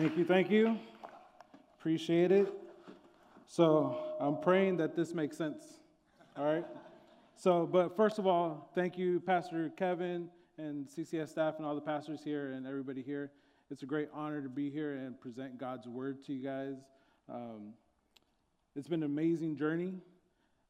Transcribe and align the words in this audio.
Thank 0.00 0.16
you, 0.16 0.24
thank 0.24 0.48
you. 0.48 0.78
Appreciate 1.76 2.30
it. 2.30 2.54
So 3.48 3.98
I'm 4.20 4.38
praying 4.40 4.76
that 4.76 4.94
this 4.94 5.12
makes 5.12 5.36
sense. 5.36 5.64
All 6.36 6.44
right. 6.44 6.64
So, 7.34 7.66
but 7.66 7.96
first 7.96 8.20
of 8.20 8.24
all, 8.24 8.70
thank 8.76 8.96
you, 8.96 9.18
Pastor 9.18 9.72
Kevin 9.76 10.28
and 10.56 10.86
CCS 10.86 11.30
staff 11.30 11.54
and 11.56 11.66
all 11.66 11.74
the 11.74 11.80
pastors 11.80 12.20
here 12.22 12.52
and 12.52 12.64
everybody 12.64 13.02
here. 13.02 13.32
It's 13.72 13.82
a 13.82 13.86
great 13.86 14.08
honor 14.14 14.40
to 14.40 14.48
be 14.48 14.70
here 14.70 14.94
and 14.94 15.20
present 15.20 15.58
God's 15.58 15.88
word 15.88 16.24
to 16.26 16.32
you 16.32 16.44
guys. 16.44 16.76
Um, 17.28 17.72
it's 18.76 18.86
been 18.86 19.02
an 19.02 19.10
amazing 19.10 19.56
journey. 19.56 19.94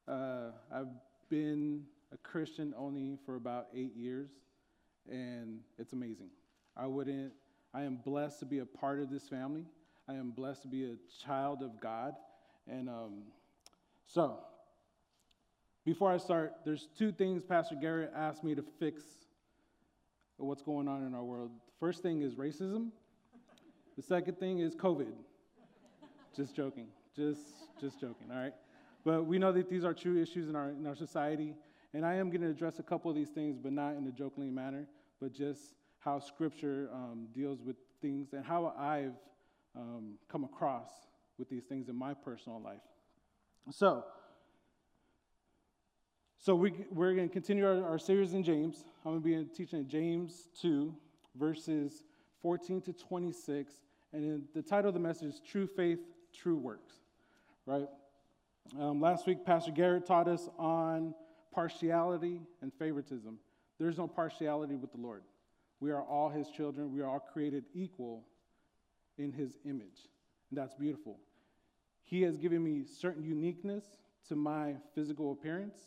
Uh, 0.07 0.53
I've 0.73 0.89
been 1.29 1.83
a 2.11 2.17
Christian 2.17 2.73
only 2.75 3.19
for 3.27 3.35
about 3.35 3.67
eight 3.75 3.95
years, 3.95 4.31
and 5.07 5.59
it's 5.77 5.93
amazing. 5.93 6.29
I 6.75 6.87
wouldn't, 6.87 7.33
I 7.73 7.83
am 7.83 7.97
blessed 7.97 8.39
to 8.39 8.45
be 8.45 8.59
a 8.59 8.65
part 8.65 8.99
of 8.99 9.09
this 9.09 9.27
family. 9.27 9.65
I 10.07 10.13
am 10.13 10.31
blessed 10.31 10.63
to 10.63 10.67
be 10.67 10.85
a 10.85 10.95
child 11.23 11.61
of 11.61 11.79
God. 11.79 12.15
And 12.67 12.89
um, 12.89 13.23
so, 14.05 14.39
before 15.85 16.11
I 16.11 16.17
start, 16.17 16.55
there's 16.65 16.87
two 16.97 17.11
things 17.11 17.43
Pastor 17.43 17.75
Garrett 17.75 18.11
asked 18.15 18.43
me 18.43 18.55
to 18.55 18.63
fix 18.79 19.03
what's 20.37 20.61
going 20.61 20.87
on 20.87 21.05
in 21.05 21.13
our 21.13 21.23
world. 21.23 21.51
The 21.65 21.73
first 21.79 22.01
thing 22.01 22.21
is 22.21 22.35
racism. 22.35 22.89
The 23.95 24.01
second 24.01 24.39
thing 24.39 24.59
is 24.59 24.75
COVID. 24.75 25.11
just 26.35 26.55
joking. 26.55 26.87
Just 27.15 27.41
just 27.81 27.99
joking, 27.99 28.27
all 28.31 28.37
right? 28.37 28.53
But 29.05 29.25
we 29.25 29.39
know 29.39 29.51
that 29.51 29.69
these 29.69 29.83
are 29.83 29.93
true 29.93 30.21
issues 30.21 30.49
in 30.49 30.55
our 30.55 30.69
in 30.69 30.87
our 30.87 30.95
society, 30.95 31.55
and 31.93 32.05
I 32.05 32.15
am 32.15 32.29
going 32.29 32.41
to 32.41 32.49
address 32.49 32.79
a 32.79 32.83
couple 32.83 33.09
of 33.11 33.17
these 33.17 33.29
things, 33.29 33.57
but 33.57 33.73
not 33.73 33.95
in 33.95 34.07
a 34.07 34.11
jokingly 34.11 34.49
manner, 34.49 34.87
but 35.19 35.33
just 35.33 35.75
how 35.99 36.19
Scripture 36.19 36.89
um, 36.93 37.27
deals 37.33 37.61
with 37.61 37.75
things 38.01 38.33
and 38.33 38.45
how 38.45 38.73
I've 38.77 39.15
um, 39.75 40.13
come 40.31 40.43
across 40.43 40.89
with 41.37 41.49
these 41.49 41.63
things 41.63 41.89
in 41.89 41.95
my 41.95 42.13
personal 42.13 42.61
life. 42.61 42.81
So, 43.71 44.03
so 46.39 46.55
we, 46.55 46.73
we're 46.91 47.13
going 47.13 47.27
to 47.27 47.33
continue 47.33 47.65
our, 47.65 47.83
our 47.85 47.99
series 47.99 48.33
in 48.33 48.43
James. 48.43 48.83
I'm 49.05 49.21
going 49.21 49.43
to 49.43 49.45
be 49.45 49.55
teaching 49.55 49.87
James 49.87 50.47
2, 50.61 50.93
verses 51.35 52.03
14 52.41 52.81
to 52.81 52.93
26. 52.93 53.73
And 54.13 54.43
the 54.55 54.61
title 54.61 54.89
of 54.89 54.93
the 54.93 54.99
message 54.99 55.33
is 55.33 55.41
True 55.45 55.67
Faith, 55.67 55.99
True 56.33 56.57
Works, 56.57 56.95
right? 57.65 57.87
Um, 58.79 59.01
last 59.01 59.27
week, 59.27 59.45
Pastor 59.45 59.71
Garrett 59.71 60.05
taught 60.05 60.27
us 60.27 60.49
on 60.57 61.13
partiality 61.53 62.41
and 62.61 62.73
favoritism. 62.73 63.37
There's 63.79 63.97
no 63.97 64.07
partiality 64.07 64.75
with 64.75 64.91
the 64.91 64.99
Lord. 64.99 65.23
We 65.79 65.91
are 65.91 66.03
all 66.03 66.29
his 66.29 66.49
children. 66.49 66.93
We 66.93 67.01
are 67.01 67.07
all 67.07 67.19
created 67.19 67.65
equal 67.73 68.25
in 69.17 69.31
his 69.31 69.57
image. 69.65 70.07
And 70.49 70.57
that's 70.57 70.75
beautiful. 70.75 71.19
He 72.03 72.21
has 72.23 72.37
given 72.37 72.63
me 72.63 72.83
certain 72.83 73.23
uniqueness 73.23 73.85
to 74.27 74.35
my 74.35 74.75
physical 74.95 75.31
appearance, 75.31 75.77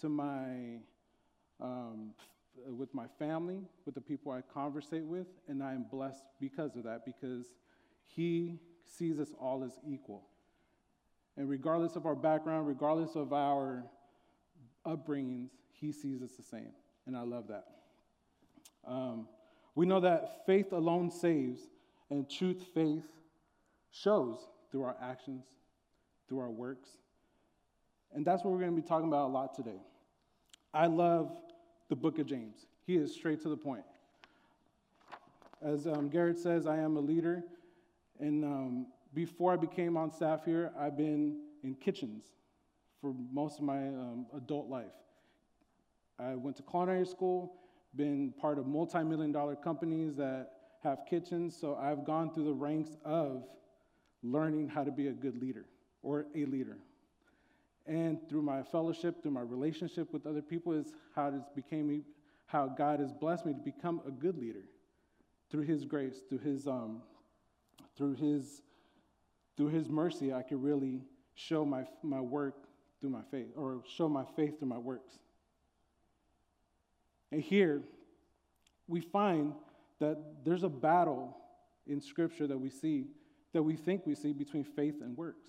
to 0.00 0.08
my 0.08 0.78
um, 1.60 2.10
with 2.68 2.94
my 2.94 3.06
family, 3.18 3.60
with 3.84 3.94
the 3.94 4.00
people 4.00 4.32
I 4.32 4.40
conversate 4.40 5.04
with, 5.04 5.26
and 5.48 5.62
I 5.62 5.72
am 5.72 5.84
blessed 5.90 6.24
because 6.40 6.76
of 6.76 6.84
that, 6.84 7.04
because 7.04 7.46
he 8.04 8.58
sees 8.84 9.20
us 9.20 9.32
all 9.40 9.64
as 9.64 9.78
equal. 9.86 10.22
And 11.36 11.48
regardless 11.48 11.96
of 11.96 12.06
our 12.06 12.14
background, 12.14 12.66
regardless 12.66 13.14
of 13.14 13.32
our 13.32 13.84
upbringings, 14.86 15.50
he 15.70 15.92
sees 15.92 16.22
us 16.22 16.32
the 16.32 16.42
same. 16.42 16.72
And 17.06 17.16
I 17.16 17.22
love 17.22 17.48
that. 17.48 17.64
Um, 18.86 19.28
we 19.74 19.86
know 19.86 20.00
that 20.00 20.46
faith 20.46 20.72
alone 20.72 21.10
saves, 21.10 21.60
and 22.10 22.28
truth 22.30 22.66
faith 22.74 23.04
shows 23.90 24.38
through 24.70 24.84
our 24.84 24.96
actions, 25.02 25.44
through 26.28 26.40
our 26.40 26.50
works. 26.50 26.88
And 28.14 28.24
that's 28.24 28.44
what 28.44 28.52
we're 28.52 28.60
going 28.60 28.74
to 28.74 28.80
be 28.80 28.86
talking 28.86 29.08
about 29.08 29.26
a 29.26 29.32
lot 29.32 29.54
today. 29.54 29.80
I 30.72 30.86
love 30.86 31.32
the 31.88 31.96
book 31.96 32.18
of 32.18 32.26
James, 32.26 32.66
he 32.86 32.96
is 32.96 33.14
straight 33.14 33.40
to 33.42 33.48
the 33.48 33.56
point. 33.56 33.84
As 35.62 35.86
um, 35.86 36.08
Garrett 36.08 36.38
says, 36.38 36.66
I 36.66 36.78
am 36.78 36.96
a 36.96 37.00
leader. 37.00 37.42
And 38.20 38.44
um, 38.44 38.86
before 39.14 39.52
I 39.52 39.56
became 39.56 39.96
on 39.96 40.10
staff 40.10 40.44
here, 40.44 40.72
I've 40.78 40.96
been 40.96 41.40
in 41.62 41.74
kitchens 41.74 42.24
for 43.00 43.14
most 43.32 43.58
of 43.58 43.64
my 43.64 43.88
um, 43.88 44.26
adult 44.36 44.68
life. 44.68 44.92
I 46.18 46.34
went 46.34 46.56
to 46.56 46.62
culinary 46.62 47.06
school, 47.06 47.54
been 47.94 48.32
part 48.40 48.58
of 48.58 48.66
multi 48.66 49.02
million 49.02 49.32
dollar 49.32 49.56
companies 49.56 50.16
that 50.16 50.52
have 50.82 51.00
kitchens, 51.08 51.56
so 51.58 51.76
I've 51.76 52.04
gone 52.04 52.32
through 52.32 52.44
the 52.44 52.52
ranks 52.52 52.96
of 53.04 53.44
learning 54.22 54.68
how 54.68 54.84
to 54.84 54.90
be 54.90 55.08
a 55.08 55.12
good 55.12 55.40
leader 55.40 55.66
or 56.02 56.26
a 56.34 56.44
leader. 56.44 56.78
And 57.86 58.18
through 58.28 58.42
my 58.42 58.62
fellowship, 58.62 59.22
through 59.22 59.30
my 59.32 59.42
relationship 59.42 60.12
with 60.12 60.26
other 60.26 60.42
people, 60.42 60.72
is 60.72 60.92
how 61.14 61.28
it 61.28 61.34
became 61.54 61.86
me, 61.86 62.02
how 62.46 62.66
God 62.66 63.00
has 63.00 63.12
blessed 63.12 63.46
me 63.46 63.52
to 63.52 63.60
become 63.60 64.00
a 64.06 64.10
good 64.10 64.38
leader 64.38 64.64
through 65.50 65.62
His 65.62 65.84
grace, 65.84 66.20
through 66.28 66.38
His, 66.38 66.66
um, 66.66 67.02
through 67.96 68.14
His, 68.14 68.62
through 69.56 69.68
His 69.68 69.88
mercy. 69.88 70.32
I 70.32 70.42
could 70.42 70.62
really 70.62 71.02
show 71.34 71.64
my 71.64 71.84
my 72.02 72.20
work 72.20 72.66
through 73.00 73.10
my 73.10 73.22
faith, 73.30 73.48
or 73.56 73.82
show 73.86 74.08
my 74.08 74.24
faith 74.34 74.58
through 74.58 74.68
my 74.68 74.78
works. 74.78 75.18
And 77.32 77.40
here, 77.40 77.82
we 78.86 79.00
find 79.00 79.52
that 79.98 80.18
there's 80.44 80.62
a 80.62 80.68
battle 80.68 81.36
in 81.86 82.00
Scripture 82.00 82.46
that 82.46 82.58
we 82.58 82.70
see, 82.70 83.06
that 83.52 83.62
we 83.62 83.76
think 83.76 84.06
we 84.06 84.14
see 84.14 84.32
between 84.32 84.64
faith 84.64 84.96
and 85.00 85.16
works. 85.16 85.48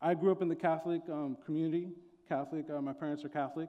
I 0.00 0.14
grew 0.14 0.32
up 0.32 0.42
in 0.42 0.48
the 0.48 0.56
Catholic 0.56 1.02
um, 1.10 1.36
community, 1.44 1.90
Catholic, 2.28 2.66
uh, 2.70 2.80
my 2.80 2.92
parents 2.92 3.24
are 3.24 3.28
Catholic, 3.28 3.68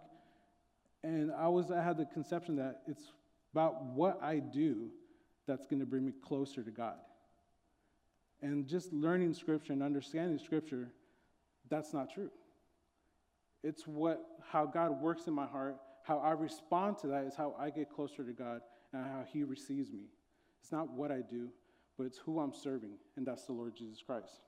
and 1.03 1.31
I, 1.31 1.47
was, 1.47 1.71
I 1.71 1.81
had 1.81 1.97
the 1.97 2.05
conception 2.05 2.55
that 2.57 2.81
it's 2.87 3.11
about 3.53 3.83
what 3.83 4.21
I 4.23 4.39
do 4.39 4.89
that's 5.47 5.65
going 5.65 5.79
to 5.79 5.85
bring 5.85 6.05
me 6.05 6.13
closer 6.23 6.63
to 6.63 6.71
God. 6.71 6.95
And 8.41 8.67
just 8.67 8.93
learning 8.93 9.33
Scripture 9.33 9.73
and 9.73 9.83
understanding 9.83 10.39
Scripture, 10.39 10.89
that's 11.69 11.93
not 11.93 12.13
true. 12.13 12.31
It's 13.63 13.85
what, 13.85 14.25
how 14.51 14.65
God 14.65 15.01
works 15.01 15.27
in 15.27 15.33
my 15.33 15.45
heart 15.45 15.77
how 16.11 16.19
I 16.19 16.31
respond 16.31 16.97
to 16.99 17.07
that 17.07 17.23
is 17.23 17.35
how 17.35 17.55
I 17.57 17.69
get 17.69 17.89
closer 17.89 18.21
to 18.21 18.33
God 18.33 18.59
and 18.91 19.05
how 19.05 19.23
He 19.31 19.45
receives 19.45 19.89
me. 19.89 20.09
It's 20.61 20.71
not 20.71 20.91
what 20.91 21.09
I 21.09 21.21
do, 21.21 21.47
but 21.97 22.05
it's 22.05 22.17
who 22.17 22.41
I'm 22.41 22.53
serving, 22.53 22.95
and 23.15 23.25
that's 23.25 23.45
the 23.45 23.53
Lord 23.53 23.77
Jesus 23.77 24.01
Christ. 24.05 24.41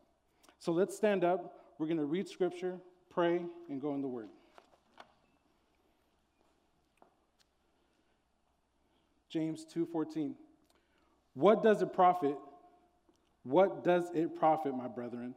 So 0.59 0.73
let's 0.73 0.93
stand 0.93 1.23
up. 1.23 1.55
We're 1.79 1.87
going 1.87 1.99
to 1.99 2.03
read 2.03 2.27
Scripture, 2.27 2.79
pray, 3.09 3.45
and 3.69 3.81
go 3.81 3.95
in 3.95 4.01
the 4.01 4.09
Word. 4.09 4.27
James 9.29 9.65
2:14 9.73 10.33
What 11.33 11.63
does 11.63 11.81
it 11.81 11.93
profit? 11.93 12.37
What 13.43 13.85
does 13.85 14.11
it 14.13 14.37
profit, 14.37 14.75
my 14.75 14.89
brethren, 14.89 15.33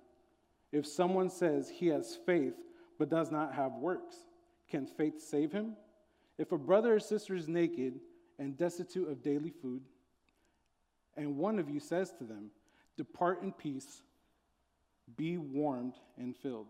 if 0.73 0.89
someone 0.89 1.31
says 1.31 1.69
he 1.69 1.87
has 1.89 2.19
faith 2.27 2.55
but 2.99 3.11
does 3.11 3.31
not 3.31 3.55
have 3.55 3.75
works? 3.75 4.17
Can 4.69 4.87
faith 4.87 5.21
save 5.21 5.53
him? 5.53 5.77
If 6.39 6.53
a 6.53 6.59
brother 6.59 6.95
or 6.95 7.01
sister 7.01 7.35
is 7.35 7.49
naked 7.49 8.01
and 8.39 8.57
destitute 8.57 9.09
of 9.09 9.23
daily 9.23 9.51
food, 9.51 9.83
and 11.17 11.37
one 11.37 11.59
of 11.59 11.71
you 11.71 11.81
says 11.81 12.13
to 12.19 12.25
them, 12.25 12.51
Depart 12.97 13.43
in 13.43 13.53
peace, 13.53 14.03
be 15.17 15.39
warmed 15.39 15.95
and 16.19 16.37
filled. 16.37 16.69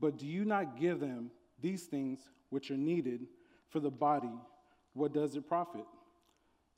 But 0.00 0.18
do 0.18 0.26
you 0.26 0.44
not 0.44 0.78
give 0.78 1.00
them 1.00 1.30
these 1.60 1.84
things 1.84 2.20
which 2.50 2.70
are 2.70 2.76
needed 2.76 3.26
for 3.68 3.80
the 3.80 3.90
body? 3.90 4.32
What 4.94 5.12
does 5.12 5.36
it 5.36 5.48
profit? 5.48 5.84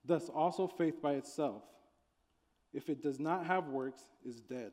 Thus 0.04 0.28
also 0.28 0.66
faith 0.66 1.00
by 1.00 1.12
itself, 1.12 1.62
if 2.72 2.88
it 2.88 3.02
does 3.02 3.18
not 3.18 3.46
have 3.46 3.68
works, 3.68 4.02
is 4.24 4.40
dead. 4.40 4.72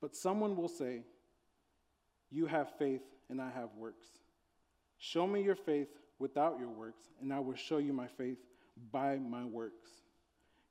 But 0.00 0.14
someone 0.14 0.56
will 0.56 0.68
say, 0.68 1.02
You 2.30 2.46
have 2.46 2.76
faith, 2.78 3.02
and 3.28 3.40
I 3.40 3.50
have 3.50 3.70
works. 3.76 4.06
Show 5.12 5.24
me 5.28 5.40
your 5.40 5.54
faith 5.54 5.86
without 6.18 6.58
your 6.58 6.68
works, 6.68 7.04
and 7.20 7.32
I 7.32 7.38
will 7.38 7.54
show 7.54 7.78
you 7.78 7.92
my 7.92 8.08
faith 8.08 8.38
by 8.90 9.18
my 9.18 9.44
works. 9.44 9.88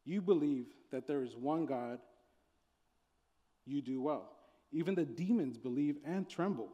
You 0.03 0.21
believe 0.21 0.65
that 0.91 1.07
there 1.07 1.23
is 1.23 1.37
one 1.37 1.65
God, 1.65 1.99
you 3.65 3.81
do 3.81 4.01
well. 4.01 4.29
Even 4.73 4.93
the 4.93 5.05
demons 5.05 5.57
believe 5.57 5.95
and 6.03 6.27
tremble. 6.27 6.67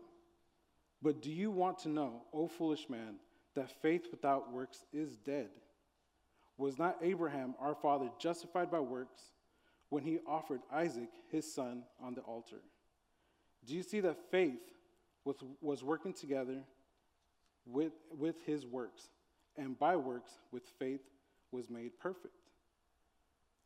But 1.03 1.21
do 1.21 1.31
you 1.31 1.51
want 1.51 1.77
to 1.79 1.89
know, 1.89 2.23
O 2.33 2.47
foolish 2.47 2.89
man, 2.89 3.17
that 3.53 3.79
faith 3.79 4.07
without 4.09 4.51
works 4.51 4.83
is 4.91 5.17
dead? 5.17 5.49
Was 6.57 6.79
not 6.79 6.97
Abraham, 7.03 7.53
our 7.59 7.75
father, 7.75 8.09
justified 8.17 8.71
by 8.71 8.79
works 8.79 9.21
when 9.89 10.01
he 10.01 10.17
offered 10.25 10.61
Isaac, 10.73 11.09
his 11.29 11.53
son, 11.53 11.83
on 12.01 12.15
the 12.15 12.21
altar? 12.21 12.61
Do 13.65 13.75
you 13.75 13.83
see 13.83 13.99
that 13.99 14.31
faith 14.31 14.61
was, 15.23 15.35
was 15.61 15.83
working 15.83 16.13
together? 16.13 16.63
With, 17.65 17.93
with 18.17 18.43
his 18.45 18.65
works, 18.65 19.09
and 19.57 19.77
by 19.77 19.95
works 19.95 20.31
with 20.51 20.63
faith 20.79 21.01
was 21.51 21.69
made 21.69 21.97
perfect. 21.99 22.33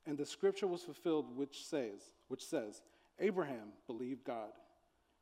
And 0.05 0.17
the 0.17 0.25
scripture 0.25 0.67
was 0.67 0.83
fulfilled 0.83 1.35
which 1.35 1.65
says, 1.65 2.11
which 2.27 2.45
says, 2.45 2.81
Abraham 3.19 3.69
believed 3.87 4.23
God, 4.23 4.51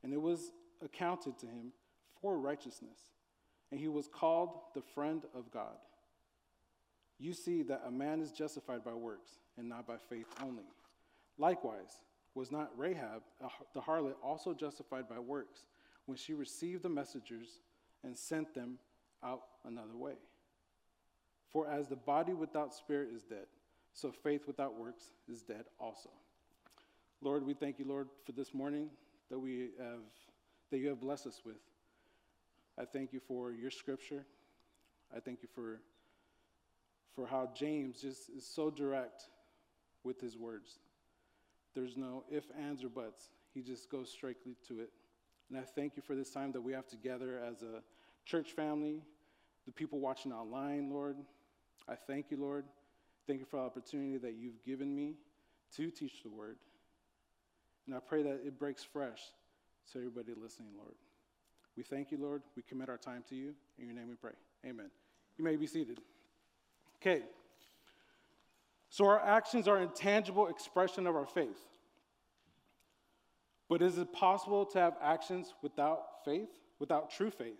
and 0.03 0.13
it 0.13 0.21
was 0.21 0.51
accounted 0.83 1.37
to 1.39 1.45
him 1.45 1.71
for 2.21 2.37
righteousness, 2.37 2.97
and 3.71 3.79
he 3.79 3.87
was 3.87 4.07
called 4.07 4.59
the 4.73 4.81
friend 4.81 5.23
of 5.35 5.51
God. 5.51 5.77
You 7.19 7.33
see 7.33 7.61
that 7.63 7.83
a 7.87 7.91
man 7.91 8.21
is 8.21 8.31
justified 8.31 8.83
by 8.83 8.93
works 8.93 9.31
and 9.57 9.69
not 9.69 9.87
by 9.87 9.97
faith 10.09 10.27
only. 10.41 10.63
Likewise, 11.37 12.01
was 12.35 12.51
not 12.51 12.71
Rahab 12.77 13.21
the 13.73 13.81
harlot 13.81 14.15
also 14.23 14.53
justified 14.53 15.07
by 15.07 15.19
works 15.19 15.65
when 16.05 16.17
she 16.17 16.33
received 16.33 16.83
the 16.83 16.89
messengers 16.89 17.59
and 18.03 18.17
sent 18.17 18.53
them 18.53 18.77
out 19.23 19.41
another 19.65 19.95
way? 19.95 20.13
For 21.51 21.67
as 21.67 21.87
the 21.87 21.95
body 21.95 22.33
without 22.33 22.73
spirit 22.73 23.09
is 23.15 23.23
dead, 23.23 23.45
so 23.93 24.11
faith 24.11 24.47
without 24.47 24.77
works 24.77 25.11
is 25.31 25.41
dead 25.43 25.65
also. 25.79 26.09
Lord, 27.21 27.45
we 27.45 27.53
thank 27.53 27.79
you, 27.79 27.85
Lord, 27.87 28.09
for 28.25 28.31
this 28.31 28.53
morning 28.53 28.89
that 29.29 29.39
we 29.39 29.69
have 29.79 30.01
that 30.71 30.79
you 30.79 30.89
have 30.89 30.99
blessed 30.99 31.27
us 31.27 31.41
with. 31.45 31.61
I 32.79 32.85
thank 32.85 33.13
you 33.13 33.19
for 33.27 33.51
your 33.51 33.69
scripture. 33.69 34.25
I 35.15 35.19
thank 35.19 35.43
you 35.43 35.49
for 35.53 35.79
for 37.15 37.27
how 37.27 37.51
James 37.55 38.01
just 38.01 38.29
is 38.29 38.45
so 38.45 38.71
direct 38.71 39.23
with 40.03 40.19
his 40.19 40.35
words. 40.35 40.79
There's 41.75 41.95
no 41.95 42.23
if, 42.29 42.45
ands, 42.59 42.83
or 42.83 42.89
buts. 42.89 43.29
He 43.53 43.61
just 43.61 43.89
goes 43.89 44.09
straightly 44.09 44.55
to 44.67 44.79
it. 44.79 44.89
And 45.49 45.59
I 45.59 45.63
thank 45.63 45.95
you 45.95 46.01
for 46.01 46.15
this 46.15 46.31
time 46.31 46.51
that 46.53 46.61
we 46.61 46.73
have 46.73 46.87
together 46.87 47.39
as 47.47 47.61
a 47.61 47.83
church 48.25 48.51
family, 48.51 49.01
the 49.65 49.71
people 49.71 49.99
watching 49.99 50.31
online, 50.31 50.89
Lord. 50.89 51.17
I 51.87 51.95
thank 51.95 52.31
you, 52.31 52.37
Lord. 52.37 52.65
Thank 53.27 53.39
you 53.39 53.45
for 53.45 53.57
the 53.57 53.63
opportunity 53.63 54.17
that 54.17 54.33
you've 54.33 54.63
given 54.65 54.93
me 54.93 55.15
to 55.75 55.89
teach 55.89 56.23
the 56.23 56.29
word. 56.29 56.57
And 57.85 57.95
I 57.95 57.99
pray 57.99 58.23
that 58.23 58.41
it 58.45 58.57
breaks 58.59 58.83
fresh 58.83 59.19
to 59.91 59.97
everybody 59.97 60.33
listening, 60.41 60.69
Lord. 60.77 60.95
We 61.75 61.83
thank 61.83 62.11
you, 62.11 62.17
Lord. 62.17 62.43
We 62.55 62.63
commit 62.63 62.89
our 62.89 62.97
time 62.97 63.23
to 63.29 63.35
you. 63.35 63.53
In 63.77 63.85
your 63.85 63.95
name 63.95 64.07
we 64.09 64.15
pray. 64.15 64.33
Amen. 64.65 64.89
You 65.37 65.43
may 65.43 65.55
be 65.55 65.67
seated. 65.67 65.99
Okay. 67.01 67.23
So 68.89 69.05
our 69.05 69.19
actions 69.19 69.67
are 69.67 69.79
intangible 69.79 70.47
expression 70.47 71.07
of 71.07 71.15
our 71.15 71.25
faith. 71.25 71.59
But 73.67 73.81
is 73.81 73.97
it 73.97 74.13
possible 74.13 74.65
to 74.67 74.79
have 74.79 74.93
actions 75.01 75.53
without 75.63 76.23
faith, 76.23 76.49
without 76.79 77.09
true 77.09 77.31
faith? 77.31 77.57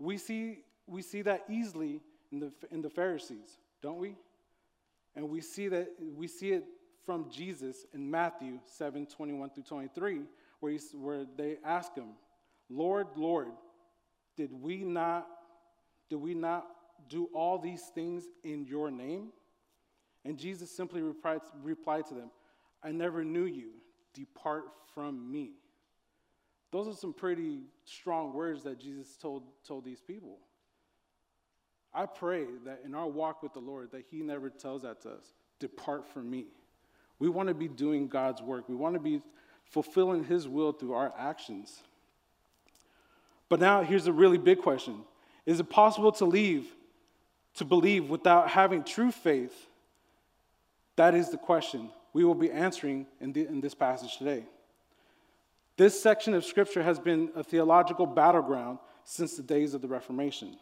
We 0.00 0.16
see, 0.16 0.64
we 0.86 1.02
see 1.02 1.22
that 1.22 1.44
easily 1.48 2.00
in 2.32 2.40
the, 2.40 2.52
in 2.70 2.80
the 2.80 2.90
Pharisees, 2.90 3.58
don't 3.82 3.98
we? 3.98 4.16
And 5.14 5.28
we 5.28 5.40
see 5.40 5.68
that 5.68 5.88
we 6.00 6.26
see 6.26 6.52
it 6.52 6.64
from 7.04 7.30
Jesus 7.30 7.84
in 7.92 8.10
Matthew 8.10 8.58
7, 8.64 9.06
21 9.06 9.50
through 9.50 9.62
23, 9.64 10.20
where, 10.60 10.78
where 10.94 11.26
they 11.36 11.58
ask 11.64 11.94
him, 11.94 12.14
Lord, 12.68 13.08
Lord, 13.16 13.48
did 14.36 14.52
we 14.52 14.78
not 14.78 15.26
did 16.08 16.16
we 16.16 16.34
not 16.34 16.66
do 17.08 17.28
all 17.32 17.56
these 17.56 17.82
things 17.94 18.24
in 18.42 18.64
your 18.64 18.90
name? 18.90 19.28
And 20.24 20.36
Jesus 20.36 20.68
simply 20.76 21.02
replied, 21.02 21.40
replied 21.62 22.06
to 22.06 22.14
them, 22.14 22.30
I 22.82 22.90
never 22.90 23.24
knew 23.24 23.44
you. 23.44 23.70
Depart 24.12 24.64
from 24.92 25.30
me. 25.30 25.52
Those 26.70 26.88
are 26.88 26.96
some 26.96 27.12
pretty 27.12 27.60
strong 27.84 28.32
words 28.32 28.62
that 28.64 28.78
Jesus 28.78 29.16
told, 29.16 29.42
told 29.66 29.84
these 29.84 30.00
people. 30.00 30.38
I 31.92 32.06
pray 32.06 32.44
that 32.64 32.82
in 32.84 32.94
our 32.94 33.08
walk 33.08 33.42
with 33.42 33.52
the 33.52 33.60
Lord 33.60 33.90
that 33.92 34.04
he 34.10 34.22
never 34.22 34.48
tells 34.48 34.82
that 34.82 35.00
to 35.02 35.10
us, 35.10 35.34
depart 35.58 36.06
from 36.06 36.30
me. 36.30 36.46
We 37.18 37.28
want 37.28 37.48
to 37.48 37.54
be 37.54 37.68
doing 37.68 38.06
God's 38.06 38.40
work. 38.40 38.68
We 38.68 38.76
want 38.76 38.94
to 38.94 39.00
be 39.00 39.20
fulfilling 39.64 40.24
his 40.24 40.46
will 40.46 40.72
through 40.72 40.92
our 40.92 41.12
actions. 41.18 41.80
But 43.48 43.60
now 43.60 43.82
here's 43.82 44.06
a 44.06 44.12
really 44.12 44.38
big 44.38 44.62
question. 44.62 45.00
Is 45.46 45.58
it 45.58 45.68
possible 45.68 46.12
to 46.12 46.24
leave 46.24 46.66
to 47.54 47.64
believe 47.64 48.08
without 48.08 48.48
having 48.48 48.84
true 48.84 49.10
faith? 49.10 49.66
That 50.96 51.14
is 51.14 51.30
the 51.30 51.36
question 51.36 51.90
we 52.12 52.24
will 52.24 52.34
be 52.34 52.50
answering 52.50 53.06
in, 53.20 53.32
the, 53.32 53.46
in 53.46 53.60
this 53.60 53.74
passage 53.74 54.18
today. 54.18 54.44
This 55.80 55.98
section 55.98 56.34
of 56.34 56.44
scripture 56.44 56.82
has 56.82 56.98
been 56.98 57.30
a 57.34 57.42
theological 57.42 58.04
battleground 58.04 58.80
since 59.04 59.38
the 59.38 59.42
days 59.42 59.72
of 59.72 59.80
the 59.80 59.88
Reformation. 59.88 60.58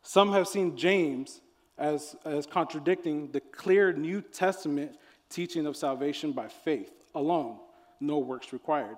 Some 0.00 0.32
have 0.32 0.48
seen 0.48 0.78
James 0.78 1.42
as, 1.76 2.16
as 2.24 2.46
contradicting 2.46 3.32
the 3.32 3.40
clear 3.40 3.92
New 3.92 4.22
Testament 4.22 4.96
teaching 5.28 5.66
of 5.66 5.76
salvation 5.76 6.32
by 6.32 6.48
faith 6.48 6.90
alone, 7.14 7.58
no 8.00 8.16
works 8.16 8.54
required. 8.54 8.96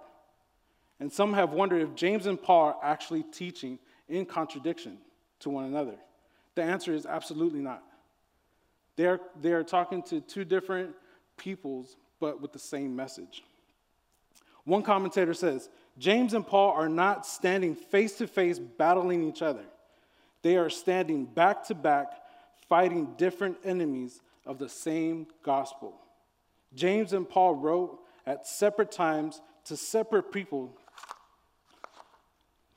And 1.00 1.12
some 1.12 1.32
have 1.32 1.50
wondered 1.50 1.82
if 1.82 1.96
James 1.96 2.26
and 2.26 2.40
Paul 2.40 2.66
are 2.66 2.78
actually 2.80 3.24
teaching 3.24 3.80
in 4.08 4.26
contradiction 4.26 4.98
to 5.40 5.50
one 5.50 5.64
another. 5.64 5.96
The 6.54 6.62
answer 6.62 6.94
is 6.94 7.04
absolutely 7.04 7.62
not. 7.62 7.82
They 8.94 9.06
are, 9.06 9.20
they 9.40 9.50
are 9.54 9.64
talking 9.64 10.04
to 10.04 10.20
two 10.20 10.44
different 10.44 10.94
peoples, 11.36 11.96
but 12.20 12.40
with 12.40 12.52
the 12.52 12.60
same 12.60 12.94
message. 12.94 13.42
One 14.68 14.82
commentator 14.82 15.32
says 15.32 15.70
James 15.96 16.34
and 16.34 16.46
Paul 16.46 16.72
are 16.72 16.90
not 16.90 17.24
standing 17.24 17.74
face 17.74 18.18
to 18.18 18.26
face 18.26 18.58
battling 18.58 19.26
each 19.26 19.40
other. 19.40 19.64
They 20.42 20.58
are 20.58 20.68
standing 20.68 21.24
back 21.24 21.64
to 21.68 21.74
back, 21.74 22.12
fighting 22.68 23.14
different 23.16 23.56
enemies 23.64 24.20
of 24.44 24.58
the 24.58 24.68
same 24.68 25.26
gospel. 25.42 25.98
James 26.74 27.14
and 27.14 27.26
Paul 27.26 27.54
wrote 27.54 27.98
at 28.26 28.46
separate 28.46 28.92
times 28.92 29.40
to 29.64 29.76
separate 29.76 30.32
people, 30.32 30.76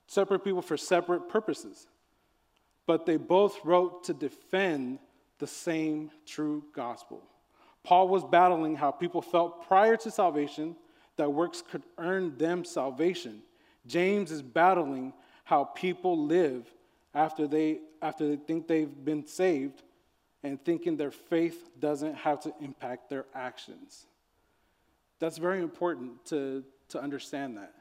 separate 0.08 0.46
people 0.46 0.62
for 0.62 0.78
separate 0.78 1.28
purposes. 1.28 1.88
But 2.88 3.06
they 3.06 3.18
both 3.18 3.60
wrote 3.66 4.06
to 4.06 4.14
defend 4.14 5.00
the 5.40 5.48
same 5.48 6.10
true 6.26 6.64
gospel. 6.74 7.22
Paul 7.84 8.08
was 8.08 8.24
battling 8.24 8.78
how 8.78 8.92
people 8.92 9.22
felt 9.22 9.68
prior 9.68 9.98
to 9.98 10.10
salvation 10.10 10.78
that 11.18 11.32
works 11.32 11.62
could 11.62 11.84
earn 11.98 12.38
them 12.38 12.64
salvation. 12.64 13.42
James 13.86 14.32
is 14.32 14.42
battling 14.42 15.14
how 15.44 15.64
people 15.64 16.26
live 16.26 16.66
after 17.14 17.48
they, 17.48 17.80
after 18.02 18.28
they 18.28 18.36
think 18.36 18.68
they've 18.68 19.04
been 19.04 19.26
saved 19.26 19.84
and 20.44 20.64
thinking 20.64 20.98
their 20.98 21.12
faith 21.12 21.70
doesn't 21.80 22.16
have 22.16 22.40
to 22.42 22.54
impact 22.62 23.10
their 23.10 23.26
actions. 23.36 24.06
That's 25.20 25.38
very 25.38 25.62
important 25.62 26.26
to, 26.26 26.64
to 26.90 27.00
understand 27.00 27.58
that. 27.58 27.74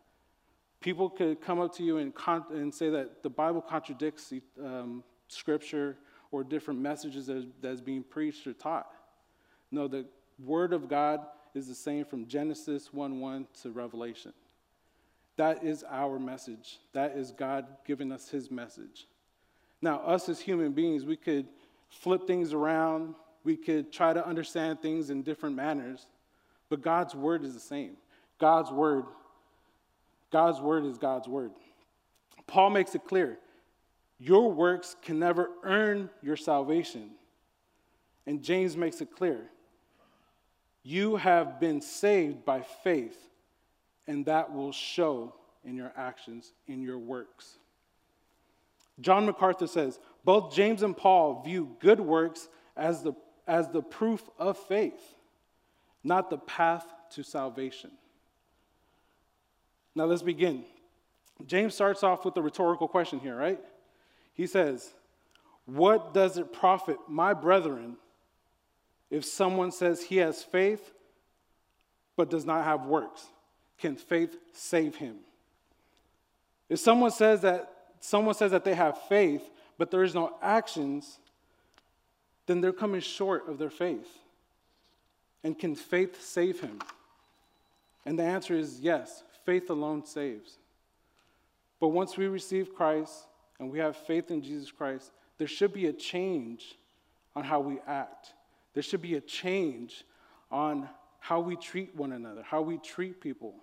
People 0.80 1.08
could 1.08 1.40
come 1.40 1.60
up 1.60 1.74
to 1.76 1.82
you 1.82 1.98
and, 1.98 2.14
con- 2.14 2.44
and 2.50 2.74
say 2.74 2.90
that 2.90 3.22
the 3.22 3.30
Bible 3.30 3.60
contradicts 3.60 4.32
um, 4.62 5.04
scripture 5.28 5.96
or 6.32 6.42
different 6.44 6.80
messages 6.80 7.26
that, 7.26 7.46
that's 7.60 7.80
being 7.80 8.02
preached 8.02 8.46
or 8.46 8.52
taught. 8.52 8.90
No, 9.70 9.88
the 9.88 10.06
Word 10.38 10.72
of 10.72 10.88
God 10.88 11.20
is 11.54 11.68
the 11.68 11.74
same 11.74 12.04
from 12.04 12.26
Genesis 12.26 12.92
1 12.92 13.20
1 13.20 13.46
to 13.62 13.70
Revelation. 13.70 14.32
That 15.36 15.64
is 15.64 15.84
our 15.88 16.18
message. 16.18 16.78
That 16.92 17.16
is 17.16 17.30
God 17.30 17.66
giving 17.86 18.12
us 18.12 18.28
His 18.28 18.50
message. 18.50 19.06
Now, 19.82 20.00
us 20.00 20.28
as 20.28 20.40
human 20.40 20.72
beings, 20.72 21.04
we 21.04 21.16
could 21.16 21.46
flip 21.88 22.26
things 22.26 22.52
around, 22.52 23.14
we 23.44 23.56
could 23.56 23.92
try 23.92 24.12
to 24.12 24.26
understand 24.26 24.80
things 24.80 25.10
in 25.10 25.22
different 25.22 25.56
manners, 25.56 26.06
but 26.68 26.82
God's 26.82 27.14
word 27.14 27.42
is 27.44 27.54
the 27.54 27.60
same. 27.60 27.96
God's 28.38 28.70
word, 28.70 29.04
God's 30.30 30.60
word 30.60 30.84
is 30.84 30.98
God's 30.98 31.28
word. 31.28 31.52
Paul 32.46 32.70
makes 32.70 32.94
it 32.94 33.04
clear 33.04 33.38
your 34.18 34.52
works 34.52 34.96
can 35.00 35.18
never 35.18 35.48
earn 35.62 36.10
your 36.22 36.36
salvation. 36.36 37.10
And 38.26 38.42
James 38.42 38.76
makes 38.76 39.00
it 39.00 39.10
clear 39.10 39.46
you 40.82 41.16
have 41.16 41.60
been 41.60 41.80
saved 41.80 42.44
by 42.44 42.62
faith, 42.62 43.18
and 44.06 44.24
that 44.26 44.52
will 44.52 44.72
show 44.72 45.34
in 45.64 45.76
your 45.76 45.92
actions, 45.96 46.52
in 46.66 46.82
your 46.82 46.98
works. 46.98 47.58
John 49.00 49.26
MacArthur 49.26 49.66
says 49.66 49.98
both 50.24 50.54
James 50.54 50.82
and 50.82 50.96
Paul 50.96 51.42
view 51.42 51.76
good 51.80 52.00
works 52.00 52.48
as 52.76 53.02
the, 53.02 53.12
as 53.46 53.68
the 53.68 53.82
proof 53.82 54.22
of 54.38 54.58
faith, 54.58 55.14
not 56.04 56.30
the 56.30 56.38
path 56.38 56.86
to 57.12 57.22
salvation. 57.22 57.90
Now 59.94 60.04
let's 60.04 60.22
begin. 60.22 60.64
James 61.46 61.74
starts 61.74 62.02
off 62.02 62.24
with 62.24 62.36
a 62.36 62.42
rhetorical 62.42 62.88
question 62.88 63.18
here, 63.18 63.36
right? 63.36 63.60
He 64.34 64.46
says, 64.46 64.92
What 65.64 66.14
does 66.14 66.36
it 66.36 66.52
profit, 66.52 66.98
my 67.08 67.34
brethren, 67.34 67.96
if 69.10 69.24
someone 69.24 69.72
says 69.72 70.02
he 70.02 70.18
has 70.18 70.42
faith 70.42 70.92
but 72.16 72.30
does 72.30 72.44
not 72.44 72.64
have 72.64 72.86
works? 72.86 73.24
Can 73.78 73.96
faith 73.96 74.36
save 74.52 74.96
him? 74.96 75.16
If 76.68 76.78
someone 76.78 77.10
says 77.10 77.40
that 77.42 77.72
someone 78.00 78.34
says 78.34 78.52
that 78.52 78.64
they 78.64 78.74
have 78.74 78.98
faith, 79.08 79.48
but 79.78 79.90
there 79.90 80.02
is 80.02 80.14
no 80.14 80.36
actions, 80.42 81.18
then 82.46 82.60
they're 82.60 82.72
coming 82.72 83.00
short 83.00 83.48
of 83.48 83.58
their 83.58 83.70
faith. 83.70 84.08
And 85.42 85.58
can 85.58 85.74
faith 85.74 86.22
save 86.22 86.60
him? 86.60 86.78
And 88.04 88.18
the 88.18 88.24
answer 88.24 88.54
is 88.54 88.80
yes, 88.80 89.22
faith 89.44 89.70
alone 89.70 90.04
saves. 90.04 90.58
But 91.80 91.88
once 91.88 92.16
we 92.16 92.26
receive 92.26 92.74
Christ 92.74 93.14
and 93.58 93.70
we 93.70 93.78
have 93.78 93.96
faith 93.96 94.30
in 94.30 94.42
Jesus 94.42 94.70
Christ, 94.70 95.10
there 95.38 95.48
should 95.48 95.72
be 95.72 95.86
a 95.86 95.92
change 95.92 96.76
on 97.34 97.44
how 97.44 97.60
we 97.60 97.78
act. 97.86 98.32
There 98.74 98.82
should 98.82 99.02
be 99.02 99.14
a 99.14 99.20
change 99.20 100.04
on 100.50 100.88
how 101.18 101.40
we 101.40 101.56
treat 101.56 101.94
one 101.94 102.12
another, 102.12 102.42
how 102.42 102.62
we 102.62 102.78
treat 102.78 103.20
people, 103.20 103.54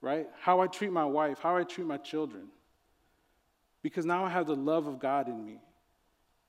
right? 0.00 0.26
How 0.40 0.60
I 0.60 0.66
treat 0.66 0.92
my 0.92 1.04
wife, 1.04 1.38
how 1.40 1.56
I 1.56 1.64
treat 1.64 1.86
my 1.86 1.96
children. 1.96 2.48
Because 3.82 4.04
now 4.04 4.24
I 4.24 4.30
have 4.30 4.46
the 4.46 4.56
love 4.56 4.86
of 4.86 4.98
God 4.98 5.28
in 5.28 5.44
me. 5.44 5.58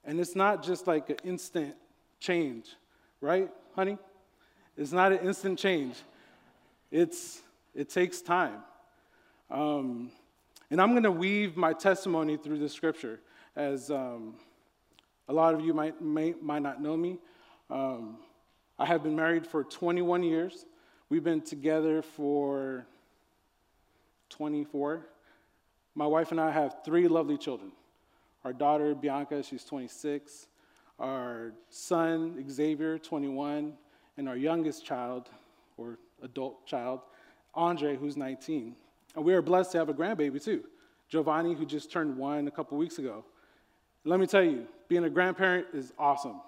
And 0.05 0.19
it's 0.19 0.35
not 0.35 0.63
just 0.63 0.87
like 0.87 1.09
an 1.09 1.17
instant 1.23 1.75
change, 2.19 2.67
right, 3.21 3.49
honey? 3.75 3.97
It's 4.77 4.91
not 4.91 5.11
an 5.11 5.19
instant 5.27 5.59
change. 5.59 5.95
It's, 6.91 7.41
it 7.75 7.89
takes 7.89 8.21
time. 8.21 8.63
Um, 9.49 10.11
and 10.71 10.79
I'm 10.79 10.91
going 10.91 11.03
to 11.03 11.11
weave 11.11 11.57
my 11.57 11.73
testimony 11.73 12.37
through 12.37 12.59
the 12.59 12.69
scripture, 12.69 13.19
as 13.55 13.89
um, 13.89 14.35
a 15.27 15.33
lot 15.33 15.53
of 15.53 15.61
you 15.61 15.73
might, 15.73 16.01
may, 16.01 16.33
might 16.41 16.61
not 16.61 16.81
know 16.81 16.95
me. 16.95 17.17
Um, 17.69 18.17
I 18.79 18.85
have 18.85 19.03
been 19.03 19.15
married 19.15 19.45
for 19.45 19.63
21 19.63 20.23
years. 20.23 20.65
We've 21.09 21.23
been 21.23 21.41
together 21.41 22.01
for 22.01 22.85
24. 24.29 25.05
My 25.95 26.07
wife 26.07 26.31
and 26.31 26.39
I 26.39 26.51
have 26.51 26.77
three 26.83 27.07
lovely 27.07 27.37
children. 27.37 27.71
Our 28.43 28.53
daughter, 28.53 28.95
Bianca, 28.95 29.43
she's 29.43 29.65
26. 29.65 30.47
Our 30.97 31.53
son, 31.69 32.43
Xavier, 32.49 32.97
21. 32.97 33.73
And 34.17 34.29
our 34.29 34.37
youngest 34.37 34.85
child, 34.85 35.29
or 35.77 35.97
adult 36.23 36.65
child, 36.65 37.01
Andre, 37.53 37.95
who's 37.95 38.17
19. 38.17 38.75
And 39.15 39.25
we 39.25 39.33
are 39.33 39.41
blessed 39.41 39.73
to 39.73 39.77
have 39.77 39.89
a 39.89 39.93
grandbaby 39.93 40.43
too, 40.43 40.63
Giovanni, 41.07 41.53
who 41.53 41.65
just 41.65 41.91
turned 41.91 42.17
one 42.17 42.47
a 42.47 42.51
couple 42.51 42.77
weeks 42.77 42.99
ago. 42.99 43.23
Let 44.03 44.19
me 44.19 44.27
tell 44.27 44.43
you, 44.43 44.67
being 44.87 45.03
a 45.03 45.09
grandparent 45.09 45.67
is 45.73 45.93
awesome. 45.97 46.41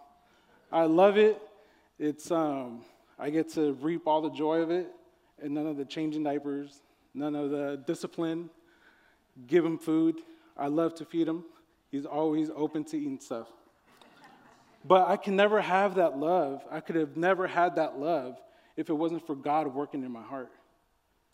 I 0.71 0.85
love 0.85 1.17
it. 1.17 1.41
It's 1.99 2.31
um, 2.31 2.81
I 3.19 3.29
get 3.29 3.49
to 3.53 3.73
reap 3.73 4.07
all 4.07 4.21
the 4.21 4.29
joy 4.29 4.61
of 4.61 4.71
it, 4.71 4.87
and 5.41 5.53
none 5.53 5.67
of 5.67 5.75
the 5.75 5.83
changing 5.83 6.23
diapers, 6.23 6.81
none 7.13 7.35
of 7.35 7.49
the 7.49 7.83
discipline. 7.85 8.49
Give 9.47 9.65
him 9.65 9.77
food. 9.77 10.21
I 10.57 10.67
love 10.67 10.95
to 10.95 11.05
feed 11.05 11.27
him. 11.27 11.43
He's 11.91 12.05
always 12.05 12.49
open 12.55 12.85
to 12.85 12.97
eating 12.97 13.19
stuff. 13.19 13.47
But 14.85 15.09
I 15.09 15.17
can 15.17 15.35
never 15.35 15.61
have 15.61 15.95
that 15.95 16.17
love. 16.17 16.63
I 16.71 16.79
could 16.79 16.95
have 16.95 17.17
never 17.17 17.47
had 17.47 17.75
that 17.75 17.99
love 17.99 18.39
if 18.77 18.89
it 18.89 18.93
wasn't 18.93 19.27
for 19.27 19.35
God 19.35 19.73
working 19.73 20.03
in 20.03 20.11
my 20.11 20.23
heart. 20.23 20.51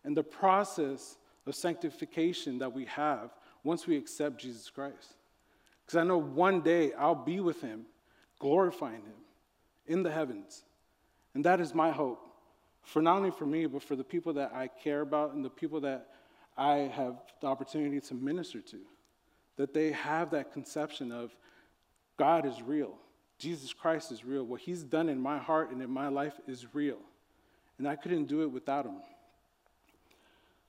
And 0.03 0.17
the 0.17 0.24
process 0.24 1.17
of 1.46 1.56
sanctification 1.56 2.58
that 2.60 2.74
we 2.74 2.86
have 2.86 3.32
once 3.63 3.88
we 3.88 3.98
accept 3.98 4.39
Jesus 4.41 4.70
Christ. 4.70 5.15
Because 5.86 5.98
I 5.98 6.03
know 6.03 6.17
one 6.17 6.62
day 6.62 6.91
I'll 6.94 7.15
be 7.15 7.39
with 7.39 7.62
him, 7.62 7.86
glorifying 8.39 8.96
him 8.96 9.26
in 9.88 10.03
the 10.03 10.12
heavens. 10.12 10.63
And 11.34 11.44
that 11.46 11.60
is 11.60 11.74
my 11.74 11.91
hope 11.91 12.27
for 12.88 13.01
not 13.01 13.17
only 13.17 13.32
for 13.32 13.46
me, 13.46 13.65
but 13.65 13.84
for 13.84 13.96
the 13.96 14.03
people 14.03 14.34
that 14.34 14.53
I 14.53 14.67
care 14.67 15.01
about 15.01 15.34
and 15.34 15.44
the 15.44 15.50
people 15.50 15.82
that 15.82 16.08
I 16.58 16.89
have 16.96 17.17
the 17.41 17.48
opportunity 17.48 18.00
to 18.00 18.13
minister 18.13 18.62
to. 18.62 18.77
That 19.58 19.74
they 19.74 19.91
have 19.91 20.32
that 20.32 20.53
conception 20.53 21.12
of 21.12 21.36
God 22.17 22.46
is 22.46 22.62
real, 22.62 22.98
Jesus 23.38 23.74
Christ 23.74 24.12
is 24.12 24.24
real. 24.24 24.44
What 24.44 24.62
he's 24.62 24.84
done 24.84 25.10
in 25.10 25.20
my 25.20 25.38
heart 25.38 25.72
and 25.72 25.82
in 25.82 25.91
my 25.91 26.08
life 26.08 26.34
is 26.48 26.74
real. 26.74 26.98
And 27.77 27.88
I 27.88 27.96
couldn't 27.96 28.25
do 28.25 28.41
it 28.41 28.48
without 28.48 28.86
him. 28.86 28.96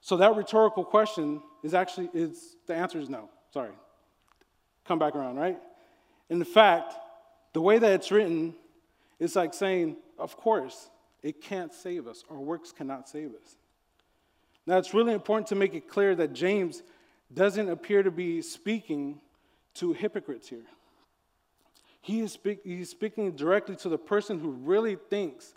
So 0.01 0.17
that 0.19 0.37
rhetorical 0.37 0.85
question 0.85 1.41
is 1.63 1.73
actually 1.73 2.11
is 2.13 2.57
the 2.67 2.75
answer 2.75 2.99
is 2.99 3.09
no. 3.09 3.31
Sorry. 3.53 3.73
Come 4.85 4.99
back 4.99 5.15
around, 5.15 5.37
right? 5.37 5.59
In 6.29 6.43
fact, 6.45 6.95
the 7.53 7.61
way 7.61 7.79
that 7.79 7.93
it's 7.93 8.11
written 8.11 8.55
is 9.19 9.37
like 9.37 9.55
saying, 9.55 9.97
of 10.19 10.37
course, 10.37 10.91
it 11.23 11.41
can't 11.41 11.75
save 11.75 12.07
us. 12.07 12.25
Our 12.31 12.39
works 12.39 12.73
cannot 12.73 13.09
save 13.09 13.31
us. 13.31 13.57
Now, 14.67 14.79
it's 14.79 14.95
really 14.95 15.13
important 15.13 15.49
to 15.49 15.55
make 15.55 15.75
it 15.75 15.89
clear 15.89 16.15
that 16.15 16.33
James 16.33 16.83
doesn't 17.33 17.69
appear 17.69 18.03
to 18.03 18.11
be 18.11 18.43
speaking 18.43 19.21
to 19.75 19.93
hypocrites 19.93 20.49
here. 20.49 20.67
He 22.01 22.21
is 22.21 22.33
speak, 22.33 22.61
he's 22.65 22.91
speaking 22.91 23.33
directly 23.33 23.77
to 23.77 23.89
the 23.89 23.99
person 23.99 24.39
who 24.39 24.51
really 24.51 24.97
thinks 24.97 25.55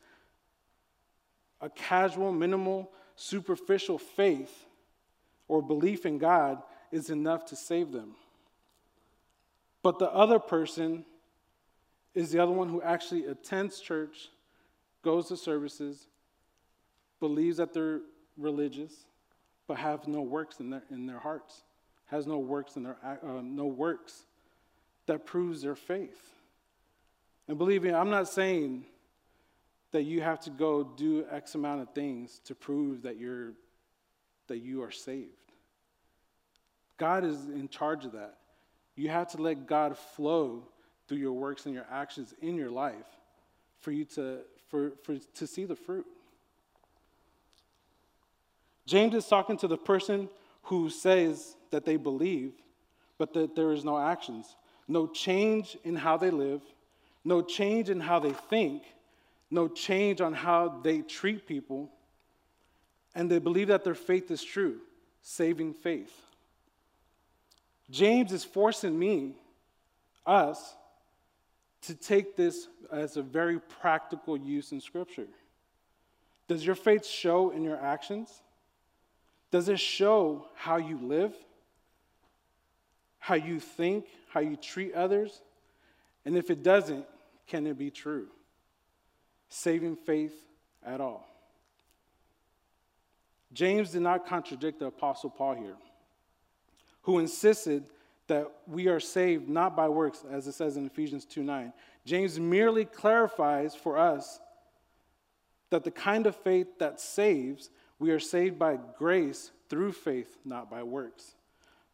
a 1.60 1.70
casual, 1.70 2.32
minimal, 2.32 2.92
superficial 3.16 3.98
faith 3.98 4.66
or 5.48 5.62
belief 5.62 6.06
in 6.06 6.18
God 6.18 6.62
is 6.92 7.10
enough 7.10 7.46
to 7.46 7.56
save 7.56 7.92
them. 7.92 8.16
But 9.84 10.00
the 10.00 10.12
other 10.12 10.40
person 10.40 11.06
is 12.14 12.32
the 12.32 12.40
other 12.40 12.52
one 12.52 12.70
who 12.70 12.82
actually 12.82 13.26
attends 13.26 13.80
church, 13.80 14.30
goes 15.04 15.28
to 15.30 15.38
services, 15.38 16.08
believes 17.20 17.58
that 17.58 17.74
they're 17.74 18.02
religious, 18.38 19.06
but 19.68 19.78
have 19.78 20.08
no 20.08 20.22
works 20.22 20.60
in 20.60 20.70
their, 20.70 20.84
in 20.90 21.06
their 21.06 21.20
hearts, 21.20 21.64
has 22.08 22.28
no 22.28 22.40
works 22.40 22.76
in 22.76 22.84
their 22.84 22.98
uh, 23.04 23.42
no 23.42 23.66
works 23.66 24.26
that 25.06 25.26
proves 25.26 25.62
their 25.62 25.76
faith. 25.76 26.30
And 27.48 27.58
believe 27.58 27.84
me, 27.84 27.92
I'm 27.92 28.10
not 28.10 28.28
saying 28.28 28.86
that 29.92 30.04
you 30.04 30.22
have 30.22 30.40
to 30.42 30.50
go 30.50 30.84
do 30.84 31.26
X 31.32 31.56
amount 31.56 31.82
of 31.82 31.94
things 31.94 32.40
to 32.46 32.56
prove 32.56 33.04
that 33.04 33.18
you're 33.18 33.54
that 34.48 34.60
you 34.60 34.84
are 34.84 34.92
saved. 34.92 35.30
God 36.98 37.24
is 37.24 37.46
in 37.48 37.70
charge 37.70 38.06
of 38.06 38.12
that. 38.12 38.38
You 38.96 39.10
have 39.10 39.30
to 39.32 39.42
let 39.42 39.66
God 39.66 39.98
flow 39.98 40.64
through 41.12 41.20
your 41.20 41.34
works 41.34 41.66
and 41.66 41.76
your 41.76 41.86
actions 41.92 42.34
in 42.42 42.56
your 42.56 42.72
life 42.72 42.96
for 43.82 43.92
you 43.92 44.06
to 44.06 44.38
for, 44.70 44.94
for 45.04 45.18
to 45.18 45.46
see 45.46 45.66
the 45.66 45.76
fruit. 45.76 46.06
James 48.86 49.14
is 49.14 49.28
talking 49.28 49.58
to 49.58 49.68
the 49.68 49.76
person 49.76 50.30
who 50.64 50.90
says 50.90 51.58
that 51.70 51.84
they 51.84 51.98
believe, 51.98 52.54
but 53.18 53.34
that 53.34 53.58
there 53.58 53.74
is 53.74 53.84
no 53.84 54.00
actions, 54.00 54.56
no 54.88 55.06
change 55.06 55.78
in 55.84 55.98
how 55.98 56.16
they 56.16 56.32
live, 56.32 56.62
no 57.26 57.42
change 57.42 57.90
in 57.90 58.00
how 58.00 58.18
they 58.18 58.32
think, 58.32 58.84
no 59.50 59.68
change 59.68 60.22
on 60.22 60.32
how 60.32 60.80
they 60.82 61.02
treat 61.02 61.46
people, 61.46 61.90
and 63.16 63.30
they 63.30 63.40
believe 63.40 63.68
that 63.68 63.84
their 63.84 63.96
faith 63.96 64.32
is 64.32 64.42
true, 64.42 64.78
saving 65.22 65.74
faith. 65.74 66.14
James 67.90 68.32
is 68.32 68.46
forcing 68.46 68.98
me, 68.98 69.36
us, 70.26 70.76
to 71.84 71.96
take 71.96 72.36
this 72.36 72.68
as 72.92 73.18
a 73.18 73.22
very 73.22 73.60
practical 73.60 74.38
use 74.38 74.72
in 74.72 74.82
Scripture. 74.82 75.28
Does 76.48 76.66
your 76.66 76.76
faith 76.76 77.06
show 77.06 77.52
in 77.52 77.64
your 77.64 77.78
actions? 77.78 78.42
Does 79.52 79.70
it 79.70 79.80
show 79.80 80.48
how 80.56 80.78
you 80.78 80.98
live, 80.98 81.34
how 83.20 83.36
you 83.36 83.60
think, 83.60 84.06
how 84.30 84.40
you 84.40 84.56
treat 84.56 84.94
others? 84.94 85.42
And 86.26 86.38
if 86.38 86.50
it 86.50 86.64
doesn't, 86.64 87.06
can 87.48 87.68
it 87.68 87.78
be 87.78 87.90
true? 87.90 88.28
Saving 89.50 89.96
faith 89.96 90.34
at 90.86 91.02
all. 91.02 91.28
James 93.54 93.92
did 93.92 94.02
not 94.02 94.26
contradict 94.26 94.80
the 94.80 94.86
Apostle 94.86 95.30
Paul 95.30 95.56
here, 95.56 95.76
who 97.02 97.20
insisted 97.20 97.84
that 98.32 98.50
we 98.66 98.88
are 98.88 99.02
saved 99.02 99.50
not 99.50 99.76
by 99.76 99.90
works, 99.90 100.24
as 100.32 100.48
it 100.48 100.54
says 100.54 100.78
in 100.78 100.86
Ephesians 100.86 101.26
2 101.26 101.44
9. 101.44 101.74
James 102.06 102.40
merely 102.40 102.86
clarifies 102.86 103.76
for 103.76 103.98
us 103.98 104.40
that 105.70 105.84
the 105.84 105.92
kind 105.92 106.26
of 106.26 106.34
faith 106.38 106.80
that 106.80 107.02
saves, 107.02 107.70
we 108.00 108.10
are 108.12 108.22
saved 108.22 108.58
by 108.58 108.80
grace 108.98 109.52
through 109.68 109.92
faith, 109.92 110.38
not 110.46 110.72
by 110.72 110.82
works. 110.82 111.36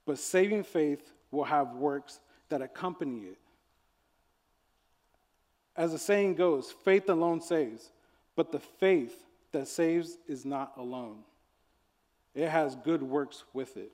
But 0.05 0.19
saving 0.19 0.63
faith 0.63 1.11
will 1.31 1.45
have 1.45 1.73
works 1.73 2.19
that 2.49 2.61
accompany 2.61 3.21
it. 3.21 3.39
As 5.75 5.91
the 5.91 5.97
saying 5.97 6.35
goes, 6.35 6.71
faith 6.85 7.09
alone 7.09 7.41
saves, 7.41 7.91
but 8.35 8.51
the 8.51 8.59
faith 8.59 9.25
that 9.53 9.67
saves 9.67 10.19
is 10.27 10.45
not 10.45 10.73
alone. 10.77 11.23
It 12.35 12.49
has 12.49 12.75
good 12.75 13.01
works 13.01 13.43
with 13.53 13.75
it. 13.75 13.91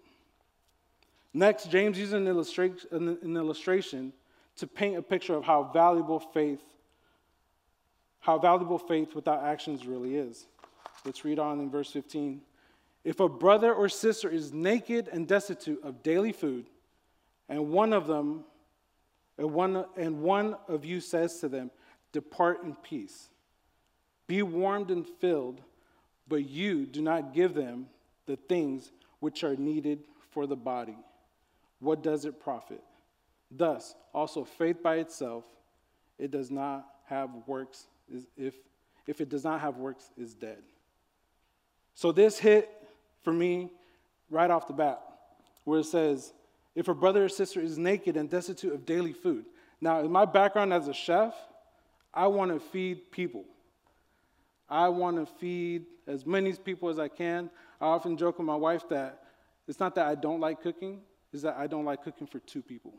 Next, 1.34 1.72
James 1.72 1.98
uses 1.98 2.13
an 2.13 2.28
illustration, 2.28 2.88
an 2.92 3.38
illustration 3.38 4.13
to 4.58 4.68
paint 4.68 4.98
a 4.98 5.02
picture 5.02 5.34
of 5.34 5.44
how 5.44 5.63
valuable 5.74 6.20
faith, 6.20 6.62
how 8.20 8.38
valuable 8.38 8.78
faith 8.78 9.16
without 9.16 9.44
actions 9.44 9.86
really 9.86 10.16
is. 10.16 10.46
Let's 11.06 11.25
read 11.25 11.40
on 11.40 11.60
in 11.60 11.72
verse 11.72 11.92
15. 11.92 12.42
If 13.04 13.20
a 13.20 13.28
brother 13.28 13.74
or 13.74 13.90
sister 13.90 14.30
is 14.30 14.54
naked 14.54 15.10
and 15.12 15.28
destitute 15.28 15.84
of 15.84 16.04
daily 16.04 16.32
food, 16.32 16.68
and 17.50 17.70
one 17.72 17.94
of 17.94 18.08
them 18.08 18.46
And 19.38 19.52
one, 19.52 19.86
and 19.98 20.22
one 20.22 20.56
of 20.68 20.86
you 20.86 21.02
says 21.02 21.40
to 21.40 21.50
them, 21.50 21.72
Depart 22.12 22.63
in 22.63 22.75
peace. 22.75 23.30
Be 24.28 24.44
warmed 24.44 24.92
and 24.92 25.08
filled, 25.08 25.62
but 26.28 26.48
you 26.48 26.86
do 26.86 27.02
not 27.02 27.34
give 27.34 27.56
them 27.56 27.88
the 28.28 28.36
things 28.36 28.92
which 29.20 29.44
are 29.44 29.56
needed 29.56 30.06
for 30.32 30.46
the 30.46 30.56
body. 30.56 30.98
What 31.84 32.02
does 32.02 32.24
it 32.24 32.40
profit? 32.40 32.82
Thus, 33.52 33.94
also 34.13 34.46
faith 34.46 34.82
by 34.82 34.96
itself, 34.96 35.44
it 36.18 36.32
does 36.32 36.50
not 36.50 36.88
have 37.08 37.30
works, 37.46 37.88
if, 38.38 38.54
if 39.06 39.20
it 39.20 39.28
does 39.28 39.44
not 39.44 39.60
have 39.60 39.78
works, 39.78 40.10
is 40.18 40.34
dead. 40.34 40.63
So 41.94 42.13
this 42.13 42.40
hit 42.40 42.70
for 43.22 43.34
me 43.34 43.70
right 44.30 44.50
off 44.50 44.66
the 44.66 44.74
bat, 44.74 45.02
where 45.66 45.82
it 45.82 45.86
says, 45.86 46.34
if 46.74 46.88
a 46.88 46.94
brother 46.94 47.25
or 47.25 47.30
sister 47.30 47.60
is 47.60 47.78
naked 47.78 48.16
and 48.16 48.30
destitute 48.30 48.74
of 48.74 48.86
daily 48.86 49.13
food. 49.13 49.46
Now, 49.82 50.00
in 50.00 50.12
my 50.12 50.25
background 50.25 50.72
as 50.74 50.88
a 50.88 50.94
chef, 50.94 51.36
I 52.13 52.28
want 52.28 52.52
to 52.52 52.60
feed 52.60 53.12
people. 53.12 53.44
I 54.70 54.88
want 54.88 55.18
to 55.18 55.25
feed 55.25 55.86
as 56.08 56.25
many 56.25 56.54
people 56.54 56.90
as 56.90 56.98
I 56.98 57.10
can. 57.10 57.50
I 57.82 57.88
often 57.88 58.16
joke 58.16 58.40
with 58.40 58.48
my 58.48 58.56
wife 58.56 58.88
that 58.90 59.24
it's 59.68 59.80
not 59.80 59.96
that 59.96 60.08
I 60.08 60.16
don't 60.16 60.40
like 60.40 60.62
cooking, 60.62 61.02
it's 61.34 61.42
that 61.42 61.58
I 61.58 61.66
don't 61.66 61.84
like 61.84 62.04
cooking 62.04 62.28
for 62.28 62.40
two 62.40 62.62
people. 62.62 62.94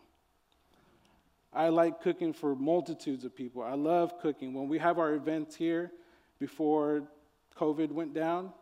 I 1.53 1.69
like 1.69 2.03
cooking 2.03 2.33
for 2.33 2.57
multitudes 2.57 3.25
of 3.25 3.35
people. 3.35 3.63
I 3.63 3.75
love 3.75 4.21
cooking. 4.21 4.53
When 4.53 4.69
we 4.69 4.79
have 4.79 4.99
our 4.99 5.15
events 5.15 5.55
here 5.55 5.93
before 6.41 7.05
COVID 7.57 7.93
went 7.93 8.13
down, 8.13 8.53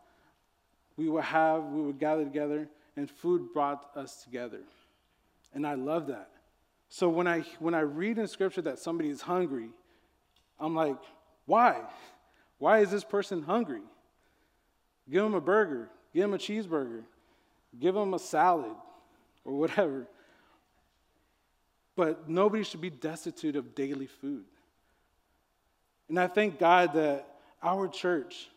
we 0.99 1.09
would 1.09 1.25
have, 1.25 1.65
we 1.65 1.81
would 1.81 1.99
gather 1.99 2.23
together, 2.23 2.69
and 2.97 3.11
food 3.11 3.55
brought 3.55 3.89
us 3.97 4.23
together. 4.23 4.61
And 5.55 5.67
I 5.67 5.75
love 5.75 6.07
that. 6.09 6.29
So 6.91 7.09
when 7.09 7.27
I, 7.27 7.41
when 7.59 7.75
I 7.75 7.81
read 7.81 8.19
in 8.19 8.29
scripture 8.29 8.61
that 8.63 8.79
somebody 8.79 9.09
is 9.09 9.23
hungry, 9.23 9.71
I'm 10.61 10.75
like, 10.75 10.99
why? 11.47 11.81
Why 12.59 12.81
is 12.81 12.91
this 12.91 13.05
person 13.05 13.43
hungry? 13.43 13.81
Give 15.11 15.23
them 15.23 15.33
a 15.33 15.41
burger, 15.41 15.89
give 16.13 16.23
them 16.23 16.35
a 16.35 16.39
cheeseburger, 16.39 17.05
give 17.81 17.95
them 17.95 18.13
a 18.13 18.19
salad 18.19 18.77
or 19.45 19.55
whatever. 19.55 20.07
But 21.97 22.29
nobody 22.29 22.65
should 22.65 22.81
be 22.81 22.91
destitute 22.91 23.57
of 23.57 23.75
daily 23.75 24.07
food. 24.07 24.45
And 26.09 26.19
I 26.19 26.27
thank 26.27 26.59
God 26.59 26.95
that 26.95 27.27
our 27.63 27.89
church, 27.89 28.49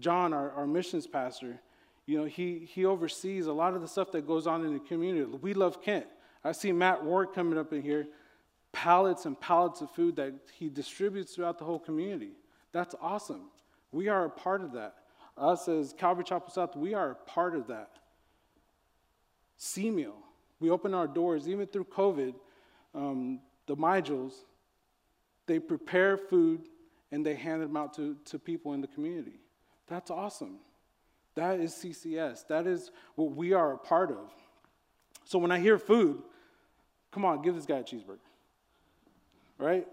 John, 0.00 0.32
our, 0.32 0.50
our 0.52 0.66
missions 0.66 1.06
pastor, 1.06 1.60
you 2.06 2.18
know, 2.18 2.24
he, 2.24 2.68
he 2.72 2.84
oversees 2.84 3.46
a 3.46 3.52
lot 3.52 3.74
of 3.74 3.82
the 3.82 3.88
stuff 3.88 4.12
that 4.12 4.26
goes 4.26 4.46
on 4.46 4.64
in 4.64 4.72
the 4.72 4.80
community. 4.80 5.24
We 5.42 5.54
love 5.54 5.82
Kent. 5.82 6.06
I 6.42 6.52
see 6.52 6.72
Matt 6.72 7.04
Ward 7.04 7.28
coming 7.34 7.58
up 7.58 7.72
in 7.72 7.82
here, 7.82 8.06
pallets 8.72 9.26
and 9.26 9.38
pallets 9.38 9.80
of 9.80 9.90
food 9.90 10.16
that 10.16 10.32
he 10.58 10.68
distributes 10.68 11.34
throughout 11.34 11.58
the 11.58 11.64
whole 11.64 11.78
community. 11.78 12.30
That's 12.72 12.94
awesome. 13.00 13.50
We 13.92 14.08
are 14.08 14.24
a 14.24 14.30
part 14.30 14.62
of 14.62 14.72
that. 14.72 14.94
Us 15.36 15.68
as 15.68 15.92
Calvary 15.92 16.24
Chapel 16.24 16.50
South, 16.50 16.76
we 16.76 16.94
are 16.94 17.10
a 17.10 17.14
part 17.14 17.54
of 17.54 17.66
that. 17.68 17.97
C-Meal. 19.58 20.16
We 20.60 20.70
open 20.70 20.94
our 20.94 21.06
doors, 21.06 21.48
even 21.48 21.66
through 21.66 21.84
COVID, 21.84 22.34
um, 22.94 23.40
the 23.66 23.76
Migels, 23.76 24.32
they 25.46 25.58
prepare 25.58 26.16
food 26.16 26.68
and 27.10 27.24
they 27.24 27.34
hand 27.34 27.62
them 27.62 27.76
out 27.76 27.94
to, 27.94 28.16
to 28.26 28.38
people 28.38 28.74
in 28.74 28.80
the 28.80 28.86
community. 28.86 29.40
That's 29.88 30.10
awesome. 30.10 30.56
That 31.34 31.60
is 31.60 31.72
CCS. 31.72 32.46
That 32.48 32.66
is 32.66 32.90
what 33.14 33.32
we 33.32 33.52
are 33.52 33.72
a 33.72 33.78
part 33.78 34.10
of. 34.10 34.30
So 35.24 35.38
when 35.38 35.50
I 35.50 35.58
hear 35.58 35.78
food, 35.78 36.22
come 37.12 37.24
on, 37.24 37.42
give 37.42 37.54
this 37.54 37.66
guy 37.66 37.78
a 37.78 37.82
cheeseburger. 37.82 38.18
Right? 39.58 39.86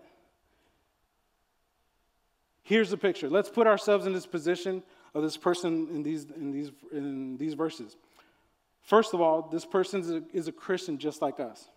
Here's 2.64 2.90
the 2.90 2.98
picture. 2.98 3.30
Let's 3.30 3.50
put 3.50 3.68
ourselves 3.68 4.06
in 4.06 4.14
this 4.14 4.26
position 4.26 4.84
of 5.14 5.24
this 5.24 5.38
person 5.38 5.88
in 5.92 6.04
these, 6.04 6.26
in 6.36 6.52
these, 6.52 6.72
in 6.92 7.38
these 7.38 7.54
verses. 7.54 7.96
First 8.86 9.14
of 9.14 9.22
all, 9.22 9.50
this 9.52 9.66
person 9.66 10.02
is 10.02 10.10
a, 10.12 10.24
is 10.32 10.48
a 10.48 10.52
Christian 10.52 10.98
just 10.98 11.22
like 11.22 11.40
us. 11.40 11.70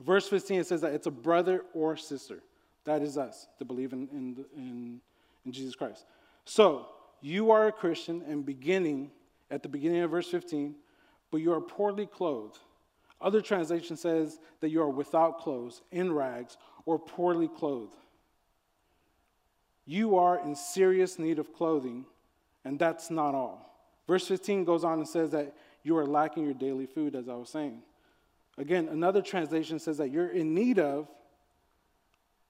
Verse 0.00 0.28
15 0.28 0.64
says 0.64 0.80
that 0.80 0.94
it's 0.94 1.06
a 1.06 1.10
brother 1.10 1.64
or 1.74 1.96
sister. 1.96 2.40
That 2.84 3.02
is 3.02 3.18
us 3.18 3.48
to 3.58 3.64
believe 3.64 3.92
in, 3.92 4.08
in, 4.12 4.44
in, 4.56 5.00
in 5.44 5.52
Jesus 5.52 5.74
Christ. 5.74 6.06
So, 6.44 6.86
you 7.20 7.50
are 7.50 7.68
a 7.68 7.72
Christian 7.72 8.22
and 8.28 8.44
beginning 8.44 9.10
at 9.50 9.62
the 9.62 9.68
beginning 9.68 10.02
of 10.02 10.10
verse 10.10 10.28
15, 10.28 10.74
but 11.30 11.38
you 11.38 11.52
are 11.52 11.60
poorly 11.60 12.06
clothed. 12.06 12.58
Other 13.20 13.40
translation 13.40 13.96
says 13.96 14.38
that 14.60 14.68
you 14.68 14.82
are 14.82 14.90
without 14.90 15.38
clothes, 15.38 15.82
in 15.90 16.12
rags, 16.12 16.58
or 16.84 16.98
poorly 16.98 17.48
clothed. 17.48 17.96
You 19.86 20.16
are 20.16 20.38
in 20.40 20.54
serious 20.54 21.18
need 21.18 21.38
of 21.38 21.52
clothing, 21.54 22.04
and 22.64 22.78
that's 22.78 23.10
not 23.10 23.34
all. 23.34 23.74
Verse 24.06 24.26
15 24.26 24.64
goes 24.64 24.84
on 24.84 24.98
and 24.98 25.08
says 25.08 25.30
that 25.30 25.54
you 25.84 25.96
are 25.98 26.06
lacking 26.06 26.44
your 26.44 26.54
daily 26.54 26.86
food, 26.86 27.14
as 27.14 27.28
I 27.28 27.34
was 27.34 27.50
saying. 27.50 27.82
Again, 28.56 28.88
another 28.88 29.20
translation 29.20 29.78
says 29.78 29.98
that 29.98 30.10
you're 30.10 30.30
in 30.30 30.54
need 30.54 30.78
of, 30.78 31.06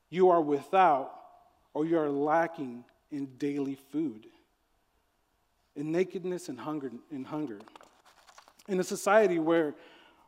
you 0.09 0.31
are 0.31 0.41
without, 0.41 1.13
or 1.75 1.85
you 1.85 1.99
are 1.99 2.09
lacking 2.09 2.85
in 3.11 3.27
daily 3.37 3.75
food, 3.75 4.27
in 5.75 5.91
nakedness 5.91 6.49
and 6.49 6.61
hunger. 6.61 6.93
In, 7.11 7.25
hunger. 7.25 7.59
in 8.69 8.79
a 8.79 8.85
society 8.85 9.41
where, 9.41 9.75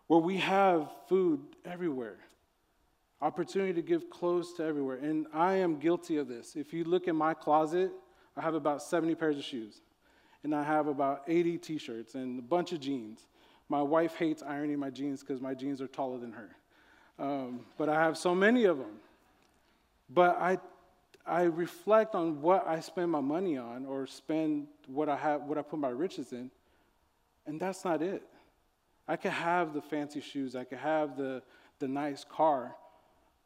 where 0.08 0.20
we 0.20 0.38
have 0.38 0.90
food 1.08 1.40
everywhere, 1.64 2.16
opportunity 3.22 3.72
to 3.74 3.82
give 3.82 4.10
clothes 4.10 4.52
to 4.54 4.64
everywhere, 4.64 4.96
and 4.96 5.26
I 5.32 5.54
am 5.54 5.78
guilty 5.78 6.16
of 6.16 6.26
this. 6.26 6.56
If 6.56 6.72
you 6.72 6.82
look 6.84 7.06
in 7.06 7.14
my 7.14 7.34
closet, 7.34 7.92
I 8.36 8.40
have 8.40 8.54
about 8.54 8.82
70 8.82 9.14
pairs 9.14 9.38
of 9.38 9.44
shoes, 9.44 9.80
and 10.46 10.54
I 10.54 10.62
have 10.62 10.86
about 10.86 11.24
80 11.26 11.58
t 11.58 11.76
shirts 11.76 12.14
and 12.14 12.38
a 12.38 12.42
bunch 12.42 12.70
of 12.70 12.78
jeans. 12.78 13.26
My 13.68 13.82
wife 13.82 14.14
hates 14.14 14.44
ironing 14.44 14.78
my 14.78 14.90
jeans 14.90 15.20
because 15.20 15.40
my 15.40 15.54
jeans 15.54 15.80
are 15.80 15.88
taller 15.88 16.18
than 16.18 16.30
her. 16.30 16.50
Um, 17.18 17.66
but 17.76 17.88
I 17.88 17.94
have 17.94 18.16
so 18.16 18.32
many 18.32 18.62
of 18.62 18.78
them. 18.78 19.00
But 20.08 20.38
I, 20.40 20.58
I 21.26 21.42
reflect 21.42 22.14
on 22.14 22.40
what 22.42 22.64
I 22.64 22.78
spend 22.78 23.10
my 23.10 23.20
money 23.20 23.58
on 23.58 23.86
or 23.86 24.06
spend 24.06 24.68
what 24.86 25.08
I, 25.08 25.16
have, 25.16 25.42
what 25.42 25.58
I 25.58 25.62
put 25.62 25.80
my 25.80 25.88
riches 25.88 26.32
in, 26.32 26.48
and 27.44 27.58
that's 27.58 27.84
not 27.84 28.00
it. 28.00 28.22
I 29.08 29.16
could 29.16 29.32
have 29.32 29.74
the 29.74 29.82
fancy 29.82 30.20
shoes, 30.20 30.54
I 30.54 30.62
could 30.62 30.78
have 30.78 31.16
the, 31.16 31.42
the 31.80 31.88
nice 31.88 32.24
car, 32.24 32.76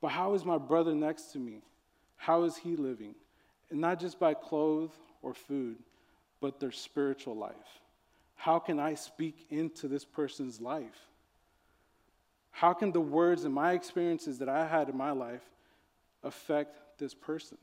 but 0.03 0.09
how 0.09 0.35
is 0.35 0.45
my 0.45 0.59
brother 0.59 0.95
next 0.95 1.33
to 1.33 1.39
me? 1.39 1.63
How 2.19 2.43
is 2.43 2.59
he 2.59 2.77
living? 2.77 3.15
And 3.71 3.81
not 3.81 4.01
just 4.01 4.21
by 4.21 4.35
clothes 4.35 4.91
or 5.23 5.33
food, 5.33 5.79
but 6.41 6.61
their 6.61 6.73
spiritual 6.73 7.37
life. 7.37 7.55
How 8.37 8.59
can 8.59 8.79
I 8.79 8.95
speak 8.95 9.47
into 9.51 9.87
this 9.89 10.05
person's 10.05 10.61
life? 10.61 11.09
How 12.51 12.73
can 12.73 12.93
the 12.93 13.01
words 13.01 13.45
and 13.45 13.55
my 13.55 13.73
experiences 13.73 14.39
that 14.39 14.49
I 14.49 14.67
had 14.67 14.89
in 14.89 14.97
my 14.97 15.13
life 15.13 15.43
affect 16.23 16.99
this 16.99 17.15
person? 17.15 17.59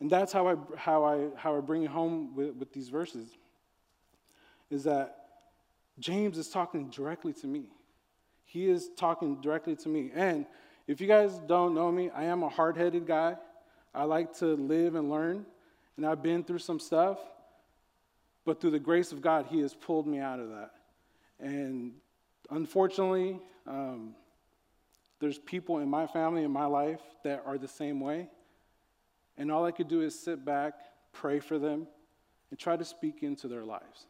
And 0.00 0.10
that's 0.10 0.32
how 0.32 0.48
I, 0.48 0.56
how 0.76 1.04
I, 1.04 1.28
how 1.36 1.56
I 1.56 1.60
bring 1.60 1.84
it 1.84 1.90
home 1.90 2.34
with, 2.34 2.56
with 2.56 2.72
these 2.72 2.88
verses 2.88 3.28
is 4.70 4.84
that 4.84 5.16
James 5.98 6.38
is 6.38 6.48
talking 6.48 6.90
directly 6.90 7.32
to 7.34 7.46
me. 7.46 7.66
He 8.44 8.68
is 8.68 8.90
talking 8.96 9.40
directly 9.40 9.76
to 9.76 9.88
me. 9.88 10.10
And 10.14 10.46
if 10.86 11.00
you 11.00 11.06
guys 11.06 11.38
don't 11.46 11.74
know 11.74 11.92
me, 11.92 12.10
I 12.10 12.24
am 12.24 12.42
a 12.42 12.48
hard 12.48 12.76
headed 12.76 13.06
guy. 13.06 13.36
I 13.94 14.04
like 14.04 14.36
to 14.38 14.46
live 14.56 14.94
and 14.94 15.10
learn. 15.10 15.46
And 15.96 16.06
I've 16.06 16.22
been 16.22 16.42
through 16.42 16.58
some 16.58 16.80
stuff. 16.80 17.18
But 18.44 18.60
through 18.60 18.72
the 18.72 18.78
grace 18.78 19.12
of 19.12 19.20
God, 19.20 19.46
He 19.48 19.60
has 19.60 19.74
pulled 19.74 20.06
me 20.06 20.18
out 20.18 20.40
of 20.40 20.50
that. 20.50 20.72
And 21.38 21.92
unfortunately, 22.50 23.40
um, 23.66 24.14
there's 25.20 25.38
people 25.38 25.78
in 25.78 25.88
my 25.88 26.06
family, 26.06 26.42
in 26.42 26.50
my 26.50 26.66
life, 26.66 27.00
that 27.22 27.42
are 27.46 27.58
the 27.58 27.68
same 27.68 28.00
way. 28.00 28.28
And 29.36 29.50
all 29.50 29.64
I 29.64 29.70
could 29.70 29.88
do 29.88 30.02
is 30.02 30.18
sit 30.18 30.44
back, 30.44 30.74
pray 31.12 31.40
for 31.40 31.58
them, 31.58 31.86
and 32.50 32.58
try 32.58 32.76
to 32.76 32.84
speak 32.84 33.22
into 33.22 33.48
their 33.48 33.64
lives, 33.64 34.06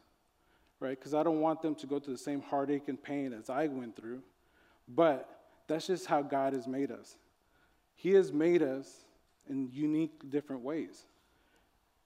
right? 0.79 0.97
Because 0.97 1.13
I 1.13 1.23
don't 1.23 1.39
want 1.39 1.61
them 1.61 1.75
to 1.75 1.87
go 1.87 1.99
through 1.99 2.15
the 2.15 2.19
same 2.19 2.41
heartache 2.41 2.87
and 2.87 3.01
pain 3.01 3.31
as 3.31 3.49
I 3.49 3.67
went 3.67 3.95
through. 3.95 4.21
But 4.87 5.29
that's 5.67 5.87
just 5.87 6.07
how 6.07 6.21
God 6.23 6.53
has 6.53 6.67
made 6.67 6.91
us. 6.91 7.15
He 7.95 8.11
has 8.11 8.33
made 8.33 8.61
us 8.61 9.05
in 9.49 9.69
unique, 9.71 10.29
different 10.29 10.61
ways. 10.61 11.05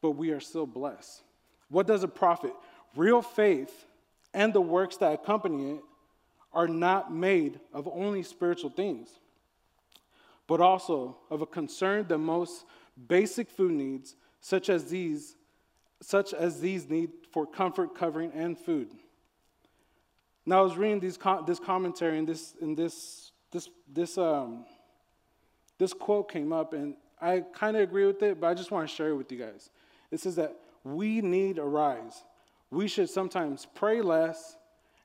But 0.01 0.11
we 0.11 0.31
are 0.31 0.39
still 0.39 0.67
blessed. 0.67 1.21
What 1.69 1.87
does 1.87 2.03
it 2.03 2.15
profit? 2.15 2.53
Real 2.95 3.21
faith 3.21 3.85
and 4.33 4.53
the 4.53 4.61
works 4.61 4.97
that 4.97 5.13
accompany 5.13 5.71
it 5.71 5.83
are 6.53 6.67
not 6.67 7.13
made 7.13 7.59
of 7.73 7.87
only 7.87 8.23
spiritual 8.23 8.69
things, 8.69 9.09
but 10.47 10.61
also 10.61 11.17
of 11.29 11.41
a 11.41 11.45
concern 11.45 12.05
the 12.07 12.17
most 12.17 12.65
basic 13.07 13.49
food 13.49 13.73
needs, 13.73 14.15
such 14.41 14.69
as 14.69 14.85
these, 14.85 15.35
such 16.01 16.33
as 16.33 16.59
these 16.59 16.89
need 16.89 17.09
for 17.31 17.45
comfort, 17.45 17.95
covering, 17.95 18.31
and 18.33 18.57
food. 18.57 18.89
Now, 20.45 20.59
I 20.59 20.61
was 20.61 20.77
reading 20.77 20.99
these, 20.99 21.19
this 21.45 21.59
commentary 21.59 22.17
in 22.17 22.25
this, 22.25 22.55
in 22.61 22.73
this 22.75 23.31
this 23.51 23.69
this 23.91 24.17
um 24.17 24.65
this 25.77 25.93
quote 25.93 26.31
came 26.31 26.51
up 26.51 26.73
and 26.73 26.95
I 27.21 27.43
kind 27.53 27.75
of 27.75 27.83
agree 27.83 28.05
with 28.05 28.21
it, 28.21 28.39
but 28.39 28.47
I 28.47 28.53
just 28.53 28.71
want 28.71 28.87
to 28.87 28.95
share 28.95 29.09
it 29.09 29.15
with 29.15 29.31
you 29.31 29.39
guys. 29.39 29.69
It 30.11 30.19
says 30.19 30.35
that 30.35 30.55
we 30.95 31.21
need 31.21 31.57
a 31.57 31.63
rise. 31.63 32.23
We 32.69 32.87
should 32.87 33.09
sometimes 33.09 33.67
pray 33.75 34.01
less 34.01 34.55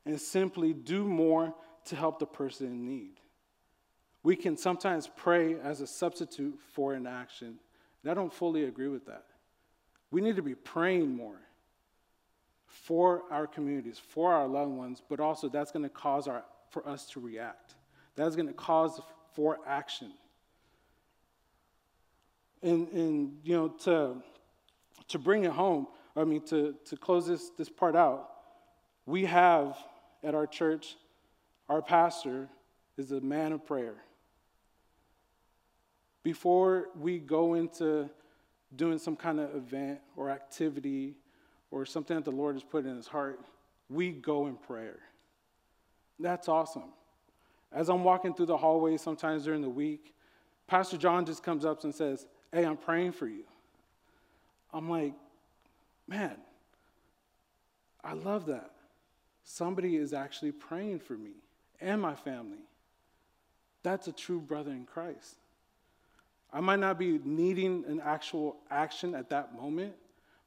and 0.05 0.21
simply 0.21 0.73
do 0.73 1.05
more 1.05 1.55
to 1.87 1.97
help 1.97 2.19
the 2.19 2.27
person 2.27 2.67
in 2.69 2.87
need. 2.87 3.21
We 4.23 4.37
can 4.37 4.57
sometimes 4.57 5.11
pray 5.17 5.57
as 5.61 5.81
a 5.81 5.87
substitute 5.87 6.59
for 6.75 6.95
an 6.95 7.07
action. 7.07 7.59
And 8.03 8.11
I 8.11 8.15
don't 8.15 8.33
fully 8.33 8.65
agree 8.65 8.89
with 8.89 9.07
that. 9.07 9.25
We 10.11 10.21
need 10.21 10.37
to 10.37 10.43
be 10.43 10.55
praying 10.55 11.17
more 11.17 11.41
for 12.67 13.23
our 13.31 13.47
communities, 13.47 13.99
for 13.99 14.33
our 14.33 14.47
loved 14.47 14.73
ones, 14.73 15.03
but 15.09 15.21
also 15.21 15.49
that's 15.49 15.73
going 15.73 15.83
to 15.83 15.89
cause 15.89 16.29
our, 16.29 16.45
for 16.71 16.87
us 16.89 17.07
to 17.11 17.21
react. 17.21 17.75
That's 18.15 18.37
going 18.37 18.49
to 18.49 18.55
cause 18.55 19.01
for 19.35 19.59
action. 19.67 20.13
And, 22.63 22.89
and 22.93 23.39
you 23.43 23.57
know, 23.57 23.69
to, 23.85 24.23
to 25.13 25.19
bring 25.19 25.45
it 25.45 25.53
home, 25.53 25.87
I 26.17 26.25
mean, 26.25 26.41
to, 26.47 26.75
to 26.87 26.97
close 26.97 27.27
this, 27.27 27.51
this 27.57 27.69
part 27.69 27.95
out, 27.95 28.31
we 29.07 29.25
have 29.27 29.77
at 30.25 30.35
our 30.35 30.47
church, 30.47 30.97
our 31.69 31.83
pastor 31.83 32.49
is 32.97 33.13
a 33.13 33.21
man 33.21 33.53
of 33.53 33.65
prayer. 33.67 33.95
Before 36.23 36.89
we 36.99 37.19
go 37.19 37.55
into 37.55 38.09
doing 38.75 38.99
some 38.99 39.17
kind 39.17 39.39
of 39.39 39.55
event 39.55 40.01
or 40.17 40.31
activity 40.31 41.17
or 41.71 41.85
something 41.85 42.17
that 42.17 42.25
the 42.25 42.31
Lord 42.31 42.55
has 42.55 42.65
put 42.65 42.87
in 42.87 42.97
his 42.97 43.07
heart, 43.07 43.41
we 43.91 44.13
go 44.13 44.47
in 44.47 44.57
prayer. 44.57 44.99
That's 46.19 46.49
awesome. 46.49 46.93
As 47.71 47.89
I'm 47.91 48.05
walking 48.05 48.35
through 48.35 48.47
the 48.47 48.57
hallway 48.57 48.97
sometimes 48.97 49.45
during 49.45 49.63
the 49.63 49.69
week, 49.69 50.15
Pastor 50.67 50.97
John 50.97 51.27
just 51.27 51.43
comes 51.43 51.65
up 51.65 51.85
and 51.85 51.95
says, 51.95 52.27
Hey, 52.53 52.65
I'm 52.65 52.77
praying 52.77 53.13
for 53.13 53.27
you. 53.27 53.45
I'm 54.73 54.89
like, 54.89 55.15
man, 56.09 56.37
I 58.03 58.15
love 58.15 58.47
that. 58.47 58.71
Somebody 59.45 59.97
is 59.97 60.13
actually 60.13 60.53
praying 60.53 61.01
for 61.01 61.15
me 61.15 61.33
and 61.81 62.01
my 62.01 62.15
family. 62.15 62.59
That's 63.83 64.07
a 64.09 64.13
true 64.13 64.41
brother 64.41 64.71
in 64.71 64.85
Christ. 64.85 65.37
I 66.53 66.61
might 66.61 66.79
not 66.79 66.99
be 66.99 67.19
needing 67.25 67.85
an 67.89 68.01
actual 68.05 68.57
action 68.71 69.15
at 69.15 69.31
that 69.31 69.55
moment, 69.57 69.95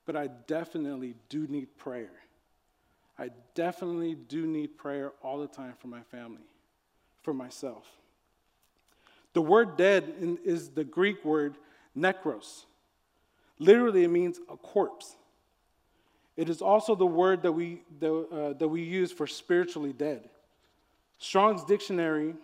but 0.05 0.15
I 0.15 0.27
definitely 0.47 1.15
do 1.29 1.47
need 1.47 1.77
prayer. 1.77 2.11
I 3.17 3.31
definitely 3.53 4.15
do 4.15 4.45
need 4.45 4.77
prayer 4.77 5.13
all 5.23 5.39
the 5.39 5.47
time 5.47 5.73
for 5.79 5.87
my 5.87 6.01
family, 6.01 6.43
for 7.23 7.33
myself. 7.33 7.85
The 9.33 9.41
word 9.41 9.77
dead 9.77 10.13
is 10.43 10.69
the 10.69 10.83
Greek 10.83 11.25
word 11.25 11.57
necros. 11.97 12.65
Literally, 13.59 14.03
it 14.03 14.09
means 14.09 14.39
a 14.49 14.57
corpse. 14.57 15.15
It 16.35 16.49
is 16.49 16.61
also 16.61 16.95
the 16.95 17.05
word 17.05 17.43
that 17.43 17.51
we, 17.51 17.81
that, 17.99 18.13
uh, 18.13 18.53
that 18.53 18.67
we 18.67 18.81
use 18.81 19.11
for 19.11 19.25
spiritually 19.25 19.93
dead. 19.93 20.29
Strong's 21.17 21.63
dictionary 21.63 22.35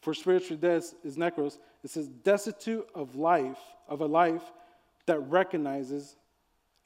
for 0.00 0.14
spiritually 0.14 0.60
dead 0.60 0.84
is 1.02 1.16
necros. 1.16 1.58
It 1.82 1.90
says 1.90 2.06
destitute 2.06 2.86
of 2.94 3.16
life, 3.16 3.58
of 3.88 4.00
a 4.00 4.06
life 4.06 4.42
that 5.06 5.18
recognizes 5.20 6.16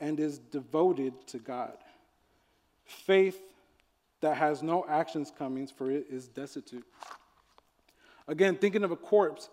and 0.00 0.18
is 0.18 0.38
devoted 0.38 1.12
to 1.28 1.38
God. 1.38 1.76
Faith 2.84 3.38
that 4.20 4.36
has 4.36 4.62
no 4.62 4.86
actions 4.88 5.30
coming 5.36 5.66
for 5.66 5.90
it 5.90 6.06
is 6.10 6.28
destitute. 6.28 6.84
Again, 8.26 8.56
thinking 8.56 8.84
of 8.84 8.90
a 8.90 8.96
corpse, 8.96 9.50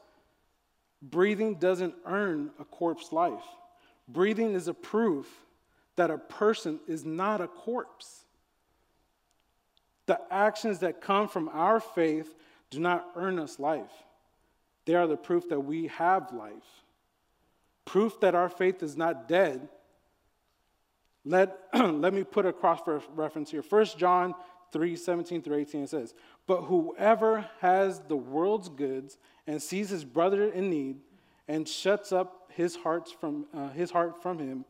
breathing 1.01 1.55
doesn't 1.55 1.95
earn 2.05 2.51
a 2.59 2.65
corpse 2.65 3.11
life. 3.11 3.43
Breathing 4.07 4.53
is 4.53 4.67
a 4.67 4.73
proof 4.73 5.27
that 5.95 6.11
a 6.11 6.17
person 6.17 6.79
is 6.87 7.03
not 7.03 7.41
a 7.41 7.47
corpse. 7.47 8.23
The 10.05 10.19
actions 10.31 10.79
that 10.79 11.01
come 11.01 11.27
from 11.27 11.49
our 11.49 11.79
faith 11.79 12.33
do 12.69 12.79
not 12.79 13.07
earn 13.15 13.39
us 13.39 13.59
life. 13.59 13.91
They 14.85 14.95
are 14.95 15.07
the 15.07 15.17
proof 15.17 15.49
that 15.49 15.59
we 15.59 15.87
have 15.87 16.31
life. 16.31 16.53
Proof 17.83 18.19
that 18.21 18.35
our 18.35 18.49
faith 18.49 18.81
is 18.83 18.95
not 18.95 19.27
dead. 19.27 19.67
Let, 21.25 21.57
let 21.73 22.13
me 22.13 22.23
put 22.23 22.45
a 22.45 22.53
cross 22.53 22.79
reference 23.13 23.51
here. 23.51 23.63
1 23.67 23.85
John 23.97 24.33
3 24.71 24.95
17 24.95 25.41
through 25.41 25.57
18 25.57 25.87
says, 25.87 26.13
But 26.45 26.63
whoever 26.63 27.49
has 27.59 27.99
the 28.07 28.15
world's 28.15 28.69
goods 28.69 29.17
and 29.45 29.61
sees 29.61 29.89
his 29.89 30.05
brother 30.05 30.49
in 30.49 30.69
need 30.69 30.97
and 31.47 31.67
shuts 31.67 32.11
up 32.11 32.51
his, 32.53 32.75
hearts 32.75 33.11
from, 33.11 33.45
uh, 33.53 33.69
his 33.69 33.91
heart 33.91 34.21
from 34.21 34.39
him, 34.39 34.65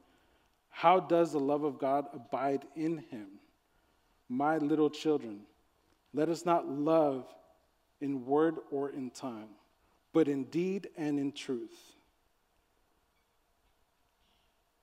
how 0.69 0.99
does 0.99 1.31
the 1.31 1.39
love 1.39 1.63
of 1.63 1.79
God 1.79 2.05
abide 2.13 2.65
in 2.75 2.99
him? 3.09 3.27
My 4.29 4.57
little 4.57 4.89
children, 4.89 5.41
let 6.13 6.29
us 6.29 6.45
not 6.45 6.67
love 6.67 7.25
in 8.01 8.25
word 8.25 8.57
or 8.71 8.89
in 8.89 9.09
tongue, 9.09 9.49
but 10.13 10.27
in 10.27 10.43
deed 10.45 10.89
and 10.97 11.19
in 11.19 11.31
truth. 11.31 11.95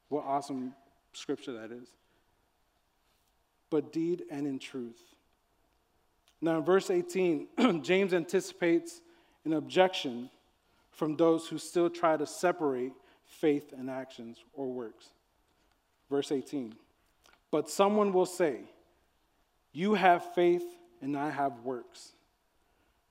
What 0.09 0.24
awesome 0.24 0.74
scripture 1.12 1.52
that 1.52 1.70
is. 1.70 1.88
But 3.70 3.92
deed 3.92 4.24
and 4.30 4.46
in 4.46 4.59
truth. 4.59 5.00
Now, 6.40 6.59
in 6.59 6.64
verse 6.64 6.90
18, 6.90 7.48
James 7.83 8.12
anticipates 8.12 9.00
an 9.44 9.54
objection 9.54 10.30
from 10.94 11.16
those 11.16 11.46
who 11.48 11.59
still 11.59 11.90
try 11.90 12.16
to 12.16 12.26
separate 12.26 12.92
faith 13.26 13.72
and 13.76 13.90
actions 13.90 14.38
or 14.52 14.66
works. 14.72 15.09
Verse 16.11 16.30
18. 16.30 16.74
But 17.50 17.70
someone 17.70 18.12
will 18.12 18.26
say, 18.26 18.61
You 19.72 19.94
have 19.94 20.35
faith 20.35 20.64
and 21.02 21.16
I 21.16 21.30
have 21.30 21.61
works. 21.61 22.12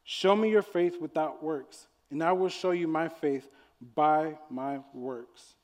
Show 0.03 0.35
me 0.35 0.49
your 0.49 0.61
faith 0.61 0.99
without 0.99 1.41
works, 1.41 1.87
and 2.11 2.21
I 2.21 2.33
will 2.33 2.49
show 2.49 2.71
you 2.71 2.87
my 2.87 3.07
faith 3.07 3.47
by 3.95 4.37
my 4.49 4.79
works. 4.93 5.55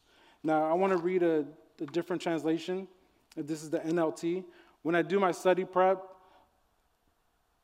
Now, 0.44 0.70
I 0.70 0.74
want 0.74 0.94
to 0.94 0.98
read 0.98 1.24
a, 1.24 1.46
a 1.82 1.86
different 1.88 2.22
translation. 2.22 2.88
This 3.36 3.64
is 3.64 3.70
the 3.70 3.80
NLT. 3.80 4.46
When 4.82 4.96
I 4.96 5.02
do 5.02 5.20
my 5.20 5.32
study 5.32 5.66
prep, 5.66 6.02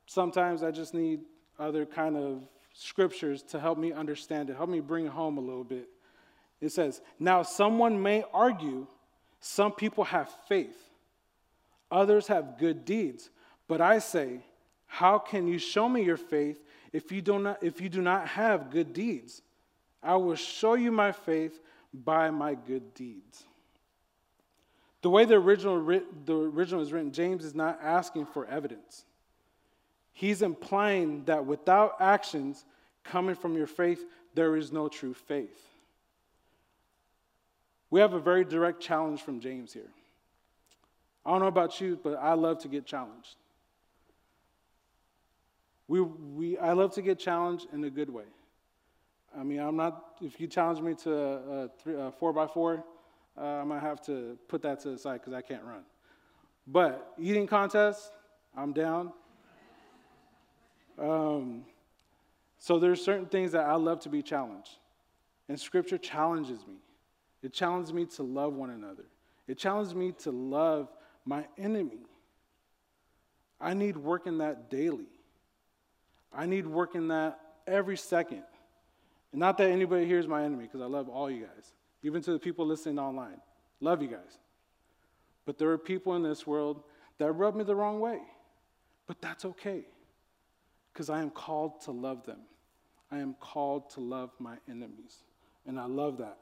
sometimes 0.05 0.63
I 0.63 0.71
just 0.71 0.93
need 0.93 1.21
other 1.57 1.85
kind 1.85 2.17
of 2.17 2.43
scriptures 2.77 3.41
to 3.41 3.59
help 3.59 3.77
me 3.77 3.93
understand 3.93 4.49
it, 4.49 4.57
help 4.57 4.69
me 4.69 4.81
bring 4.81 5.05
it 5.05 5.11
home 5.11 5.37
a 5.37 5.41
little 5.41 5.63
bit. 5.63 5.87
It 6.61 6.71
says, 6.71 7.01
Now 7.19 7.41
someone 7.41 8.01
may 8.01 8.23
argue 8.33 8.87
some 9.39 9.71
people 9.71 10.03
have 10.05 10.29
faith, 10.47 10.77
others 11.89 12.27
have 12.27 12.57
good 12.59 12.85
deeds. 12.85 13.29
But 13.67 13.81
I 13.81 13.99
say, 13.99 14.39
How 14.85 15.17
can 15.17 15.47
you 15.47 15.57
show 15.57 15.87
me 15.87 16.03
your 16.03 16.17
faith 16.17 16.61
if 16.91 17.11
you, 17.11 17.21
do 17.21 17.39
not, 17.39 17.63
if 17.63 17.79
you 17.81 17.89
do 17.89 18.01
not 18.01 18.27
have 18.27 18.69
good 18.71 18.93
deeds? 18.93 19.41
I 20.03 20.15
will 20.17 20.35
show 20.35 20.75
you 20.75 20.91
my 20.91 21.11
faith 21.11 21.59
by 21.93 22.29
my 22.29 22.55
good 22.55 22.93
deeds. 22.93 23.43
The 25.01 25.09
way 25.09 25.25
the 25.25 25.35
original, 25.35 25.83
the 26.25 26.35
original 26.35 26.81
is 26.81 26.91
written, 26.91 27.11
James 27.11 27.45
is 27.45 27.55
not 27.55 27.79
asking 27.81 28.25
for 28.27 28.45
evidence. 28.45 29.05
He's 30.17 30.41
implying 30.41 31.25
that 31.25 31.45
without 31.45 31.97
actions 31.99 32.63
coming 33.03 33.35
from 33.35 33.57
your 33.57 33.67
faith, 33.67 34.05
there 34.33 34.55
is 34.55 34.71
no 34.71 34.87
true 34.87 35.13
faith. 35.13 35.61
We 37.89 37.99
have 37.99 38.13
a 38.13 38.19
very 38.19 38.45
direct 38.45 38.79
challenge 38.79 39.21
from 39.21 39.41
James 39.41 39.73
here. 39.73 39.91
I 41.25 41.31
don't 41.31 41.41
know 41.41 41.47
about 41.47 41.81
you, 41.81 41.99
but 42.01 42.15
I 42.15 42.33
love 42.33 42.59
to 42.59 42.69
get 42.69 42.85
challenged. 42.85 43.35
We, 45.89 45.99
we, 45.99 46.57
I 46.59 46.71
love 46.71 46.93
to 46.93 47.01
get 47.01 47.19
challenged 47.19 47.67
in 47.73 47.83
a 47.83 47.89
good 47.89 48.09
way. 48.09 48.23
I 49.37 49.43
mean, 49.43 49.59
I'm 49.59 49.75
not, 49.75 50.15
if 50.21 50.39
you 50.39 50.47
challenge 50.47 50.79
me 50.79 50.93
to 51.03 51.13
a, 51.13 51.69
three, 51.83 51.95
a 51.99 52.09
four 52.09 52.31
by 52.31 52.47
four, 52.47 52.85
uh, 53.37 53.63
going 53.65 53.81
to 53.81 53.85
have 53.85 54.01
to 54.03 54.37
put 54.47 54.61
that 54.61 54.79
to 54.83 54.91
the 54.91 54.97
side 54.97 55.19
because 55.19 55.33
I 55.33 55.41
can't 55.41 55.65
run. 55.65 55.83
But 56.65 57.13
eating 57.19 57.47
contests, 57.47 58.11
I'm 58.55 58.71
down. 58.71 59.11
Um, 60.97 61.63
so 62.57 62.79
there's 62.79 63.03
certain 63.03 63.25
things 63.25 63.51
that 63.51 63.65
I 63.65 63.75
love 63.75 63.99
to 64.01 64.09
be 64.09 64.21
challenged. 64.21 64.71
And 65.47 65.59
scripture 65.59 65.97
challenges 65.97 66.65
me. 66.67 66.77
It 67.43 67.53
challenges 67.53 67.93
me 67.93 68.05
to 68.15 68.23
love 68.23 68.53
one 68.53 68.71
another. 68.71 69.05
It 69.47 69.57
challenges 69.57 69.93
me 69.93 70.13
to 70.23 70.31
love 70.31 70.89
my 71.25 71.45
enemy. 71.57 71.99
I 73.59 73.73
need 73.73 73.97
work 73.97 74.25
in 74.25 74.39
that 74.39 74.69
daily. 74.69 75.07
I 76.33 76.45
need 76.45 76.65
work 76.65 76.95
in 76.95 77.09
that 77.09 77.39
every 77.67 77.97
second. 77.97 78.43
And 79.31 79.39
not 79.39 79.57
that 79.57 79.69
anybody 79.69 80.05
here 80.05 80.19
is 80.19 80.27
my 80.27 80.43
enemy, 80.43 80.63
because 80.63 80.81
I 80.81 80.85
love 80.85 81.09
all 81.09 81.29
you 81.29 81.41
guys, 81.41 81.73
even 82.03 82.21
to 82.23 82.31
the 82.31 82.39
people 82.39 82.65
listening 82.65 82.99
online. 82.99 83.39
Love 83.79 84.01
you 84.01 84.07
guys. 84.07 84.39
But 85.45 85.57
there 85.57 85.69
are 85.69 85.77
people 85.77 86.15
in 86.15 86.23
this 86.23 86.47
world 86.47 86.81
that 87.17 87.31
rub 87.31 87.55
me 87.55 87.63
the 87.63 87.75
wrong 87.75 87.99
way. 87.99 88.19
But 89.07 89.21
that's 89.21 89.45
okay. 89.45 89.85
Because 90.95 91.09
I 91.09 91.19
am 91.19 91.29
called 91.29 91.81
to 91.81 91.91
love 91.91 92.25
them. 92.25 92.39
I 93.11 93.17
am 93.17 93.35
called 93.41 93.89
to 93.91 93.99
love 93.99 94.31
my 94.39 94.55
enemies. 94.69 95.23
And 95.67 95.77
I 95.77 95.87
love 95.87 96.19
that. 96.19 96.37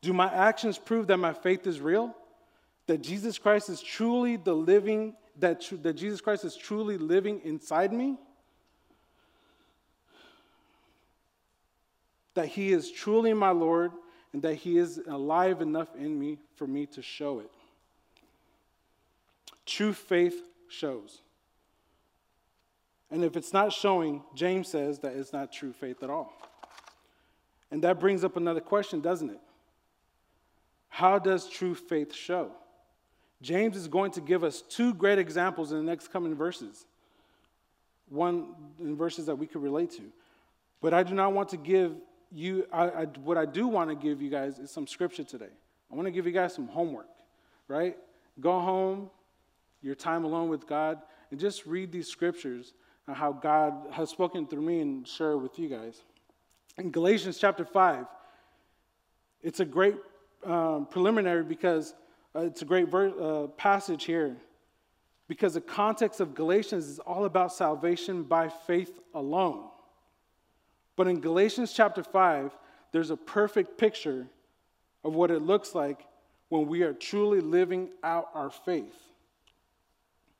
Do 0.00 0.14
my 0.14 0.32
actions 0.32 0.78
prove 0.78 1.08
that 1.08 1.18
my 1.18 1.34
faith 1.34 1.66
is 1.66 1.78
real? 1.78 2.16
That 2.86 3.02
Jesus 3.02 3.38
Christ 3.38 3.68
is 3.68 3.82
truly 3.82 4.36
the 4.36 4.54
living, 4.54 5.14
that, 5.38 5.60
tr- 5.60 5.74
that 5.76 5.92
Jesus 5.92 6.22
Christ 6.22 6.46
is 6.46 6.56
truly 6.56 6.96
living 6.96 7.42
inside 7.44 7.92
me? 7.92 8.16
That 12.32 12.46
he 12.46 12.72
is 12.72 12.90
truly 12.90 13.34
my 13.34 13.50
Lord 13.50 13.92
and 14.32 14.40
that 14.40 14.54
he 14.54 14.78
is 14.78 14.98
alive 15.06 15.60
enough 15.60 15.94
in 15.96 16.18
me 16.18 16.38
for 16.56 16.66
me 16.66 16.86
to 16.86 17.02
show 17.02 17.40
it. 17.40 17.50
True 19.66 19.92
faith 19.92 20.40
shows. 20.68 21.21
And 23.12 23.22
if 23.22 23.36
it's 23.36 23.52
not 23.52 23.72
showing, 23.74 24.22
James 24.34 24.68
says 24.68 24.98
that 25.00 25.14
it's 25.14 25.34
not 25.34 25.52
true 25.52 25.74
faith 25.74 26.02
at 26.02 26.08
all. 26.08 26.32
And 27.70 27.84
that 27.84 28.00
brings 28.00 28.24
up 28.24 28.38
another 28.38 28.60
question, 28.60 29.02
doesn't 29.02 29.28
it? 29.28 29.40
How 30.88 31.18
does 31.18 31.46
true 31.46 31.74
faith 31.74 32.14
show? 32.14 32.50
James 33.42 33.76
is 33.76 33.86
going 33.86 34.12
to 34.12 34.22
give 34.22 34.42
us 34.42 34.62
two 34.62 34.94
great 34.94 35.18
examples 35.18 35.72
in 35.72 35.78
the 35.78 35.84
next 35.84 36.08
coming 36.08 36.34
verses. 36.34 36.86
One 38.08 38.54
in 38.80 38.96
verses 38.96 39.26
that 39.26 39.36
we 39.36 39.46
could 39.46 39.62
relate 39.62 39.90
to. 39.92 40.02
But 40.80 40.94
I 40.94 41.02
do 41.02 41.14
not 41.14 41.34
want 41.34 41.50
to 41.50 41.58
give 41.58 41.94
you, 42.30 42.66
I, 42.72 42.88
I, 42.88 43.04
what 43.24 43.36
I 43.36 43.44
do 43.44 43.68
want 43.68 43.90
to 43.90 43.96
give 43.96 44.22
you 44.22 44.30
guys 44.30 44.58
is 44.58 44.70
some 44.70 44.86
scripture 44.86 45.24
today. 45.24 45.52
I 45.90 45.94
want 45.94 46.06
to 46.06 46.12
give 46.12 46.24
you 46.24 46.32
guys 46.32 46.54
some 46.54 46.66
homework, 46.66 47.08
right? 47.68 47.96
Go 48.40 48.58
home, 48.60 49.10
your 49.82 49.94
time 49.94 50.24
alone 50.24 50.48
with 50.48 50.66
God, 50.66 50.98
and 51.30 51.38
just 51.38 51.66
read 51.66 51.92
these 51.92 52.08
scriptures 52.08 52.72
and 53.06 53.16
how 53.16 53.32
God 53.32 53.88
has 53.92 54.10
spoken 54.10 54.46
through 54.46 54.62
me 54.62 54.80
and 54.80 55.06
share 55.06 55.32
it 55.32 55.38
with 55.38 55.58
you 55.58 55.68
guys. 55.68 56.00
In 56.78 56.90
Galatians 56.90 57.38
chapter 57.38 57.64
5, 57.64 58.06
it's 59.42 59.60
a 59.60 59.64
great 59.64 59.96
um, 60.44 60.86
preliminary 60.86 61.42
because 61.42 61.94
uh, 62.34 62.40
it's 62.40 62.62
a 62.62 62.64
great 62.64 62.88
ver- 62.88 63.44
uh, 63.44 63.46
passage 63.48 64.04
here 64.04 64.36
because 65.28 65.54
the 65.54 65.60
context 65.60 66.20
of 66.20 66.34
Galatians 66.34 66.86
is 66.86 66.98
all 66.98 67.24
about 67.24 67.52
salvation 67.52 68.22
by 68.22 68.48
faith 68.48 69.00
alone. 69.14 69.68
But 70.96 71.08
in 71.08 71.20
Galatians 71.20 71.72
chapter 71.72 72.02
5, 72.02 72.56
there's 72.92 73.10
a 73.10 73.16
perfect 73.16 73.78
picture 73.78 74.26
of 75.04 75.14
what 75.14 75.30
it 75.30 75.42
looks 75.42 75.74
like 75.74 76.06
when 76.48 76.66
we 76.66 76.82
are 76.82 76.92
truly 76.92 77.40
living 77.40 77.88
out 78.02 78.28
our 78.34 78.50
faith. 78.50 78.94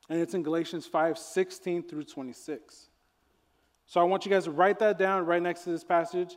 And 0.09 0.19
it's 0.19 0.33
in 0.33 0.43
Galatians 0.43 0.85
5 0.85 1.17
16 1.17 1.83
through 1.83 2.03
26. 2.03 2.89
So 3.85 3.99
I 3.99 4.03
want 4.03 4.25
you 4.25 4.31
guys 4.31 4.45
to 4.45 4.51
write 4.51 4.79
that 4.79 4.97
down 4.97 5.25
right 5.25 5.41
next 5.41 5.63
to 5.63 5.69
this 5.69 5.83
passage. 5.83 6.35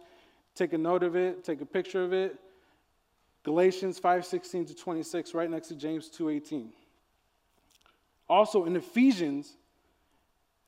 Take 0.55 0.73
a 0.73 0.79
note 0.79 1.03
of 1.03 1.17
it, 1.17 1.45
take 1.45 1.61
a 1.61 1.67
picture 1.67 2.03
of 2.03 2.13
it. 2.13 2.37
Galatians 3.45 4.01
5:16 4.01 4.67
to 4.67 4.75
26 4.75 5.33
right 5.33 5.49
next 5.49 5.69
to 5.69 5.77
James 5.77 6.09
2:18. 6.11 6.73
Also 8.29 8.65
in 8.65 8.75
Ephesians 8.75 9.57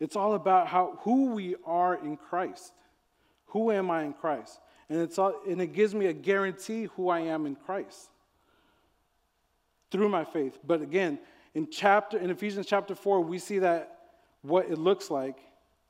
it's 0.00 0.14
all 0.14 0.34
about 0.34 0.68
how 0.68 0.98
who 1.00 1.32
we 1.32 1.56
are 1.64 1.96
in 1.96 2.16
Christ. 2.16 2.72
Who 3.46 3.72
am 3.72 3.90
I 3.90 4.02
in 4.04 4.12
Christ? 4.12 4.60
And 4.88 5.00
it's 5.00 5.18
all, 5.18 5.34
and 5.46 5.60
it 5.60 5.72
gives 5.72 5.94
me 5.94 6.06
a 6.06 6.12
guarantee 6.12 6.84
who 6.84 7.08
I 7.08 7.20
am 7.20 7.46
in 7.46 7.56
Christ 7.56 8.10
through 9.90 10.08
my 10.08 10.24
faith. 10.24 10.58
But 10.64 10.82
again, 10.82 11.18
in 11.58 11.66
chapter 11.68 12.16
in 12.16 12.30
Ephesians 12.30 12.66
chapter 12.66 12.94
4, 12.94 13.20
we 13.20 13.36
see 13.36 13.58
that 13.58 13.98
what 14.42 14.70
it 14.70 14.78
looks 14.78 15.10
like 15.10 15.40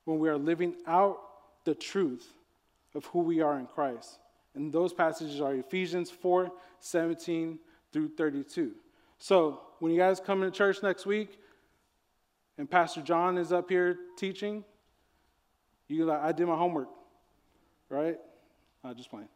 when 0.07 0.19
we 0.19 0.31
are 0.31 0.39
living 0.39 0.75
out 0.87 1.19
the 1.65 1.75
truth 1.75 2.27
of 2.95 3.05
who 3.05 3.19
we 3.19 3.43
are 3.43 3.59
in 3.59 3.67
Christ. 3.67 4.19
And 4.55 4.73
those 4.73 4.95
passages 4.95 5.43
are 5.43 5.55
Ephesians 5.55 6.11
4 6.11 6.51
17 6.81 7.59
through 7.93 8.09
32. 8.17 8.73
So 9.19 9.61
when 9.79 9.93
you 9.93 9.99
guys 9.99 10.21
come 10.21 10.41
to 10.41 10.51
church 10.51 10.83
next 10.83 11.05
week 11.05 11.39
and 12.57 12.71
Pastor 12.71 13.03
John 13.03 13.37
is 13.37 13.53
up 13.53 13.69
here 13.69 13.99
teaching, 14.17 14.65
you 15.87 16.07
like, 16.07 16.23
I 16.23 16.33
did 16.33 16.47
my 16.47 16.57
homework, 16.57 16.89
right? 17.91 18.17
I'm 18.83 18.97
just 18.97 19.11
playing. 19.11 19.29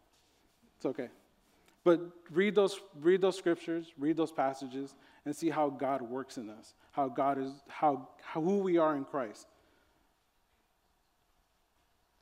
It's 0.78 0.86
okay. 0.86 1.10
But 1.84 2.00
read 2.30 2.54
those, 2.54 2.80
read 3.02 3.20
those 3.20 3.36
scriptures, 3.36 3.92
read 3.98 4.16
those 4.16 4.32
passages, 4.32 4.94
and 5.24 5.34
see 5.34 5.50
how 5.50 5.70
God 5.70 6.02
works 6.02 6.36
in 6.36 6.50
us, 6.50 6.74
how 6.90 7.08
God 7.08 7.38
is, 7.38 7.52
how, 7.68 8.08
how 8.22 8.40
who 8.40 8.58
we 8.58 8.78
are 8.78 8.96
in 8.96 9.04
Christ. 9.04 9.46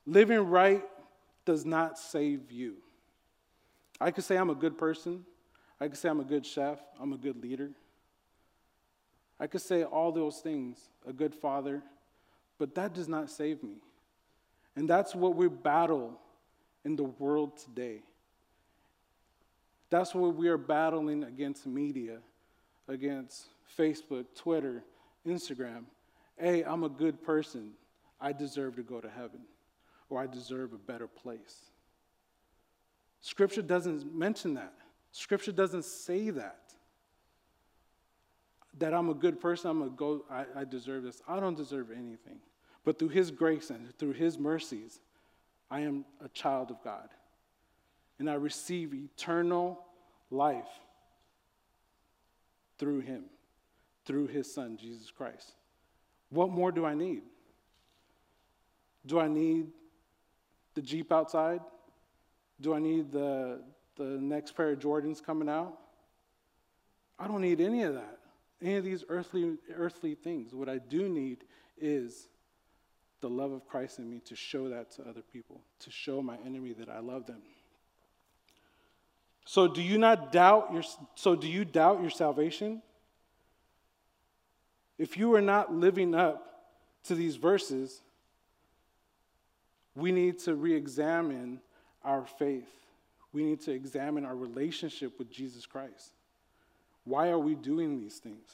Living 0.05 0.39
right 0.39 0.83
does 1.45 1.65
not 1.65 1.97
save 1.97 2.51
you. 2.51 2.75
I 3.99 4.11
could 4.11 4.23
say 4.23 4.35
I'm 4.37 4.49
a 4.49 4.55
good 4.55 4.77
person. 4.77 5.25
I 5.79 5.87
could 5.87 5.97
say 5.97 6.09
I'm 6.09 6.19
a 6.19 6.25
good 6.25 6.45
chef. 6.45 6.79
I'm 6.99 7.13
a 7.13 7.17
good 7.17 7.41
leader. 7.41 7.71
I 9.39 9.47
could 9.47 9.61
say 9.61 9.83
all 9.83 10.11
those 10.11 10.37
things, 10.37 10.77
a 11.07 11.13
good 11.13 11.33
father, 11.33 11.81
but 12.59 12.75
that 12.75 12.93
does 12.93 13.07
not 13.07 13.31
save 13.31 13.63
me. 13.63 13.77
And 14.75 14.87
that's 14.87 15.15
what 15.15 15.35
we 15.35 15.47
battle 15.47 16.19
in 16.85 16.95
the 16.95 17.03
world 17.03 17.57
today. 17.57 18.03
That's 19.89 20.13
what 20.13 20.35
we 20.35 20.47
are 20.47 20.57
battling 20.57 21.23
against 21.23 21.65
media, 21.65 22.19
against 22.87 23.47
Facebook, 23.77 24.25
Twitter, 24.35 24.83
Instagram. 25.27 25.83
Hey, 26.37 26.63
I'm 26.63 26.83
a 26.83 26.89
good 26.89 27.21
person. 27.21 27.71
I 28.19 28.33
deserve 28.33 28.75
to 28.75 28.83
go 28.83 28.99
to 28.99 29.09
heaven, 29.09 29.41
or 30.09 30.21
I 30.21 30.27
deserve 30.27 30.73
a 30.73 30.77
better 30.77 31.07
place. 31.07 31.71
Scripture 33.21 33.61
doesn't 33.61 34.13
mention 34.13 34.55
that. 34.55 34.73
Scripture 35.11 35.51
doesn't 35.51 35.85
say 35.85 36.29
that. 36.31 36.57
That 38.79 38.93
I'm 38.93 39.09
a 39.09 39.13
good 39.13 39.39
person, 39.39 39.69
I'm 39.69 39.83
to 39.83 39.89
go, 39.89 40.23
I, 40.29 40.45
I 40.55 40.63
deserve 40.63 41.03
this. 41.03 41.21
I 41.27 41.39
don't 41.39 41.57
deserve 41.57 41.91
anything. 41.91 42.39
But 42.83 42.97
through 42.97 43.09
His 43.09 43.29
grace 43.29 43.69
and 43.69 43.95
through 43.97 44.13
His 44.13 44.39
mercies, 44.39 44.99
I 45.69 45.81
am 45.81 46.05
a 46.23 46.29
child 46.29 46.71
of 46.71 46.83
God. 46.83 47.09
And 48.17 48.29
I 48.29 48.35
receive 48.35 48.93
eternal 48.93 49.83
life 50.29 50.69
through 52.81 53.01
Him, 53.01 53.25
through 54.05 54.25
His 54.25 54.51
Son, 54.51 54.75
Jesus 54.75 55.11
Christ. 55.11 55.53
What 56.31 56.49
more 56.49 56.71
do 56.71 56.83
I 56.83 56.95
need? 56.95 57.21
Do 59.05 59.19
I 59.19 59.27
need 59.27 59.67
the 60.73 60.81
Jeep 60.81 61.11
outside? 61.11 61.61
Do 62.59 62.73
I 62.73 62.79
need 62.79 63.11
the, 63.11 63.61
the 63.97 64.03
next 64.03 64.57
pair 64.57 64.71
of 64.71 64.79
Jordans 64.79 65.23
coming 65.23 65.47
out? 65.47 65.77
I 67.19 67.27
don't 67.27 67.41
need 67.41 67.61
any 67.61 67.83
of 67.83 67.93
that, 67.93 68.17
any 68.63 68.77
of 68.77 68.83
these 68.83 69.03
earthly, 69.09 69.57
earthly 69.75 70.15
things. 70.15 70.55
What 70.55 70.67
I 70.67 70.79
do 70.79 71.07
need 71.07 71.43
is 71.79 72.29
the 73.21 73.29
love 73.29 73.51
of 73.51 73.67
Christ 73.67 73.99
in 73.99 74.09
me 74.09 74.21
to 74.25 74.35
show 74.35 74.69
that 74.69 74.89
to 74.93 75.03
other 75.03 75.21
people, 75.21 75.61
to 75.81 75.91
show 75.91 76.23
my 76.23 76.37
enemy 76.43 76.73
that 76.73 76.89
I 76.89 76.97
love 76.97 77.27
them. 77.27 77.43
So 79.51 79.67
do 79.67 79.81
you 79.81 79.97
not 79.97 80.31
doubt 80.31 80.69
your 80.71 80.81
so 81.15 81.35
do 81.35 81.45
you 81.45 81.65
doubt 81.65 81.99
your 81.99 82.09
salvation? 82.09 82.81
If 84.97 85.17
you 85.17 85.35
are 85.35 85.41
not 85.41 85.73
living 85.73 86.15
up 86.15 86.69
to 87.07 87.15
these 87.15 87.35
verses, 87.35 87.99
we 89.93 90.13
need 90.13 90.39
to 90.45 90.55
re-examine 90.55 91.59
our 92.01 92.25
faith. 92.25 92.69
We 93.33 93.43
need 93.43 93.59
to 93.63 93.73
examine 93.73 94.23
our 94.23 94.37
relationship 94.37 95.19
with 95.19 95.29
Jesus 95.29 95.65
Christ. 95.65 96.11
Why 97.03 97.27
are 97.27 97.39
we 97.39 97.55
doing 97.55 97.99
these 97.99 98.19
things? 98.19 98.47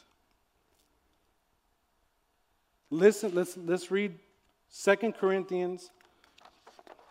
Listen, 2.89 3.35
let's, 3.35 3.55
let's 3.55 3.91
read 3.91 4.15
2 4.83 4.95
Corinthians 5.11 5.91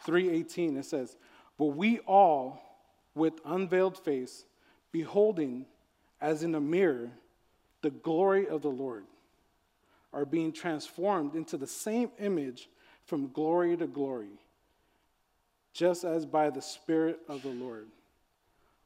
3:18. 0.05 0.77
It 0.77 0.87
says, 0.87 1.15
But 1.57 1.67
we 1.67 2.01
all, 2.01 2.66
with 3.17 3.41
unveiled 3.45 3.99
face, 3.99 4.45
beholding 4.93 5.67
as 6.21 6.45
in 6.45 6.55
a 6.55 6.61
mirror 6.61 7.11
the 7.83 7.91
glory 7.91 8.47
of 8.47 8.63
the 8.63 8.69
Lord, 8.69 9.05
are 10.13 10.25
being 10.25 10.53
transformed 10.53 11.35
into 11.35 11.57
the 11.57 11.67
same 11.67 12.11
image 12.21 12.69
from 13.05 13.33
glory 13.33 13.77
to 13.77 13.89
glory 13.89 14.39
just 15.77 16.05
as 16.05 16.25
by 16.25 16.49
the 16.49 16.63
Spirit 16.63 17.19
of 17.29 17.43
the 17.43 17.51
Lord. 17.51 17.87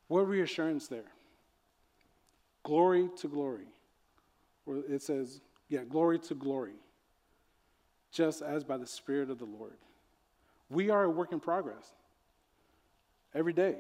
What 0.09 0.27
reassurance 0.27 0.89
there? 0.89 1.13
Glory 2.65 3.09
to 3.19 3.29
glory. 3.29 3.69
Or 4.67 4.79
it 4.89 5.01
says, 5.01 5.41
yeah, 5.69 5.85
glory 5.89 6.19
to 6.19 6.35
glory, 6.35 6.75
just 8.11 8.43
as 8.43 8.65
by 8.65 8.77
the 8.77 8.89
Spirit 8.89 9.31
of 9.31 9.39
the 9.39 9.45
Lord. 9.45 9.77
We 10.69 10.91
are 10.91 11.05
a 11.05 11.11
work 11.11 11.31
in 11.31 11.39
progress 11.39 11.93
every 13.37 13.53
day. 13.53 13.77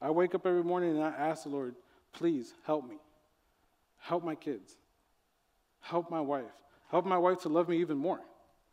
I 0.00 0.10
wake 0.10 0.34
up 0.34 0.46
every 0.46 0.64
morning 0.64 0.96
and 0.96 1.04
I 1.04 1.10
ask 1.10 1.44
the 1.44 1.50
Lord, 1.50 1.74
please 2.12 2.54
help 2.64 2.88
me. 2.88 2.96
Help 3.98 4.24
my 4.24 4.34
kids. 4.34 4.72
Help 5.80 6.10
my 6.10 6.20
wife. 6.20 6.44
Help 6.90 7.04
my 7.04 7.18
wife 7.18 7.42
to 7.42 7.48
love 7.48 7.68
me 7.68 7.78
even 7.78 7.98
more. 7.98 8.20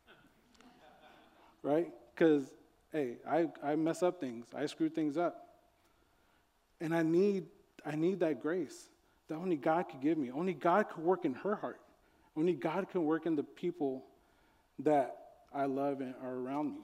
right? 1.63 1.92
Because, 2.13 2.50
hey, 2.92 3.18
I, 3.30 3.48
I 3.63 3.76
mess 3.76 4.02
up 4.04 4.20
things, 4.20 4.48
I 4.56 4.66
screw 4.66 4.90
things 4.90 5.18
up. 5.18 5.44
And 6.80 6.96
I 6.96 7.04
need, 7.04 7.46
I 7.86 7.96
need 7.96 8.20
that 8.20 8.42
grace 8.42 8.90
that 9.28 9.36
only 9.36 9.56
God 9.56 9.90
could 9.90 10.02
give 10.02 10.18
me. 10.18 10.32
Only 10.32 10.54
God 10.54 10.90
could 10.90 11.04
work 11.04 11.26
in 11.26 11.34
her 11.36 11.56
heart. 11.56 11.82
Only 12.36 12.54
God 12.54 12.90
can 12.90 13.04
work 13.04 13.26
in 13.26 13.36
the 13.36 13.44
people 13.44 14.06
that 14.80 15.16
I 15.54 15.66
love 15.66 16.02
and 16.02 16.13
are 16.22 16.36
around 16.36 16.74
me. 16.74 16.82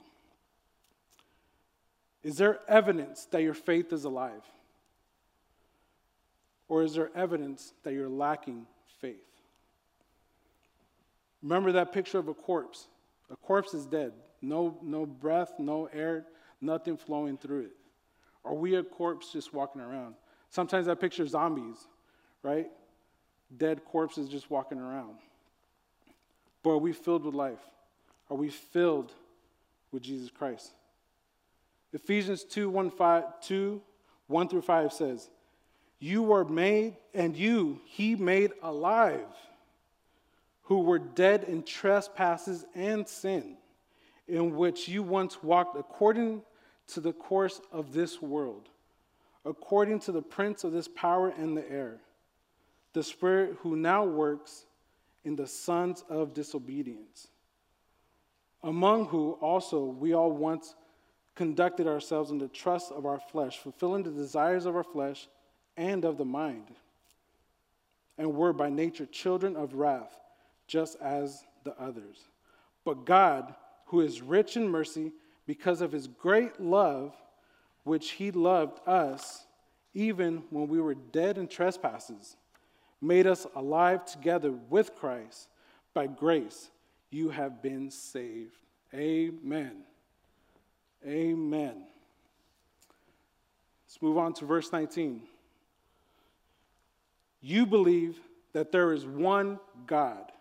Is 2.24 2.38
there 2.38 2.58
evidence 2.66 3.26
that 3.26 3.42
your 3.42 3.54
faith 3.54 3.92
is 3.92 4.04
alive? 4.04 4.42
Or 6.68 6.82
is 6.82 6.94
there 6.94 7.10
evidence 7.14 7.74
that 7.82 7.92
you're 7.92 8.08
lacking 8.08 8.66
faith? 9.00 9.16
Remember 11.42 11.72
that 11.72 11.92
picture 11.92 12.18
of 12.18 12.28
a 12.28 12.34
corpse. 12.34 12.88
A 13.30 13.36
corpse 13.36 13.74
is 13.74 13.84
dead. 13.84 14.12
No, 14.40 14.78
no 14.82 15.04
breath, 15.04 15.52
no 15.58 15.86
air, 15.92 16.24
nothing 16.62 16.96
flowing 16.96 17.36
through 17.36 17.60
it. 17.60 17.72
Are 18.42 18.54
we 18.54 18.76
a 18.76 18.82
corpse 18.82 19.30
just 19.32 19.52
walking 19.52 19.82
around? 19.82 20.14
Sometimes 20.48 20.88
I 20.88 20.94
picture 20.94 21.26
zombies, 21.26 21.76
right? 22.42 22.68
Dead 23.54 23.84
corpses 23.84 24.28
just 24.28 24.50
walking 24.50 24.78
around. 24.78 25.16
But 26.62 26.70
are 26.70 26.78
we 26.78 26.92
filled 26.92 27.24
with 27.24 27.34
life? 27.34 27.60
Are 28.30 28.36
we 28.36 28.48
filled 28.48 29.12
with 29.92 30.02
Jesus 30.02 30.30
Christ? 30.30 30.72
Ephesians 31.94 32.42
2 32.42 32.68
1, 32.68 32.90
5, 32.90 33.40
2, 33.40 33.82
1 34.26 34.48
through 34.48 34.62
5 34.62 34.92
says, 34.92 35.30
You 36.00 36.24
were 36.24 36.44
made, 36.44 36.96
and 37.14 37.36
you 37.36 37.80
he 37.84 38.16
made 38.16 38.50
alive, 38.62 39.28
who 40.62 40.80
were 40.80 40.98
dead 40.98 41.44
in 41.44 41.62
trespasses 41.62 42.66
and 42.74 43.06
sin, 43.06 43.56
in 44.26 44.56
which 44.56 44.88
you 44.88 45.04
once 45.04 45.40
walked 45.42 45.78
according 45.78 46.42
to 46.88 47.00
the 47.00 47.12
course 47.12 47.60
of 47.70 47.92
this 47.92 48.20
world, 48.20 48.68
according 49.44 50.00
to 50.00 50.12
the 50.12 50.22
prince 50.22 50.64
of 50.64 50.72
this 50.72 50.88
power 50.88 51.32
in 51.38 51.54
the 51.54 51.70
air, 51.70 52.00
the 52.92 53.04
spirit 53.04 53.56
who 53.60 53.76
now 53.76 54.04
works 54.04 54.66
in 55.22 55.36
the 55.36 55.46
sons 55.46 56.02
of 56.08 56.34
disobedience, 56.34 57.28
among 58.64 59.06
who 59.06 59.32
also 59.40 59.84
we 59.84 60.12
all 60.12 60.32
once 60.32 60.74
conducted 61.34 61.86
ourselves 61.86 62.30
in 62.30 62.38
the 62.38 62.48
trust 62.48 62.92
of 62.92 63.06
our 63.06 63.18
flesh, 63.18 63.58
fulfilling 63.58 64.02
the 64.02 64.10
desires 64.10 64.66
of 64.66 64.76
our 64.76 64.84
flesh 64.84 65.28
and 65.76 66.04
of 66.04 66.16
the 66.16 66.24
mind, 66.24 66.76
and 68.16 68.34
were 68.34 68.52
by 68.52 68.70
nature 68.70 69.06
children 69.06 69.56
of 69.56 69.74
wrath, 69.74 70.16
just 70.66 70.96
as 71.00 71.44
the 71.64 71.78
others. 71.80 72.28
But 72.84 73.04
God, 73.04 73.54
who 73.86 74.00
is 74.00 74.22
rich 74.22 74.56
in 74.56 74.68
mercy, 74.68 75.12
because 75.46 75.80
of 75.80 75.92
his 75.92 76.06
great 76.06 76.60
love, 76.60 77.14
which 77.82 78.12
he 78.12 78.30
loved 78.30 78.80
us, 78.86 79.44
even 79.92 80.42
when 80.50 80.68
we 80.68 80.80
were 80.80 80.94
dead 80.94 81.38
in 81.38 81.48
trespasses, 81.48 82.36
made 83.00 83.26
us 83.26 83.46
alive 83.54 84.04
together 84.04 84.52
with 84.70 84.94
Christ. 84.94 85.48
By 85.92 86.06
grace, 86.06 86.70
you 87.10 87.28
have 87.28 87.62
been 87.62 87.90
saved. 87.90 88.56
Amen. 88.92 89.84
Amen. 91.06 91.84
Let's 93.86 94.00
move 94.00 94.18
on 94.18 94.32
to 94.34 94.44
verse 94.44 94.72
19. 94.72 95.22
You 97.40 97.66
believe 97.66 98.18
that 98.54 98.72
there 98.72 98.92
is 98.92 99.04
one 99.04 99.58
God. 99.86 100.32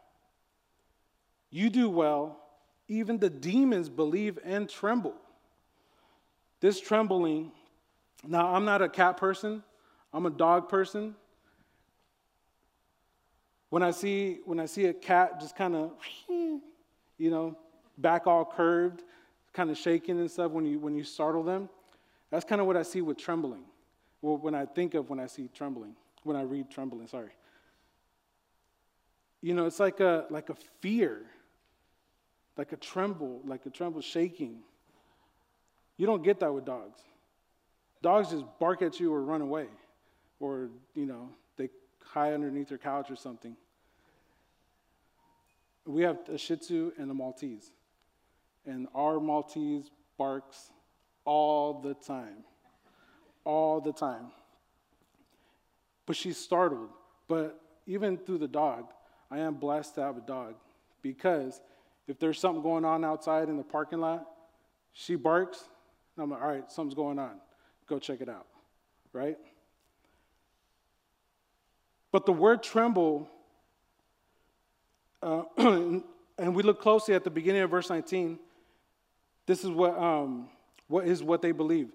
You 1.49 1.69
do 1.69 1.89
well. 1.89 2.39
Even 2.87 3.17
the 3.17 3.29
demons 3.29 3.89
believe 3.89 4.39
and 4.43 4.69
tremble. 4.69 5.15
This 6.61 6.79
trembling, 6.79 7.51
now 8.25 8.53
I'm 8.53 8.63
not 8.63 8.81
a 8.81 8.87
cat 8.87 9.17
person, 9.17 9.63
I'm 10.13 10.25
a 10.25 10.29
dog 10.29 10.69
person. 10.69 11.15
When 13.69 13.83
I 13.83 13.91
see 13.91 14.39
when 14.45 14.59
I 14.59 14.65
see 14.65 14.85
a 14.85 14.93
cat 14.93 15.39
just 15.41 15.55
kind 15.55 15.75
of 15.75 15.91
you 17.17 17.29
know, 17.29 17.57
back 17.97 18.27
all 18.27 18.45
curved, 18.45 19.03
kind 19.53 19.69
of 19.69 19.77
shaking 19.77 20.19
and 20.19 20.29
stuff 20.29 20.51
when 20.51 20.65
you, 20.65 20.79
when 20.79 20.95
you 20.95 21.03
startle 21.03 21.43
them. 21.43 21.69
That's 22.31 22.45
kind 22.45 22.59
of 22.59 22.67
what 22.67 22.75
I 22.75 22.81
see 22.81 23.01
with 23.01 23.17
trembling. 23.17 23.63
Well, 24.21 24.37
when 24.37 24.55
I 24.55 24.65
think 24.65 24.95
of 24.95 25.09
when 25.09 25.19
I 25.19 25.27
see 25.27 25.49
trembling, 25.53 25.95
when 26.23 26.35
I 26.35 26.41
read 26.41 26.69
trembling, 26.71 27.07
sorry. 27.07 27.31
You 29.41 29.53
know, 29.53 29.65
it's 29.65 29.79
like 29.79 29.99
a, 29.99 30.25
like 30.29 30.49
a 30.49 30.55
fear, 30.79 31.21
like 32.57 32.71
a 32.71 32.77
tremble, 32.77 33.41
like 33.45 33.65
a 33.65 33.69
tremble 33.69 34.01
shaking. 34.01 34.59
You 35.97 36.07
don't 36.07 36.23
get 36.23 36.39
that 36.39 36.53
with 36.53 36.65
dogs. 36.65 36.99
Dogs 38.01 38.31
just 38.31 38.45
bark 38.59 38.81
at 38.81 38.99
you 38.99 39.13
or 39.13 39.21
run 39.21 39.41
away, 39.41 39.67
or, 40.39 40.69
you 40.95 41.05
know, 41.05 41.29
they 41.57 41.69
hide 42.03 42.33
underneath 42.33 42.69
your 42.69 42.79
couch 42.79 43.11
or 43.11 43.15
something. 43.15 43.55
We 45.85 46.03
have 46.03 46.17
a 46.29 46.37
Shih 46.37 46.55
Tzu 46.55 46.93
and 46.97 47.11
a 47.11 47.13
Maltese 47.13 47.71
and 48.65 48.87
our 48.93 49.19
Maltese 49.19 49.89
barks 50.17 50.71
all 51.25 51.81
the 51.81 51.93
time. 51.93 52.43
All 53.45 53.81
the 53.81 53.93
time. 53.93 54.27
But 56.05 56.15
she's 56.15 56.37
startled. 56.37 56.89
But 57.27 57.59
even 57.85 58.17
through 58.17 58.39
the 58.39 58.47
dog, 58.47 58.85
I 59.31 59.39
am 59.39 59.55
blessed 59.55 59.95
to 59.95 60.01
have 60.01 60.17
a 60.17 60.21
dog 60.21 60.55
because 61.01 61.61
if 62.07 62.19
there's 62.19 62.39
something 62.39 62.61
going 62.61 62.85
on 62.85 63.03
outside 63.03 63.49
in 63.49 63.57
the 63.57 63.63
parking 63.63 63.99
lot, 63.99 64.25
she 64.91 65.15
barks, 65.15 65.63
and 66.15 66.23
I'm 66.23 66.29
like, 66.29 66.41
all 66.41 66.47
right, 66.47 66.71
something's 66.71 66.93
going 66.93 67.19
on. 67.19 67.37
Go 67.87 67.99
check 67.99 68.21
it 68.21 68.29
out, 68.29 68.47
right? 69.11 69.37
But 72.11 72.25
the 72.25 72.33
word 72.33 72.61
tremble, 72.61 73.27
uh, 75.21 75.43
and 75.57 76.03
we 76.37 76.61
look 76.61 76.79
closely 76.79 77.15
at 77.15 77.23
the 77.23 77.31
beginning 77.31 77.63
of 77.63 77.71
verse 77.71 77.89
19, 77.89 78.37
this 79.45 79.63
is 79.63 79.69
what, 79.69 79.97
um, 79.97 80.49
what 80.87 81.07
is 81.07 81.23
what 81.23 81.41
they 81.41 81.51
believe. 81.51 81.91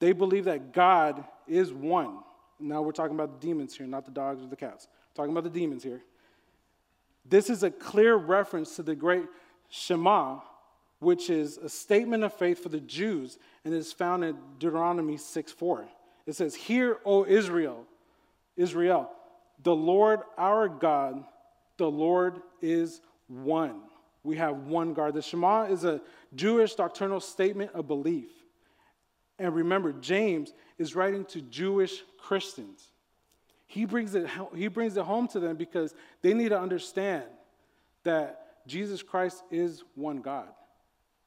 They 0.00 0.12
believe 0.12 0.44
that 0.44 0.72
God 0.72 1.24
is 1.46 1.72
one. 1.72 2.18
Now 2.60 2.82
we're 2.82 2.92
talking 2.92 3.14
about 3.14 3.40
the 3.40 3.46
demons 3.46 3.76
here, 3.76 3.86
not 3.86 4.04
the 4.04 4.10
dogs 4.10 4.42
or 4.42 4.46
the 4.46 4.56
cats. 4.56 4.88
We're 5.10 5.22
talking 5.22 5.32
about 5.36 5.44
the 5.44 5.58
demons 5.58 5.82
here. 5.82 6.02
This 7.24 7.48
is 7.48 7.62
a 7.62 7.70
clear 7.70 8.16
reference 8.16 8.76
to 8.76 8.82
the 8.82 8.94
great 8.94 9.24
Shema, 9.70 10.40
which 10.98 11.30
is 11.30 11.56
a 11.58 11.68
statement 11.68 12.22
of 12.22 12.34
faith 12.34 12.62
for 12.62 12.68
the 12.68 12.80
Jews 12.80 13.38
and 13.64 13.72
is 13.72 13.92
found 13.92 14.24
in 14.24 14.36
Deuteronomy 14.58 15.16
6 15.16 15.52
4. 15.52 15.86
It 16.26 16.36
says, 16.36 16.54
Hear, 16.54 16.98
O 17.04 17.24
Israel, 17.24 17.84
Israel, 18.56 19.10
the 19.62 19.74
Lord 19.74 20.20
our 20.36 20.68
God, 20.68 21.24
the 21.78 21.90
Lord 21.90 22.40
is 22.60 23.00
one 23.26 23.80
we 24.24 24.36
have 24.36 24.56
one 24.56 24.94
God. 24.94 25.14
The 25.14 25.22
Shema 25.22 25.64
is 25.64 25.84
a 25.84 26.00
Jewish 26.34 26.74
doctrinal 26.74 27.20
statement 27.20 27.72
of 27.74 27.86
belief. 27.86 28.30
And 29.38 29.54
remember, 29.54 29.92
James 29.92 30.52
is 30.78 30.96
writing 30.96 31.24
to 31.26 31.42
Jewish 31.42 32.02
Christians. 32.18 32.90
He 33.66 33.84
brings 33.84 34.14
it, 34.14 34.28
he 34.54 34.68
brings 34.68 34.96
it 34.96 35.04
home 35.04 35.28
to 35.28 35.40
them 35.40 35.56
because 35.56 35.94
they 36.22 36.32
need 36.32 36.48
to 36.50 36.58
understand 36.58 37.24
that 38.04 38.66
Jesus 38.66 39.02
Christ 39.02 39.42
is 39.50 39.82
one 39.94 40.20
God. 40.20 40.48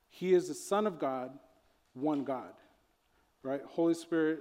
He 0.09 0.33
is 0.33 0.47
the 0.47 0.53
Son 0.53 0.87
of 0.87 0.97
God, 0.97 1.31
one 1.93 2.23
God. 2.23 2.53
Right? 3.43 3.61
Holy 3.67 3.93
Spirit, 3.93 4.39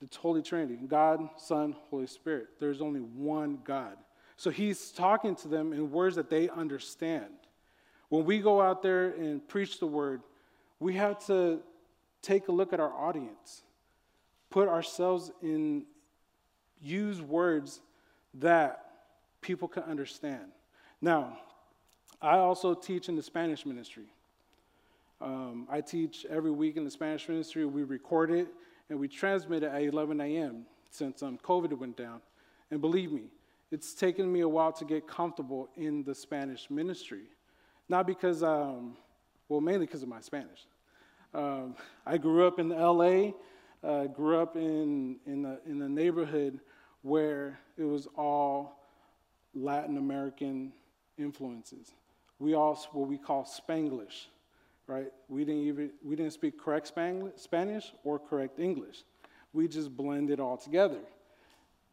the 0.00 0.08
Holy 0.18 0.42
Trinity 0.42 0.76
God, 0.86 1.28
Son, 1.36 1.74
Holy 1.90 2.06
Spirit. 2.06 2.48
There's 2.60 2.80
only 2.80 3.00
one 3.00 3.58
God. 3.64 3.96
So 4.36 4.50
he's 4.50 4.90
talking 4.90 5.34
to 5.36 5.48
them 5.48 5.72
in 5.72 5.90
words 5.90 6.16
that 6.16 6.30
they 6.30 6.48
understand. 6.48 7.30
When 8.12 8.26
we 8.26 8.40
go 8.40 8.60
out 8.60 8.82
there 8.82 9.12
and 9.12 9.48
preach 9.48 9.80
the 9.80 9.86
word, 9.86 10.20
we 10.78 10.96
have 10.96 11.24
to 11.28 11.60
take 12.20 12.48
a 12.48 12.52
look 12.52 12.74
at 12.74 12.78
our 12.78 12.92
audience, 12.92 13.62
put 14.50 14.68
ourselves 14.68 15.30
in, 15.40 15.84
use 16.82 17.22
words 17.22 17.80
that 18.34 18.84
people 19.40 19.66
can 19.66 19.84
understand. 19.84 20.44
Now, 21.00 21.38
I 22.20 22.36
also 22.36 22.74
teach 22.74 23.08
in 23.08 23.16
the 23.16 23.22
Spanish 23.22 23.64
ministry. 23.64 24.12
Um, 25.22 25.66
I 25.70 25.80
teach 25.80 26.26
every 26.28 26.50
week 26.50 26.76
in 26.76 26.84
the 26.84 26.90
Spanish 26.90 27.26
ministry. 27.30 27.64
We 27.64 27.82
record 27.82 28.30
it 28.30 28.48
and 28.90 29.00
we 29.00 29.08
transmit 29.08 29.62
it 29.62 29.72
at 29.72 29.84
11 29.84 30.20
a.m. 30.20 30.66
since 30.90 31.22
um, 31.22 31.38
COVID 31.42 31.72
went 31.78 31.96
down. 31.96 32.20
And 32.70 32.82
believe 32.82 33.10
me, 33.10 33.30
it's 33.70 33.94
taken 33.94 34.30
me 34.30 34.40
a 34.40 34.48
while 34.48 34.72
to 34.72 34.84
get 34.84 35.08
comfortable 35.08 35.70
in 35.76 36.04
the 36.04 36.14
Spanish 36.14 36.68
ministry. 36.68 37.22
Not 37.88 38.06
because, 38.06 38.42
um, 38.42 38.96
well, 39.48 39.60
mainly 39.60 39.86
because 39.86 40.02
of 40.02 40.08
my 40.08 40.20
Spanish. 40.20 40.66
Um, 41.34 41.76
I 42.06 42.18
grew 42.18 42.46
up 42.46 42.58
in 42.58 42.68
LA, 42.68 43.32
uh, 43.82 44.06
grew 44.06 44.38
up 44.38 44.56
in, 44.56 45.16
in, 45.26 45.44
a, 45.44 45.58
in 45.68 45.82
a 45.82 45.88
neighborhood 45.88 46.60
where 47.02 47.58
it 47.76 47.84
was 47.84 48.06
all 48.16 48.78
Latin 49.54 49.96
American 49.96 50.72
influences. 51.18 51.92
We 52.38 52.54
all, 52.54 52.74
what 52.92 53.08
we 53.08 53.18
call 53.18 53.44
Spanglish, 53.44 54.26
right? 54.86 55.12
We 55.28 55.44
didn't 55.44 55.62
even 55.62 55.90
we 56.02 56.16
didn't 56.16 56.32
speak 56.32 56.58
correct 56.58 56.88
Spanish 57.36 57.92
or 58.04 58.18
correct 58.18 58.58
English. 58.58 59.04
We 59.52 59.68
just 59.68 59.96
blended 59.96 60.40
all 60.40 60.56
together. 60.56 60.98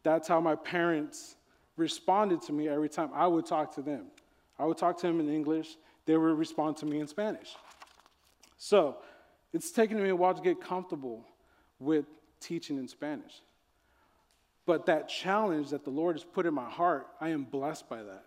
That's 0.03 0.27
how 0.27 0.39
my 0.39 0.55
parents 0.55 1.35
responded 1.75 2.41
to 2.43 2.53
me 2.53 2.67
every 2.67 2.89
time 2.89 3.09
I 3.13 3.27
would 3.27 3.45
talk 3.45 3.75
to 3.75 3.81
them. 3.81 4.05
I 4.59 4.65
would 4.65 4.77
talk 4.77 4.97
to 4.99 5.07
them 5.07 5.19
in 5.19 5.33
English, 5.33 5.77
they 6.05 6.17
would 6.17 6.37
respond 6.37 6.77
to 6.77 6.85
me 6.85 6.99
in 6.99 7.07
Spanish. 7.07 7.55
So, 8.57 8.97
it's 9.53 9.71
taken 9.71 10.01
me 10.01 10.09
a 10.09 10.15
while 10.15 10.33
to 10.33 10.41
get 10.41 10.61
comfortable 10.61 11.25
with 11.79 12.05
teaching 12.39 12.77
in 12.77 12.87
Spanish. 12.87 13.41
But 14.65 14.85
that 14.85 15.07
challenge 15.07 15.69
that 15.69 15.83
the 15.83 15.89
Lord 15.89 16.15
has 16.15 16.23
put 16.23 16.45
in 16.45 16.53
my 16.53 16.69
heart, 16.69 17.07
I 17.19 17.29
am 17.29 17.43
blessed 17.43 17.89
by 17.89 18.03
that. 18.03 18.25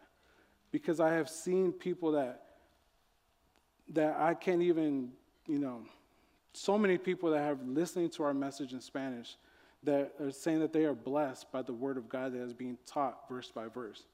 Because 0.73 0.99
I 0.99 1.13
have 1.13 1.29
seen 1.29 1.71
people 1.71 2.13
that 2.13 2.43
that 3.91 4.17
I 4.19 4.35
can't 4.35 4.63
even, 4.63 5.11
you 5.47 5.59
know, 5.59 5.83
so 6.55 6.79
many 6.79 6.99
people 6.99 7.31
that 7.31 7.41
have 7.41 7.59
listening 7.67 8.09
to 8.11 8.23
our 8.23 8.33
message 8.33 8.73
in 8.73 8.81
Spanish 8.81 9.37
that 9.83 10.15
are 10.21 10.31
saying 10.31 10.61
that 10.61 10.73
they 10.73 10.85
are 10.85 10.95
blessed 10.95 11.51
by 11.53 11.63
the 11.63 11.73
word 11.73 11.97
of 11.97 12.09
God 12.09 12.33
that 12.33 12.43
is 12.43 12.53
being 12.53 12.79
taught 12.87 13.29
verse 13.29 13.51
by 13.51 13.69
verse. 13.69 14.05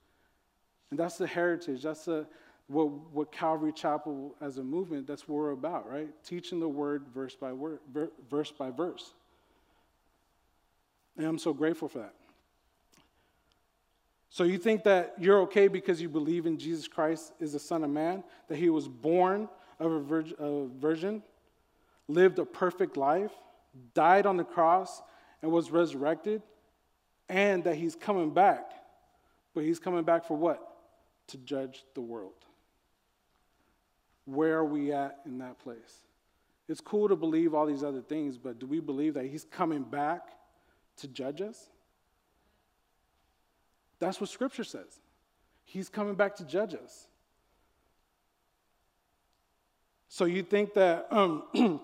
And 0.90 0.98
that's 0.98 1.18
the 1.18 1.26
heritage. 1.26 1.82
That's 1.82 2.04
the, 2.04 2.26
what, 2.66 2.90
what 3.12 3.32
Calvary 3.32 3.72
Chapel 3.72 4.34
as 4.40 4.58
a 4.58 4.62
movement, 4.62 5.06
that's 5.06 5.28
what 5.28 5.36
we're 5.36 5.50
about, 5.50 5.90
right? 5.90 6.08
Teaching 6.24 6.60
the 6.60 6.68
word 6.68 7.04
verse 7.14 7.34
by 7.34 7.52
word, 7.52 7.80
ver, 7.92 8.10
verse 8.30 8.50
by 8.50 8.70
verse. 8.70 9.12
And 11.16 11.26
I'm 11.26 11.38
so 11.38 11.52
grateful 11.52 11.88
for 11.88 11.98
that. 11.98 12.14
So 14.30 14.44
you 14.44 14.58
think 14.58 14.84
that 14.84 15.14
you're 15.18 15.40
okay 15.42 15.68
because 15.68 16.00
you 16.00 16.08
believe 16.08 16.46
in 16.46 16.58
Jesus 16.58 16.86
Christ 16.86 17.32
is 17.40 17.52
the 17.54 17.58
Son 17.58 17.82
of 17.82 17.90
Man, 17.90 18.22
that 18.48 18.56
he 18.56 18.70
was 18.70 18.86
born 18.86 19.48
of 19.80 19.92
a, 19.92 20.44
a 20.44 20.68
virgin 20.68 21.22
lived 22.08 22.38
a 22.38 22.44
perfect 22.44 22.96
life, 22.96 23.32
died 23.94 24.26
on 24.26 24.36
the 24.36 24.44
cross, 24.44 25.02
and 25.42 25.52
was 25.52 25.70
resurrected, 25.70 26.42
and 27.28 27.62
that 27.64 27.76
he's 27.76 27.94
coming 27.94 28.30
back. 28.30 28.72
But 29.54 29.64
he's 29.64 29.78
coming 29.78 30.02
back 30.02 30.24
for 30.24 30.36
what? 30.36 30.67
To 31.28 31.38
judge 31.38 31.84
the 31.94 32.00
world. 32.00 32.44
Where 34.24 34.58
are 34.58 34.64
we 34.64 34.92
at 34.92 35.20
in 35.24 35.38
that 35.38 35.58
place? 35.58 36.02
It's 36.68 36.80
cool 36.82 37.08
to 37.08 37.16
believe 37.16 37.54
all 37.54 37.64
these 37.64 37.82
other 37.82 38.02
things, 38.02 38.36
but 38.36 38.58
do 38.58 38.66
we 38.66 38.80
believe 38.80 39.14
that 39.14 39.24
he's 39.24 39.44
coming 39.44 39.82
back 39.82 40.28
to 40.98 41.08
judge 41.08 41.40
us? 41.40 41.70
That's 43.98 44.20
what 44.20 44.28
Scripture 44.28 44.64
says. 44.64 45.00
He's 45.64 45.88
coming 45.88 46.14
back 46.14 46.36
to 46.36 46.44
judge 46.44 46.74
us. 46.74 47.08
So 50.08 50.24
you 50.24 50.42
think 50.42 50.74
that, 50.74 51.06
um, 51.10 51.44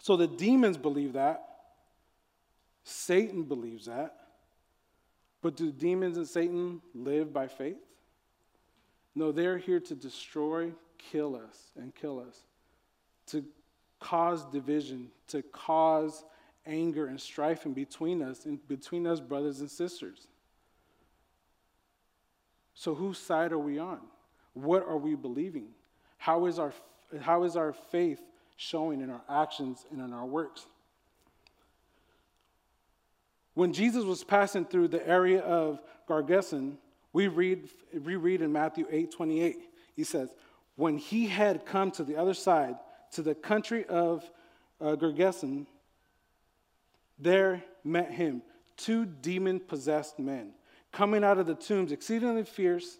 so 0.00 0.16
the 0.16 0.26
demons 0.26 0.76
believe 0.76 1.14
that, 1.14 1.42
Satan 2.84 3.42
believes 3.42 3.86
that, 3.86 4.14
but 5.42 5.56
do 5.56 5.72
demons 5.72 6.16
and 6.16 6.26
Satan 6.26 6.80
live 6.94 7.32
by 7.32 7.48
faith? 7.48 7.85
No, 9.16 9.32
they're 9.32 9.56
here 9.56 9.80
to 9.80 9.94
destroy, 9.94 10.72
kill 10.98 11.34
us, 11.34 11.72
and 11.74 11.94
kill 11.94 12.20
us, 12.20 12.38
to 13.28 13.42
cause 13.98 14.44
division, 14.44 15.08
to 15.28 15.40
cause 15.40 16.22
anger 16.66 17.06
and 17.06 17.18
strife 17.18 17.64
in 17.64 17.72
between 17.72 18.22
us, 18.22 18.44
and 18.44 18.68
between 18.68 19.06
us 19.06 19.18
brothers 19.18 19.60
and 19.60 19.70
sisters. 19.70 20.28
So, 22.74 22.94
whose 22.94 23.16
side 23.16 23.52
are 23.52 23.58
we 23.58 23.78
on? 23.78 24.00
What 24.52 24.86
are 24.86 24.98
we 24.98 25.14
believing? 25.14 25.68
How 26.18 26.44
is 26.44 26.58
our, 26.58 26.74
how 27.22 27.44
is 27.44 27.56
our 27.56 27.72
faith 27.72 28.20
showing 28.58 29.00
in 29.00 29.08
our 29.08 29.22
actions 29.30 29.86
and 29.90 30.02
in 30.02 30.12
our 30.12 30.26
works? 30.26 30.66
When 33.54 33.72
Jesus 33.72 34.04
was 34.04 34.22
passing 34.22 34.66
through 34.66 34.88
the 34.88 35.08
area 35.08 35.40
of 35.40 35.80
Gergesan, 36.06 36.76
we 37.16 37.28
read, 37.28 37.70
we 38.04 38.16
read 38.16 38.42
in 38.42 38.52
Matthew 38.52 38.86
8 38.90 39.10
28, 39.10 39.56
he 39.94 40.04
says, 40.04 40.34
When 40.74 40.98
he 40.98 41.26
had 41.26 41.64
come 41.64 41.90
to 41.92 42.04
the 42.04 42.16
other 42.16 42.34
side, 42.34 42.76
to 43.12 43.22
the 43.22 43.34
country 43.34 43.86
of 43.86 44.30
uh, 44.82 44.96
Gergesan, 44.96 45.64
there 47.18 47.64
met 47.82 48.10
him 48.10 48.42
two 48.76 49.06
demon 49.06 49.60
possessed 49.60 50.18
men 50.18 50.52
coming 50.92 51.24
out 51.24 51.38
of 51.38 51.46
the 51.46 51.54
tombs 51.54 51.90
exceedingly 51.90 52.44
fierce, 52.44 52.98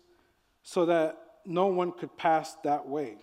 so 0.62 0.87
that 0.87 1.19
no 1.45 1.67
one 1.67 1.93
could 1.93 2.17
pass 2.17 2.57
that 2.64 2.89
way. 2.89 3.19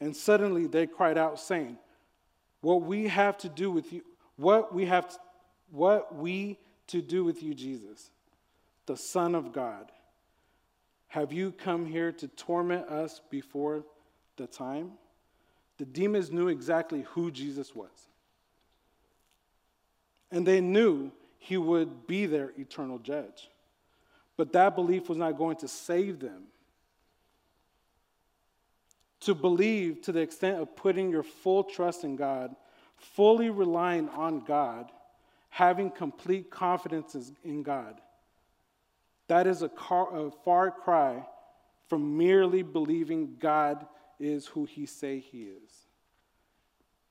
And 0.00 0.16
suddenly 0.16 0.66
they 0.66 0.86
cried 0.86 1.18
out, 1.18 1.38
saying, 1.38 1.76
What 2.62 2.80
we 2.80 3.08
have 3.08 3.36
to 3.38 3.50
do 3.50 3.70
with 3.70 3.92
you, 3.92 4.00
what 4.36 4.74
we 4.74 4.86
have, 4.86 5.06
to, 5.10 5.16
what 5.70 6.14
we 6.14 6.58
to 6.86 7.02
do 7.02 7.24
with 7.24 7.42
you, 7.42 7.52
Jesus, 7.52 8.10
the 8.86 8.96
Son 8.96 9.34
of 9.34 9.52
God. 9.52 9.90
Have 11.14 11.32
you 11.32 11.52
come 11.52 11.86
here 11.86 12.10
to 12.10 12.26
torment 12.26 12.88
us 12.88 13.20
before 13.30 13.84
the 14.36 14.48
time? 14.48 14.94
The 15.78 15.84
demons 15.84 16.32
knew 16.32 16.48
exactly 16.48 17.02
who 17.10 17.30
Jesus 17.30 17.72
was. 17.72 18.08
And 20.32 20.44
they 20.44 20.60
knew 20.60 21.12
he 21.38 21.56
would 21.56 22.08
be 22.08 22.26
their 22.26 22.50
eternal 22.58 22.98
judge. 22.98 23.48
But 24.36 24.52
that 24.54 24.74
belief 24.74 25.08
was 25.08 25.16
not 25.16 25.38
going 25.38 25.54
to 25.58 25.68
save 25.68 26.18
them. 26.18 26.46
To 29.20 29.36
believe 29.36 30.02
to 30.02 30.10
the 30.10 30.18
extent 30.18 30.60
of 30.60 30.74
putting 30.74 31.10
your 31.10 31.22
full 31.22 31.62
trust 31.62 32.02
in 32.02 32.16
God, 32.16 32.56
fully 32.96 33.50
relying 33.50 34.08
on 34.08 34.40
God, 34.40 34.90
having 35.48 35.92
complete 35.92 36.50
confidence 36.50 37.30
in 37.44 37.62
God. 37.62 38.00
That 39.28 39.46
is 39.46 39.62
a, 39.62 39.68
car, 39.68 40.14
a 40.16 40.30
far 40.30 40.70
cry 40.70 41.26
from 41.88 42.16
merely 42.16 42.62
believing 42.62 43.36
God 43.38 43.86
is 44.20 44.46
who 44.46 44.64
he 44.64 44.86
say 44.86 45.18
he 45.18 45.44
is. 45.44 45.70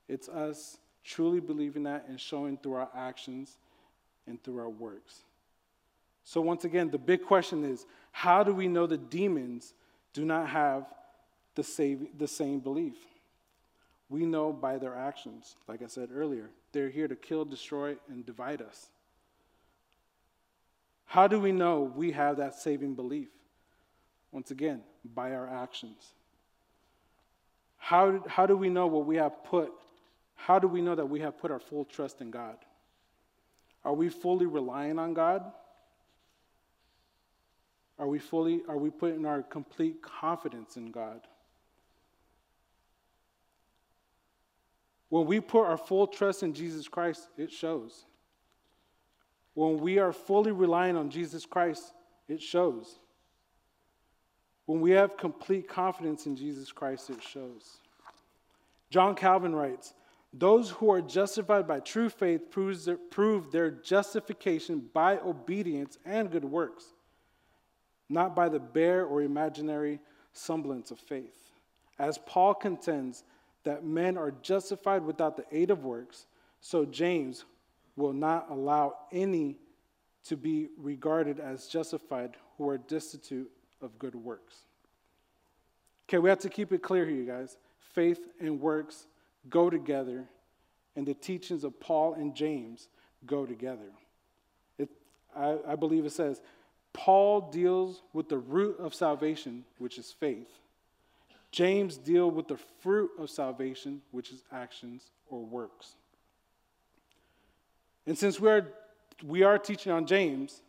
It's 0.08 0.28
us 0.28 0.78
truly 1.02 1.40
believing 1.40 1.84
that 1.84 2.06
and 2.08 2.20
showing 2.20 2.56
through 2.56 2.74
our 2.74 2.88
actions 2.94 3.58
and 4.26 4.42
through 4.42 4.58
our 4.58 4.68
works. 4.68 5.22
So, 6.24 6.40
once 6.40 6.64
again, 6.64 6.90
the 6.90 6.98
big 6.98 7.24
question 7.24 7.64
is 7.64 7.86
how 8.10 8.42
do 8.42 8.54
we 8.54 8.68
know 8.68 8.86
the 8.86 8.96
demons 8.96 9.74
do 10.12 10.24
not 10.24 10.48
have 10.48 10.86
the 11.54 11.62
same, 11.62 12.08
the 12.16 12.28
same 12.28 12.60
belief? 12.60 12.96
We 14.08 14.24
know 14.24 14.52
by 14.52 14.78
their 14.78 14.94
actions. 14.94 15.56
Like 15.66 15.82
I 15.82 15.86
said 15.86 16.10
earlier, 16.14 16.50
they're 16.72 16.88
here 16.88 17.08
to 17.08 17.16
kill, 17.16 17.44
destroy, 17.44 17.96
and 18.08 18.24
divide 18.24 18.62
us. 18.62 18.88
How 21.14 21.28
do 21.28 21.38
we 21.38 21.52
know 21.52 21.92
we 21.94 22.10
have 22.10 22.38
that 22.38 22.56
saving 22.56 22.96
belief? 22.96 23.28
Once 24.32 24.50
again, 24.50 24.82
by 25.14 25.30
our 25.30 25.48
actions. 25.48 26.12
How, 27.76 28.20
how 28.26 28.46
do 28.46 28.56
we 28.56 28.68
know 28.68 28.88
what 28.88 29.06
we 29.06 29.14
have 29.14 29.44
put? 29.44 29.70
How 30.34 30.58
do 30.58 30.66
we 30.66 30.82
know 30.82 30.96
that 30.96 31.08
we 31.08 31.20
have 31.20 31.38
put 31.38 31.52
our 31.52 31.60
full 31.60 31.84
trust 31.84 32.20
in 32.20 32.32
God? 32.32 32.56
Are 33.84 33.94
we 33.94 34.08
fully 34.08 34.46
relying 34.46 34.98
on 34.98 35.14
God? 35.14 35.44
Are 37.96 38.08
we 38.08 38.18
fully, 38.18 38.62
are 38.68 38.76
we 38.76 38.90
putting 38.90 39.24
our 39.24 39.44
complete 39.44 40.02
confidence 40.02 40.76
in 40.76 40.90
God? 40.90 41.20
When 45.10 45.26
we 45.26 45.38
put 45.38 45.62
our 45.62 45.78
full 45.78 46.08
trust 46.08 46.42
in 46.42 46.54
Jesus 46.54 46.88
Christ, 46.88 47.28
it 47.38 47.52
shows. 47.52 48.04
When 49.54 49.78
we 49.78 49.98
are 49.98 50.12
fully 50.12 50.52
relying 50.52 50.96
on 50.96 51.10
Jesus 51.10 51.46
Christ, 51.46 51.92
it 52.28 52.42
shows. 52.42 52.98
When 54.66 54.80
we 54.80 54.92
have 54.92 55.16
complete 55.16 55.68
confidence 55.68 56.26
in 56.26 56.36
Jesus 56.36 56.72
Christ, 56.72 57.10
it 57.10 57.22
shows. 57.22 57.78
John 58.90 59.14
Calvin 59.14 59.54
writes 59.54 59.94
Those 60.32 60.70
who 60.70 60.90
are 60.90 61.00
justified 61.00 61.66
by 61.66 61.80
true 61.80 62.08
faith 62.08 62.50
prove 62.50 63.52
their 63.52 63.70
justification 63.70 64.88
by 64.92 65.18
obedience 65.18 65.98
and 66.04 66.30
good 66.30 66.44
works 66.44 66.94
not 68.08 68.36
by 68.36 68.48
the 68.48 68.60
bare 68.60 69.04
or 69.04 69.22
imaginary 69.22 70.00
semblance 70.32 70.90
of 70.90 70.98
faith. 70.98 71.50
As 71.98 72.18
Paul 72.18 72.54
contends 72.54 73.24
that 73.64 73.84
men 73.84 74.18
are 74.18 74.32
justified 74.42 75.04
without 75.04 75.36
the 75.36 75.46
aid 75.50 75.70
of 75.70 75.84
works, 75.84 76.26
so 76.60 76.84
James 76.84 77.44
will 77.96 78.12
not 78.12 78.50
allow 78.50 78.94
any 79.12 79.56
to 80.24 80.36
be 80.36 80.68
regarded 80.78 81.38
as 81.38 81.66
justified 81.66 82.36
who 82.56 82.68
are 82.68 82.78
destitute 82.78 83.50
of 83.82 83.98
good 83.98 84.14
works. 84.14 84.56
Okay, 86.08 86.18
we 86.18 86.28
have 86.28 86.38
to 86.40 86.48
keep 86.48 86.72
it 86.72 86.82
clear 86.82 87.04
here, 87.06 87.16
you 87.16 87.26
guys. 87.26 87.56
Faith 87.92 88.20
and 88.40 88.60
works 88.60 89.06
go 89.48 89.70
together, 89.70 90.24
and 90.96 91.06
the 91.06 91.14
teachings 91.14 91.64
of 91.64 91.78
Paul 91.80 92.14
and 92.14 92.34
James 92.34 92.88
go 93.26 93.46
together. 93.46 93.90
It, 94.78 94.88
I, 95.36 95.58
I 95.68 95.76
believe 95.76 96.04
it 96.04 96.12
says, 96.12 96.40
Paul 96.92 97.50
deals 97.50 98.02
with 98.12 98.28
the 98.28 98.38
root 98.38 98.78
of 98.78 98.94
salvation, 98.94 99.64
which 99.78 99.98
is 99.98 100.12
faith. 100.12 100.48
James 101.50 101.96
deal 101.96 102.30
with 102.30 102.48
the 102.48 102.58
fruit 102.80 103.10
of 103.18 103.30
salvation, 103.30 104.00
which 104.10 104.30
is 104.30 104.42
actions 104.52 105.10
or 105.28 105.40
works. 105.44 105.94
And 108.06 108.18
since 108.18 108.38
we 108.38 108.50
are, 108.50 108.72
we 109.24 109.42
are 109.42 109.58
teaching 109.58 109.92
on 109.92 110.06
James, 110.06 110.60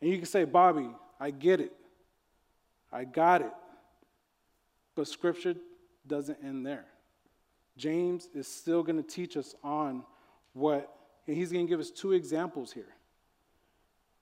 and 0.00 0.10
you 0.10 0.16
can 0.16 0.26
say, 0.26 0.44
Bobby, 0.44 0.88
I 1.18 1.30
get 1.30 1.60
it. 1.60 1.72
I 2.92 3.04
got 3.04 3.42
it. 3.42 3.52
But 4.94 5.06
scripture 5.08 5.54
doesn't 6.06 6.38
end 6.42 6.66
there. 6.66 6.86
James 7.76 8.28
is 8.34 8.46
still 8.48 8.82
going 8.82 8.96
to 8.96 9.08
teach 9.08 9.36
us 9.36 9.54
on 9.62 10.02
what, 10.52 10.92
and 11.26 11.36
he's 11.36 11.52
going 11.52 11.66
to 11.66 11.70
give 11.70 11.80
us 11.80 11.90
two 11.90 12.12
examples 12.12 12.72
here. 12.72 12.94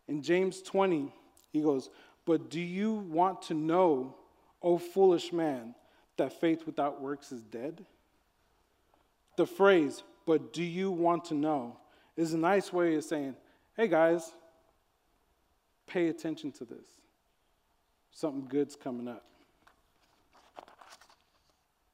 In 0.07 0.23
James 0.23 0.63
20, 0.63 1.13
he 1.53 1.61
goes, 1.63 1.91
But 2.25 2.51
do 2.51 2.61
you 2.61 2.95
want 2.95 3.43
to 3.43 3.55
know, 3.55 4.15
O 4.63 4.79
foolish 4.79 5.33
man, 5.33 5.75
that 6.17 6.41
faith 6.41 6.67
without 6.67 7.01
works 7.01 7.33
is 7.33 7.43
dead? 7.43 7.85
The 9.37 9.47
phrase, 9.47 10.03
but 10.27 10.53
do 10.53 10.63
you 10.63 10.91
want 10.91 11.27
to 11.27 11.35
know, 11.35 11.77
is 12.19 12.35
a 12.35 12.39
nice 12.39 12.73
way 12.73 12.97
of 12.97 13.05
saying, 13.05 13.37
hey 13.77 13.87
guys, 13.87 14.35
pay 15.87 16.09
attention 16.09 16.51
to 16.53 16.65
this. 16.65 16.87
Something 18.11 18.47
good's 18.49 18.75
coming 18.75 19.07
up. 19.07 19.25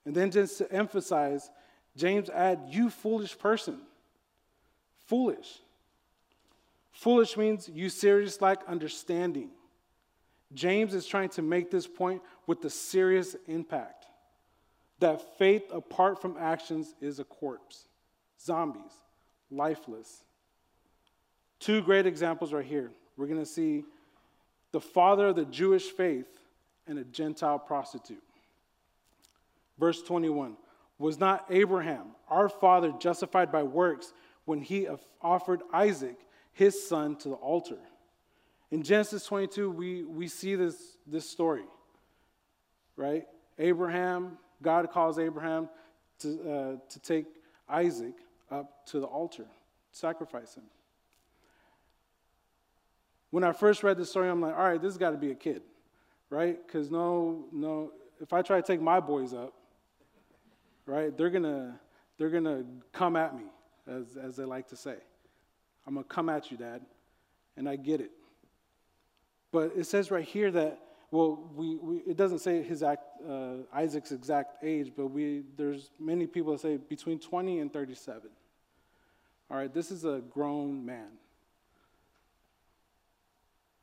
And 0.06 0.14
then 0.14 0.30
just 0.30 0.58
to 0.58 0.72
emphasize, 0.72 1.50
James 1.94 2.30
add, 2.30 2.60
you 2.70 2.88
foolish 2.88 3.38
person. 3.38 3.78
Foolish. 5.06 5.60
Foolish 6.92 7.36
means 7.36 7.68
you 7.68 7.90
serious 7.90 8.40
like 8.40 8.60
understanding. 8.66 9.50
James 10.54 10.94
is 10.94 11.06
trying 11.06 11.28
to 11.30 11.42
make 11.42 11.70
this 11.70 11.86
point 11.86 12.22
with 12.46 12.62
the 12.62 12.70
serious 12.70 13.36
impact 13.46 14.06
that 15.00 15.36
faith 15.38 15.64
apart 15.70 16.22
from 16.22 16.36
actions 16.38 16.94
is 17.02 17.18
a 17.18 17.24
corpse, 17.24 17.88
zombies, 18.40 19.03
lifeless. 19.56 20.24
Two 21.60 21.82
great 21.82 22.06
examples 22.06 22.52
right 22.52 22.64
here. 22.64 22.90
We're 23.16 23.26
going 23.26 23.40
to 23.40 23.46
see 23.46 23.84
the 24.72 24.80
father 24.80 25.28
of 25.28 25.36
the 25.36 25.44
Jewish 25.44 25.84
faith 25.90 26.26
and 26.86 26.98
a 26.98 27.04
Gentile 27.04 27.58
prostitute. 27.58 28.22
Verse 29.78 30.02
21 30.02 30.56
Was 30.98 31.18
not 31.18 31.46
Abraham, 31.50 32.08
our 32.28 32.48
father, 32.48 32.92
justified 32.98 33.50
by 33.50 33.62
works 33.62 34.12
when 34.44 34.60
he 34.60 34.88
offered 35.22 35.62
Isaac, 35.72 36.16
his 36.52 36.86
son, 36.86 37.16
to 37.16 37.30
the 37.30 37.34
altar? 37.36 37.78
In 38.70 38.82
Genesis 38.82 39.24
22, 39.26 39.70
we, 39.70 40.02
we 40.02 40.26
see 40.26 40.56
this, 40.56 40.76
this 41.06 41.28
story, 41.28 41.64
right? 42.96 43.24
Abraham, 43.58 44.36
God 44.60 44.90
calls 44.90 45.18
Abraham 45.18 45.68
to, 46.20 46.28
uh, 46.28 46.90
to 46.90 47.00
take 47.00 47.26
Isaac 47.68 48.14
up 48.54 48.86
to 48.86 49.00
the 49.00 49.06
altar, 49.06 49.46
sacrifice 49.90 50.54
him. 50.54 50.64
When 53.30 53.44
I 53.44 53.52
first 53.52 53.82
read 53.82 53.98
this 53.98 54.10
story, 54.10 54.28
I'm 54.28 54.40
like, 54.40 54.56
all 54.56 54.64
right, 54.64 54.80
this 54.80 54.92
has 54.92 54.98
got 54.98 55.10
to 55.10 55.16
be 55.16 55.30
a 55.30 55.34
kid, 55.34 55.62
right? 56.30 56.58
Because 56.64 56.90
no, 56.90 57.46
no, 57.52 57.92
if 58.20 58.32
I 58.32 58.42
try 58.42 58.60
to 58.60 58.66
take 58.66 58.80
my 58.80 59.00
boys 59.00 59.34
up, 59.34 59.54
right, 60.86 61.16
they're 61.16 61.30
gonna, 61.30 61.80
they're 62.16 62.30
gonna 62.30 62.64
come 62.92 63.16
at 63.16 63.36
me, 63.36 63.44
as, 63.88 64.16
as 64.16 64.36
they 64.36 64.44
like 64.44 64.68
to 64.68 64.76
say. 64.76 64.96
I'm 65.86 65.94
gonna 65.94 66.04
come 66.04 66.28
at 66.28 66.50
you, 66.50 66.56
Dad, 66.56 66.82
and 67.56 67.68
I 67.68 67.76
get 67.76 68.00
it. 68.00 68.12
But 69.50 69.72
it 69.76 69.84
says 69.84 70.10
right 70.10 70.24
here 70.24 70.50
that 70.52 70.80
well, 71.14 71.48
we, 71.54 71.76
we, 71.76 71.96
it 71.98 72.16
doesn't 72.16 72.40
say 72.40 72.60
his 72.60 72.82
act, 72.82 73.04
uh, 73.24 73.58
Isaac's 73.72 74.10
exact 74.10 74.64
age, 74.64 74.90
but 74.96 75.06
we, 75.06 75.44
there's 75.56 75.92
many 76.00 76.26
people 76.26 76.50
that 76.50 76.60
say 76.60 76.76
between 76.76 77.20
20 77.20 77.60
and 77.60 77.72
37. 77.72 78.22
All 79.50 79.56
right, 79.56 79.72
this 79.72 79.90
is 79.90 80.04
a 80.04 80.22
grown 80.30 80.84
man. 80.84 81.08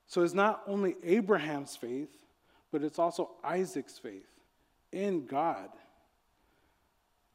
So 0.07 0.23
it's 0.23 0.33
not 0.33 0.63
only 0.67 0.95
Abraham's 1.03 1.75
faith, 1.75 2.09
but 2.71 2.83
it's 2.83 2.99
also 2.99 3.31
Isaac's 3.43 3.97
faith 3.97 4.27
in 4.91 5.25
God 5.25 5.69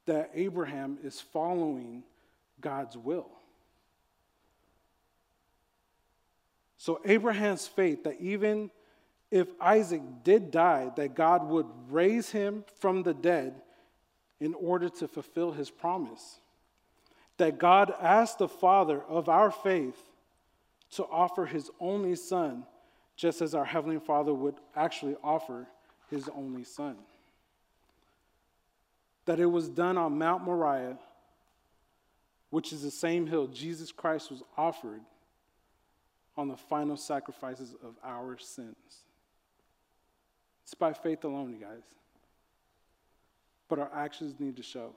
that 0.07 0.31
Abraham 0.35 0.99
is 1.03 1.20
following 1.20 2.03
God's 2.61 2.97
will. 2.97 3.29
So 6.77 7.01
Abraham's 7.05 7.66
faith 7.66 8.05
that 8.05 8.20
even 8.20 8.70
if 9.31 9.49
Isaac 9.61 10.03
did 10.22 10.51
die, 10.51 10.93
that 10.97 11.14
God 11.14 11.49
would 11.49 11.66
raise 11.91 12.31
him 12.31 12.64
from 12.79 13.03
the 13.03 13.14
dead 13.14 13.55
in 14.39 14.55
order 14.55 14.89
to 14.89 15.09
fulfill 15.09 15.53
his 15.53 15.70
promise. 15.70 16.39
That 17.39 17.59
God 17.59 17.93
asked 18.01 18.39
the 18.39 18.49
Father 18.49 19.03
of 19.09 19.28
our 19.28 19.51
faith 19.51 19.99
to 20.93 21.05
offer 21.05 21.47
his 21.47 21.70
only 21.80 22.16
Son, 22.16 22.64
just 23.16 23.43
as 23.43 23.55
our 23.55 23.64
Heavenly 23.64 23.99
Father 23.99 24.32
would 24.32 24.57
actually 24.74 25.16
offer 25.22 25.66
his 26.11 26.28
only 26.34 26.64
Son. 26.64 26.97
That 29.26 29.41
it 29.41 29.47
was 29.47 29.68
done 29.68 29.99
on 29.99 30.18
Mount 30.18 30.45
Moriah, 30.45 30.99
which 32.51 32.72
is 32.72 32.82
the 32.82 32.91
same 32.91 33.26
hill 33.26 33.49
Jesus 33.49 33.93
Christ 33.93 34.30
was 34.30 34.43
offered 34.57 35.01
on 36.37 36.49
the 36.49 36.57
final 36.57 36.97
sacrifices 36.97 37.74
of 37.82 37.97
our 38.05 38.39
sins. 38.39 38.76
It's 40.64 40.74
by 40.74 40.93
faith 40.93 41.24
alone, 41.24 41.53
you 41.53 41.64
guys. 41.64 41.82
But 43.68 43.78
our 43.78 43.91
actions 43.95 44.34
need 44.39 44.57
to 44.57 44.62
show. 44.62 44.95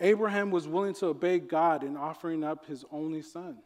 Abraham 0.00 0.50
was 0.50 0.68
willing 0.68 0.94
to 0.94 1.06
obey 1.06 1.38
God 1.38 1.82
in 1.82 1.96
offering 1.96 2.44
up 2.44 2.66
his 2.66 2.84
only 2.92 3.22
son. 3.22 3.58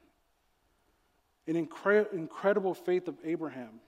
An 1.47 1.67
incre- 1.67 2.13
incredible 2.13 2.75
faith 2.75 3.09
of 3.09 3.17
Abraham, 3.25 3.81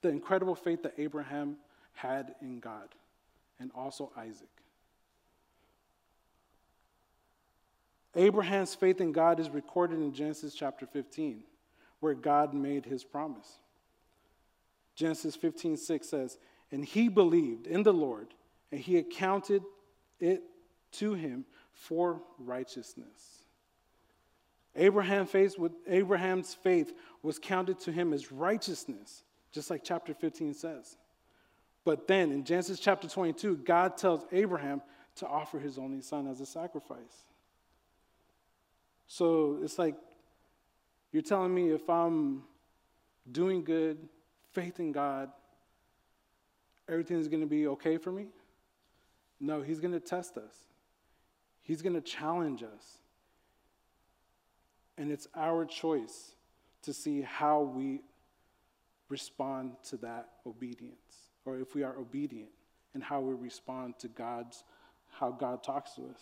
the 0.00 0.08
incredible 0.08 0.54
faith 0.54 0.82
that 0.84 0.94
Abraham 0.96 1.56
had 1.92 2.34
in 2.40 2.60
God, 2.60 2.88
and 3.60 3.70
also 3.74 4.10
Isaac. 4.16 4.48
Abraham's 8.14 8.74
faith 8.74 9.00
in 9.00 9.12
God 9.12 9.38
is 9.38 9.50
recorded 9.50 9.98
in 9.98 10.12
Genesis 10.12 10.54
chapter 10.54 10.86
15, 10.86 11.42
where 12.00 12.14
God 12.14 12.54
made 12.54 12.86
his 12.86 13.04
promise. 13.04 13.58
Genesis 14.94 15.36
15, 15.36 15.76
6 15.76 16.08
says, 16.08 16.38
And 16.72 16.84
he 16.84 17.08
believed 17.08 17.66
in 17.66 17.82
the 17.82 17.92
Lord, 17.92 18.28
and 18.72 18.80
he 18.80 18.96
accounted 18.96 19.62
it 20.18 20.42
to 20.92 21.14
him 21.14 21.44
for 21.78 22.20
righteousness. 22.38 23.44
Abraham's 24.74 25.30
faith 26.54 26.92
was 27.22 27.38
counted 27.38 27.80
to 27.80 27.92
him 27.92 28.12
as 28.12 28.30
righteousness, 28.30 29.24
just 29.52 29.70
like 29.70 29.82
chapter 29.82 30.14
15 30.14 30.54
says. 30.54 30.96
But 31.84 32.06
then 32.06 32.32
in 32.32 32.44
Genesis 32.44 32.78
chapter 32.78 33.08
22, 33.08 33.58
God 33.58 33.96
tells 33.96 34.24
Abraham 34.30 34.82
to 35.16 35.26
offer 35.26 35.58
his 35.58 35.78
only 35.78 36.00
son 36.00 36.28
as 36.28 36.40
a 36.40 36.46
sacrifice. 36.46 37.24
So 39.06 39.58
it's 39.62 39.78
like 39.78 39.94
you're 41.12 41.22
telling 41.22 41.54
me 41.54 41.70
if 41.70 41.88
I'm 41.88 42.42
doing 43.30 43.64
good, 43.64 43.98
faith 44.52 44.80
in 44.80 44.92
God, 44.92 45.30
everything's 46.88 47.28
going 47.28 47.40
to 47.40 47.46
be 47.46 47.66
okay 47.68 47.96
for 47.96 48.12
me? 48.12 48.26
No, 49.40 49.62
He's 49.62 49.80
going 49.80 49.92
to 49.92 50.00
test 50.00 50.36
us, 50.36 50.54
He's 51.68 51.82
going 51.82 51.94
to 51.94 52.00
challenge 52.00 52.62
us. 52.62 52.98
And 54.96 55.12
it's 55.12 55.28
our 55.36 55.66
choice 55.66 56.32
to 56.82 56.94
see 56.94 57.20
how 57.20 57.60
we 57.60 58.00
respond 59.10 59.72
to 59.90 59.98
that 59.98 60.30
obedience, 60.46 61.28
or 61.44 61.58
if 61.58 61.74
we 61.74 61.82
are 61.82 61.94
obedient, 61.98 62.48
and 62.94 63.02
how 63.02 63.20
we 63.20 63.34
respond 63.34 63.98
to 63.98 64.08
God's, 64.08 64.64
how 65.12 65.30
God 65.30 65.62
talks 65.62 65.92
to 65.92 66.02
us. 66.04 66.20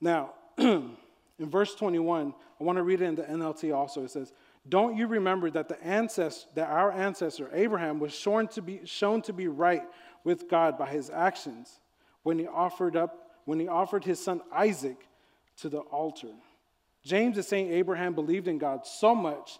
Now, 0.00 0.32
in 0.58 0.96
verse 1.38 1.76
21, 1.76 2.34
I 2.60 2.64
want 2.64 2.78
to 2.78 2.82
read 2.82 3.00
it 3.00 3.04
in 3.04 3.14
the 3.14 3.22
NLT 3.22 3.74
also. 3.74 4.02
It 4.02 4.10
says, 4.10 4.32
don't 4.68 4.96
you 4.96 5.06
remember 5.06 5.50
that 5.50 5.68
the 5.68 5.80
ancestor, 5.84 6.48
that 6.56 6.68
our 6.68 6.90
ancestor 6.90 7.48
Abraham 7.52 8.00
was 8.00 8.12
shown 8.12 8.48
to 8.48 8.62
be 8.62 8.80
shown 8.84 9.22
to 9.22 9.32
be 9.32 9.46
right 9.46 9.84
with 10.24 10.48
God 10.48 10.76
by 10.76 10.88
his 10.88 11.10
actions 11.10 11.78
when 12.22 12.38
he 12.38 12.46
offered 12.46 12.96
up 12.96 13.22
when 13.44 13.58
he 13.58 13.68
offered 13.68 14.04
his 14.04 14.22
son 14.22 14.40
Isaac 14.52 14.96
to 15.58 15.68
the 15.68 15.78
altar. 15.78 16.28
James 17.04 17.36
is 17.36 17.48
saying 17.48 17.72
Abraham 17.72 18.14
believed 18.14 18.46
in 18.46 18.58
God 18.58 18.86
so 18.86 19.14
much 19.14 19.58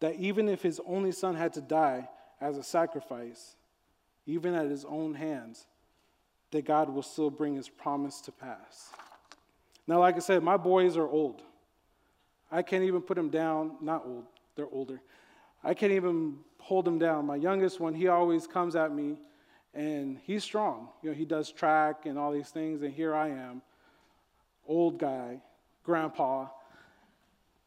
that 0.00 0.16
even 0.16 0.48
if 0.48 0.62
his 0.62 0.80
only 0.86 1.12
son 1.12 1.36
had 1.36 1.52
to 1.52 1.60
die 1.60 2.08
as 2.40 2.56
a 2.56 2.62
sacrifice, 2.62 3.54
even 4.26 4.54
at 4.54 4.68
his 4.68 4.84
own 4.84 5.14
hands, 5.14 5.66
that 6.50 6.64
God 6.64 6.90
will 6.90 7.02
still 7.02 7.30
bring 7.30 7.54
his 7.54 7.68
promise 7.68 8.20
to 8.22 8.32
pass. 8.32 8.90
Now, 9.86 10.00
like 10.00 10.16
I 10.16 10.20
said, 10.20 10.42
my 10.42 10.56
boys 10.56 10.96
are 10.96 11.08
old. 11.08 11.42
I 12.50 12.62
can't 12.62 12.82
even 12.84 13.02
put 13.02 13.14
them 13.14 13.30
down, 13.30 13.76
not 13.80 14.04
old, 14.04 14.24
they're 14.56 14.66
older. 14.72 15.00
I 15.62 15.74
can't 15.74 15.92
even 15.92 16.38
hold 16.58 16.84
them 16.84 16.98
down. 16.98 17.26
My 17.26 17.36
youngest 17.36 17.78
one, 17.78 17.94
he 17.94 18.08
always 18.08 18.46
comes 18.46 18.74
at 18.74 18.92
me 18.92 19.18
and 19.74 20.18
he's 20.24 20.42
strong. 20.42 20.88
You 21.02 21.10
know, 21.10 21.16
he 21.16 21.24
does 21.24 21.50
track 21.50 22.06
and 22.06 22.18
all 22.18 22.32
these 22.32 22.48
things, 22.48 22.82
and 22.82 22.92
here 22.92 23.14
I 23.14 23.28
am, 23.28 23.62
old 24.66 24.98
guy, 24.98 25.40
grandpa, 25.84 26.48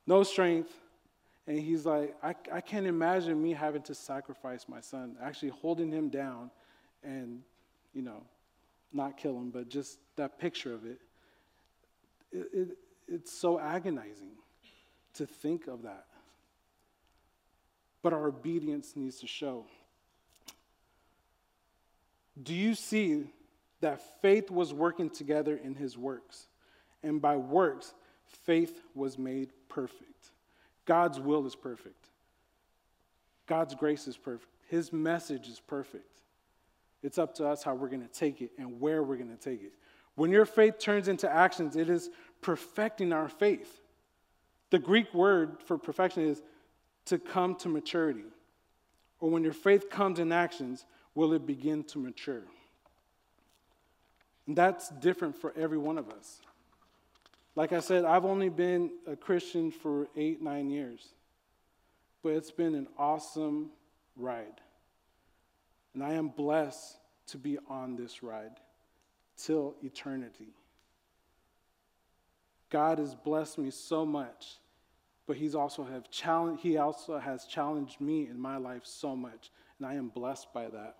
no 0.05 0.23
strength. 0.23 0.71
And 1.45 1.59
he's 1.59 1.85
like, 1.85 2.15
I, 2.23 2.35
I 2.51 2.61
can't 2.61 2.85
imagine 2.85 3.41
me 3.41 3.51
having 3.51 3.81
to 3.83 3.93
sacrifice 3.93 4.65
my 4.69 4.79
son, 4.79 5.17
actually 5.21 5.49
holding 5.49 5.91
him 5.91 6.07
down 6.07 6.51
and, 7.03 7.41
you 7.93 8.01
know, 8.01 8.23
not 8.93 9.17
kill 9.17 9.35
him, 9.35 9.49
but 9.49 9.67
just 9.67 9.97
that 10.15 10.39
picture 10.39 10.73
of 10.73 10.85
it. 10.85 11.01
it, 12.31 12.47
it 12.53 12.67
it's 13.07 13.31
so 13.31 13.59
agonizing 13.59 14.31
to 15.15 15.25
think 15.25 15.67
of 15.67 15.83
that. 15.83 16.05
But 18.01 18.13
our 18.13 18.27
obedience 18.27 18.93
needs 18.95 19.19
to 19.19 19.27
show. 19.27 19.65
Do 22.41 22.53
you 22.53 22.73
see 22.73 23.25
that 23.81 24.21
faith 24.21 24.49
was 24.49 24.73
working 24.73 25.09
together 25.09 25.59
in 25.61 25.75
his 25.75 25.97
works? 25.97 26.47
And 27.03 27.21
by 27.21 27.35
works, 27.35 27.93
faith 28.25 28.81
was 28.95 29.17
made 29.17 29.51
perfect. 29.69 30.31
God's 30.85 31.19
will 31.19 31.45
is 31.45 31.55
perfect. 31.55 32.09
God's 33.45 33.75
grace 33.75 34.07
is 34.07 34.17
perfect. 34.17 34.51
His 34.69 34.91
message 34.91 35.47
is 35.47 35.59
perfect. 35.59 36.07
It's 37.03 37.17
up 37.17 37.35
to 37.35 37.47
us 37.47 37.63
how 37.63 37.75
we're 37.75 37.89
going 37.89 38.01
to 38.01 38.07
take 38.07 38.41
it 38.41 38.51
and 38.57 38.79
where 38.79 39.03
we're 39.03 39.17
going 39.17 39.35
to 39.35 39.49
take 39.49 39.61
it. 39.61 39.73
When 40.15 40.31
your 40.31 40.45
faith 40.45 40.79
turns 40.79 41.07
into 41.07 41.31
actions, 41.31 41.75
it 41.75 41.89
is 41.89 42.09
perfecting 42.41 43.11
our 43.11 43.27
faith. 43.27 43.81
The 44.69 44.79
Greek 44.79 45.13
word 45.13 45.57
for 45.65 45.77
perfection 45.77 46.23
is 46.23 46.41
to 47.05 47.19
come 47.19 47.55
to 47.57 47.69
maturity. 47.69 48.23
Or 49.19 49.29
when 49.29 49.43
your 49.43 49.53
faith 49.53 49.89
comes 49.89 50.19
in 50.19 50.31
actions, 50.31 50.85
will 51.15 51.33
it 51.33 51.45
begin 51.45 51.83
to 51.85 51.99
mature? 51.99 52.43
And 54.47 54.55
that's 54.55 54.89
different 54.89 55.35
for 55.39 55.53
every 55.57 55.77
one 55.77 55.97
of 55.97 56.09
us. 56.09 56.41
Like 57.55 57.71
I 57.71 57.79
said, 57.79 58.03
I've 58.03 58.25
only 58.25 58.49
been 58.49 58.91
a 59.07 59.15
Christian 59.15 59.71
for 59.71 60.07
eight, 60.15 60.41
nine 60.41 60.69
years, 60.69 61.13
but 62.23 62.33
it's 62.33 62.51
been 62.51 62.73
an 62.75 62.87
awesome 62.97 63.69
ride. 64.15 64.59
And 65.93 66.03
I 66.03 66.13
am 66.13 66.29
blessed 66.29 66.97
to 67.27 67.37
be 67.37 67.57
on 67.69 67.95
this 67.95 68.23
ride 68.23 68.59
till 69.37 69.75
eternity. 69.83 70.53
God 72.69 72.97
has 72.97 73.13
blessed 73.13 73.59
me 73.59 73.69
so 73.69 74.03
much, 74.03 74.57
but 75.27 75.37
he's 75.37 75.53
also 75.53 75.83
have 75.83 76.09
challenged, 76.09 76.63
he 76.63 76.77
also 76.77 77.19
has 77.19 77.45
challenged 77.45 78.01
me 78.01 78.27
in 78.27 78.39
my 78.39 78.57
life 78.57 78.81
so 78.83 79.15
much, 79.15 79.51
and 79.77 79.87
I 79.87 79.93
am 79.93 80.09
blessed 80.09 80.51
by 80.53 80.69
that. 80.69 80.95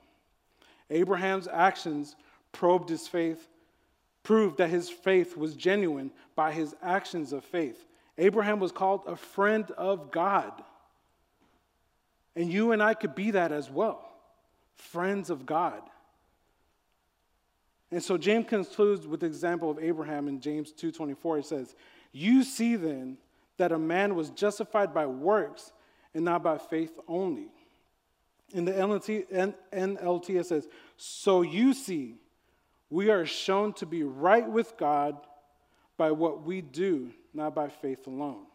Abraham's 0.94 1.48
actions 1.48 2.16
probed 2.52 2.90
his 2.90 3.08
faith, 3.08 3.50
proved 4.22 4.58
that 4.58 4.70
his 4.70 4.90
faith 4.90 5.36
was 5.36 5.56
genuine 5.56 6.12
by 6.36 6.52
his 6.52 6.76
actions 6.82 7.34
of 7.34 7.44
faith. 7.44 7.86
Abraham 8.18 8.60
was 8.60 8.72
called 8.72 9.02
a 9.08 9.16
friend 9.16 9.70
of 9.72 10.12
God. 10.12 10.64
And 12.36 12.52
you 12.52 12.72
and 12.72 12.82
I 12.82 12.94
could 12.94 13.16
be 13.16 13.32
that 13.32 13.52
as 13.52 13.70
well 13.70 14.10
friends 14.76 15.30
of 15.30 15.46
God. 15.46 15.82
And 17.92 18.02
so 18.02 18.18
James 18.18 18.48
concludes 18.50 19.06
with 19.06 19.20
the 19.20 19.28
example 19.28 19.70
of 19.70 19.78
Abraham 19.78 20.28
in 20.28 20.42
James 20.42 20.72
2:24. 20.72 21.38
He 21.38 21.44
says, 21.44 21.76
"You 22.12 22.44
see 22.44 22.76
then 22.76 23.18
that 23.58 23.72
a 23.72 23.78
man 23.78 24.16
was 24.16 24.32
justified 24.32 24.94
by 24.94 25.06
works 25.06 25.74
and 26.14 26.26
not 26.26 26.42
by 26.42 26.58
faith 26.58 27.00
only." 27.08 27.52
In 28.54 28.66
the 28.66 28.72
NLT, 28.72 29.58
NLT 29.74 30.40
it 30.40 30.46
says, 30.46 30.68
So 30.96 31.42
you 31.42 31.74
see, 31.74 32.16
we 32.90 33.10
are 33.10 33.26
shown 33.26 33.74
to 33.74 33.88
be 33.88 34.04
right 34.04 34.48
with 34.48 34.78
God 34.78 35.18
by 35.98 36.12
what 36.12 36.44
we 36.44 36.62
do, 36.62 37.12
not 37.34 37.56
by 37.56 37.70
faith 37.70 38.06
alone. 38.06 38.46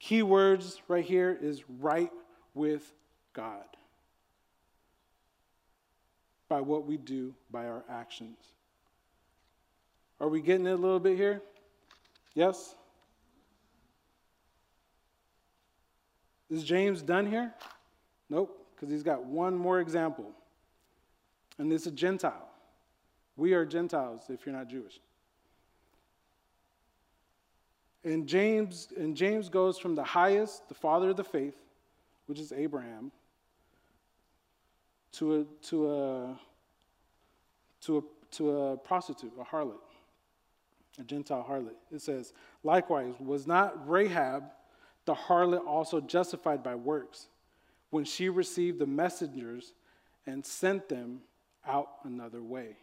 Key 0.00 0.22
words 0.24 0.82
right 0.88 1.04
here 1.04 1.36
is 1.40 1.62
right 1.78 2.10
with 2.52 2.92
God. 3.32 3.64
By 6.48 6.60
what 6.60 6.84
we 6.84 6.96
do, 6.96 7.32
by 7.48 7.66
our 7.66 7.84
actions. 7.88 8.38
Are 10.20 10.28
we 10.28 10.40
getting 10.40 10.66
it 10.66 10.72
a 10.72 10.76
little 10.76 10.98
bit 10.98 11.16
here? 11.16 11.42
Yes? 12.34 12.74
Is 16.50 16.64
James 16.64 17.02
done 17.02 17.26
here? 17.26 17.54
Nope 18.28 18.59
because 18.80 18.90
he's 18.90 19.02
got 19.02 19.24
one 19.24 19.58
more 19.58 19.78
example. 19.78 20.30
And 21.58 21.70
it's 21.70 21.86
a 21.86 21.90
Gentile. 21.90 22.48
We 23.36 23.52
are 23.52 23.66
Gentiles 23.66 24.22
if 24.30 24.46
you're 24.46 24.54
not 24.54 24.68
Jewish. 24.68 24.98
And 28.02 28.26
James, 28.26 28.88
and 28.96 29.14
James 29.14 29.50
goes 29.50 29.78
from 29.78 29.94
the 29.94 30.02
highest, 30.04 30.66
the 30.68 30.74
father 30.74 31.10
of 31.10 31.18
the 31.18 31.24
faith, 31.24 31.56
which 32.24 32.38
is 32.38 32.52
Abraham, 32.52 33.12
to 35.12 35.40
a, 35.40 35.44
to 35.66 35.90
a, 35.90 36.38
to 37.82 37.98
a, 37.98 38.02
to 38.36 38.50
a 38.50 38.76
prostitute, 38.78 39.32
a 39.38 39.44
harlot, 39.44 39.74
a 40.98 41.04
Gentile 41.04 41.44
harlot. 41.46 41.74
It 41.92 42.00
says, 42.00 42.32
likewise, 42.64 43.12
was 43.18 43.46
not 43.46 43.86
Rahab 43.86 44.44
the 45.04 45.14
harlot 45.14 45.66
also 45.66 46.00
justified 46.00 46.62
by 46.62 46.74
works? 46.74 47.26
When 47.90 48.04
she 48.04 48.28
received 48.28 48.78
the 48.78 48.86
messengers 48.86 49.72
and 50.26 50.44
sent 50.44 50.88
them 50.88 51.20
out 51.66 51.88
another 52.04 52.42
way. 52.42 52.76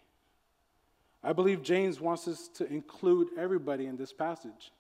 I 1.24 1.34
believe 1.34 1.64
James 1.64 2.00
wants 2.00 2.28
us 2.28 2.48
to 2.56 2.72
include 2.72 3.30
everybody 3.38 3.86
in 3.86 3.98
this 3.98 4.14
passage, 4.14 4.72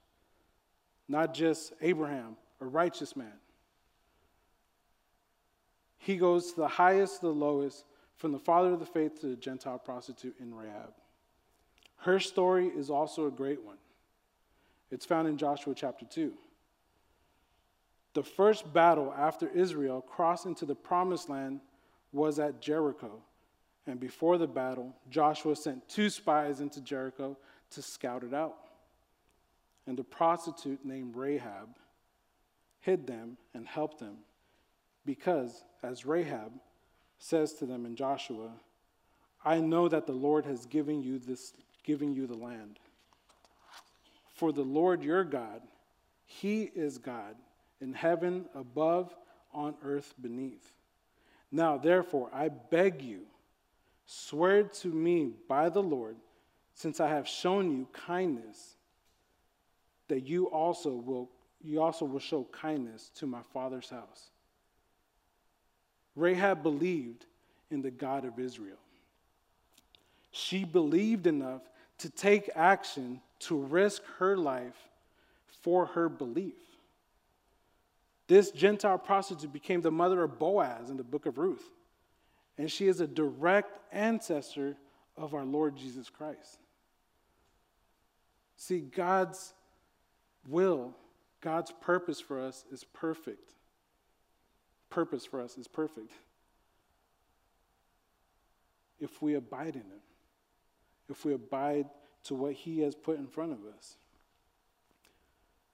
not 1.07 1.33
just 1.33 1.73
Abraham, 1.81 2.37
a 2.61 2.65
righteous 2.65 3.15
man. 3.15 3.33
He 5.97 6.17
goes 6.17 6.53
to 6.53 6.61
the 6.61 6.67
highest 6.67 7.21
to 7.21 7.27
the 7.27 7.33
lowest, 7.33 7.85
from 8.15 8.31
the 8.31 8.39
father 8.39 8.73
of 8.73 8.79
the 8.79 8.85
faith 8.85 9.19
to 9.21 9.27
the 9.27 9.35
Gentile 9.35 9.77
prostitute 9.77 10.35
in 10.39 10.53
Rahab. 10.53 10.93
Her 11.97 12.19
story 12.19 12.67
is 12.67 12.89
also 12.89 13.27
a 13.27 13.31
great 13.31 13.63
one. 13.63 13.77
It's 14.89 15.05
found 15.05 15.27
in 15.27 15.37
Joshua 15.37 15.73
chapter 15.75 16.05
2. 16.05 16.33
The 18.17 18.23
first 18.23 18.73
battle 18.73 19.13
after 19.15 19.47
Israel 19.47 20.01
crossed 20.01 20.47
into 20.47 20.65
the 20.65 20.73
promised 20.73 21.29
land 21.29 21.59
was 22.11 22.39
at 22.39 22.59
Jericho. 22.63 23.21
And 23.85 23.99
before 23.99 24.39
the 24.39 24.47
battle, 24.47 24.95
Joshua 25.11 25.55
sent 25.55 25.87
two 25.87 26.09
spies 26.09 26.59
into 26.59 26.81
Jericho 26.81 27.37
to 27.69 27.81
scout 27.83 28.23
it 28.23 28.33
out. 28.33 28.55
And 29.85 29.95
the 29.95 30.03
prostitute 30.03 30.83
named 30.83 31.15
Rahab 31.15 31.67
hid 32.79 33.05
them 33.05 33.37
and 33.53 33.67
helped 33.67 33.99
them 33.99 34.15
because, 35.05 35.63
as 35.83 36.03
Rahab 36.03 36.53
says 37.19 37.53
to 37.59 37.67
them 37.67 37.85
in 37.85 37.95
Joshua, 37.95 38.49
I 39.45 39.59
know 39.59 39.87
that 39.89 40.07
the 40.07 40.13
Lord 40.13 40.43
has 40.45 40.65
given 40.65 41.03
you 41.03 41.19
this 41.19 41.53
given 41.83 42.15
you 42.15 42.25
the 42.25 42.33
land. 42.33 42.79
For 44.33 44.51
the 44.51 44.63
Lord 44.63 45.03
your 45.03 45.23
God, 45.23 45.61
he 46.25 46.63
is 46.63 46.97
God 46.97 47.35
in 47.81 47.93
heaven 47.93 48.45
above, 48.55 49.13
on 49.53 49.75
earth 49.83 50.13
beneath. 50.21 50.71
Now, 51.51 51.77
therefore, 51.77 52.29
I 52.33 52.49
beg 52.49 53.01
you, 53.01 53.21
swear 54.05 54.63
to 54.63 54.87
me 54.87 55.31
by 55.47 55.69
the 55.69 55.81
Lord, 55.81 56.17
since 56.73 56.99
I 56.99 57.09
have 57.09 57.27
shown 57.27 57.71
you 57.71 57.87
kindness, 57.93 58.75
that 60.07 60.27
you 60.27 60.45
also 60.47 60.91
will 60.91 61.29
you 61.63 61.81
also 61.81 62.05
will 62.05 62.19
show 62.19 62.45
kindness 62.51 63.09
to 63.15 63.25
my 63.25 63.41
father's 63.51 63.89
house. 63.89 64.29
Rahab 66.15 66.61
believed 66.61 67.25
in 67.71 67.81
the 67.81 67.91
God 67.91 68.25
of 68.25 68.39
Israel. 68.39 68.77
She 70.31 70.63
believed 70.65 71.25
enough 71.25 71.63
to 71.97 72.09
take 72.09 72.49
action 72.55 73.21
to 73.39 73.57
risk 73.57 74.03
her 74.19 74.37
life 74.37 74.77
for 75.61 75.87
her 75.87 76.09
belief. 76.09 76.53
This 78.27 78.51
Gentile 78.51 78.97
prostitute 78.97 79.53
became 79.53 79.81
the 79.81 79.91
mother 79.91 80.21
of 80.23 80.37
Boaz 80.37 80.89
in 80.89 80.97
the 80.97 81.03
book 81.03 81.25
of 81.25 81.37
Ruth. 81.37 81.63
And 82.57 82.69
she 82.71 82.87
is 82.87 82.99
a 82.99 83.07
direct 83.07 83.79
ancestor 83.91 84.75
of 85.15 85.33
our 85.33 85.45
Lord 85.45 85.77
Jesus 85.77 86.09
Christ. 86.09 86.59
See, 88.57 88.79
God's 88.79 89.53
will, 90.47 90.93
God's 91.41 91.71
purpose 91.81 92.19
for 92.19 92.41
us 92.41 92.65
is 92.71 92.83
perfect. 92.83 93.51
Purpose 94.89 95.25
for 95.25 95.39
us 95.39 95.57
is 95.57 95.67
perfect. 95.67 96.11
If 98.99 99.21
we 99.21 99.35
abide 99.35 99.75
in 99.75 99.81
Him, 99.81 100.01
if 101.09 101.23
we 101.23 101.33
abide 101.33 101.85
to 102.25 102.35
what 102.35 102.53
He 102.53 102.81
has 102.81 102.95
put 102.95 103.19
in 103.19 103.27
front 103.27 103.53
of 103.53 103.59
us. 103.77 103.97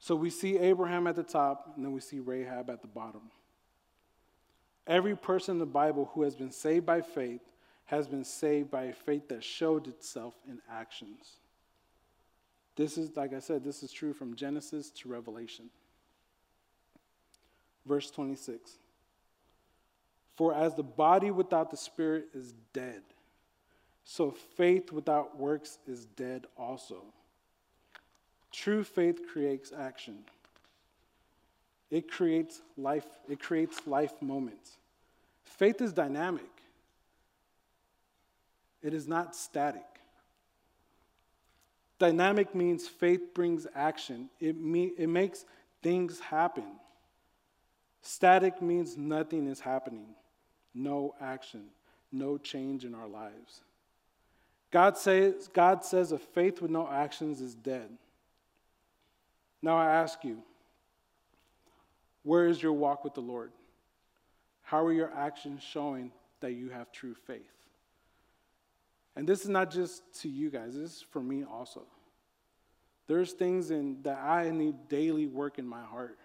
So 0.04 0.18
we 0.18 0.32
see 0.32 0.58
Abraham 0.58 1.08
at 1.08 1.16
the 1.16 1.24
top, 1.24 1.72
and 1.78 1.86
then 1.86 1.94
we 1.94 2.02
see 2.02 2.20
Rahab 2.20 2.70
at 2.70 2.82
the 2.82 2.90
bottom. 2.90 3.22
Every 4.86 5.16
person 5.16 5.54
in 5.54 5.60
the 5.60 5.66
Bible 5.66 6.12
who 6.14 6.24
has 6.24 6.36
been 6.36 6.52
saved 6.52 6.86
by 6.86 7.00
faith 7.00 7.40
has 7.86 8.06
been 8.06 8.26
saved 8.26 8.70
by 8.70 8.84
a 8.84 8.94
faith 8.94 9.30
that 9.30 9.46
showed 9.46 9.88
itself 9.88 10.34
in 10.46 10.60
actions. 10.70 11.38
This 12.76 12.98
is, 12.98 13.16
like 13.16 13.34
I 13.34 13.40
said, 13.40 13.64
this 13.64 13.82
is 13.82 13.94
true 13.94 14.12
from 14.12 14.36
Genesis 14.36 14.90
to 14.90 15.08
Revelation. 15.08 15.70
Verse 17.86 18.12
26 18.12 18.72
For 20.36 20.54
as 20.54 20.76
the 20.76 20.84
body 20.84 21.32
without 21.32 21.72
the 21.72 21.78
spirit 21.78 22.26
is 22.34 22.54
dead, 22.74 23.04
so 24.04 24.32
faith 24.32 24.92
without 24.92 25.40
works 25.40 25.78
is 25.88 26.04
dead 26.08 26.46
also. 26.58 27.06
True 28.54 28.84
faith 28.84 29.22
creates 29.32 29.74
action. 29.78 30.20
It 31.92 32.10
creates 32.10 32.62
life, 32.78 33.06
it 33.28 33.40
creates 33.42 33.86
life 33.86 34.14
moments. 34.22 34.78
Faith 35.44 35.82
is 35.82 35.92
dynamic. 35.92 36.46
It 38.82 38.94
is 38.94 39.08
not 39.08 39.36
static. 39.36 39.86
Dynamic 42.00 42.54
means 42.54 42.88
faith 42.88 43.34
brings 43.34 43.66
action. 43.76 44.30
It, 44.40 44.58
me, 44.58 44.92
it 44.98 45.08
makes 45.08 45.46
things 45.82 46.20
happen. 46.20 46.66
Static 48.02 48.62
means 48.62 48.98
nothing 48.98 49.48
is 49.48 49.62
happening, 49.62 50.08
no 50.76 51.16
action, 51.22 51.66
no 52.12 52.38
change 52.38 52.84
in 52.84 52.94
our 52.94 53.08
lives. 53.08 53.62
God 54.72 54.98
says, 54.98 55.48
God 55.54 55.86
says 55.86 56.12
a 56.12 56.20
faith 56.20 56.62
with 56.62 56.72
no 56.72 56.90
actions 56.92 57.40
is 57.40 57.56
dead. 57.56 57.90
Now 59.64 59.78
I 59.78 59.90
ask 59.90 60.24
you, 60.26 60.44
where 62.24 62.48
is 62.48 62.62
your 62.62 62.74
walk 62.74 63.06
with 63.06 63.14
the 63.14 63.22
Lord? 63.22 63.52
How 64.62 64.86
are 64.86 64.92
your 64.92 65.12
actions 65.16 65.64
showing 65.64 66.12
that 66.42 66.52
you 66.52 66.70
have 66.70 66.92
true 66.92 67.16
faith? 67.26 67.42
And 69.16 69.28
this 69.28 69.44
is 69.44 69.50
not 69.50 69.72
just 69.72 70.04
to 70.22 70.30
you 70.30 70.50
guys, 70.50 70.76
this 70.76 70.98
is 70.98 71.06
for 71.12 71.22
me 71.22 71.46
also. 71.46 71.84
There's 73.08 73.32
things 73.32 73.72
in, 73.72 74.02
that 74.04 74.18
I 74.18 74.50
need 74.50 74.90
daily 74.90 75.28
work 75.28 75.60
in 75.60 75.68
my 75.68 75.84
heart. 75.84 76.18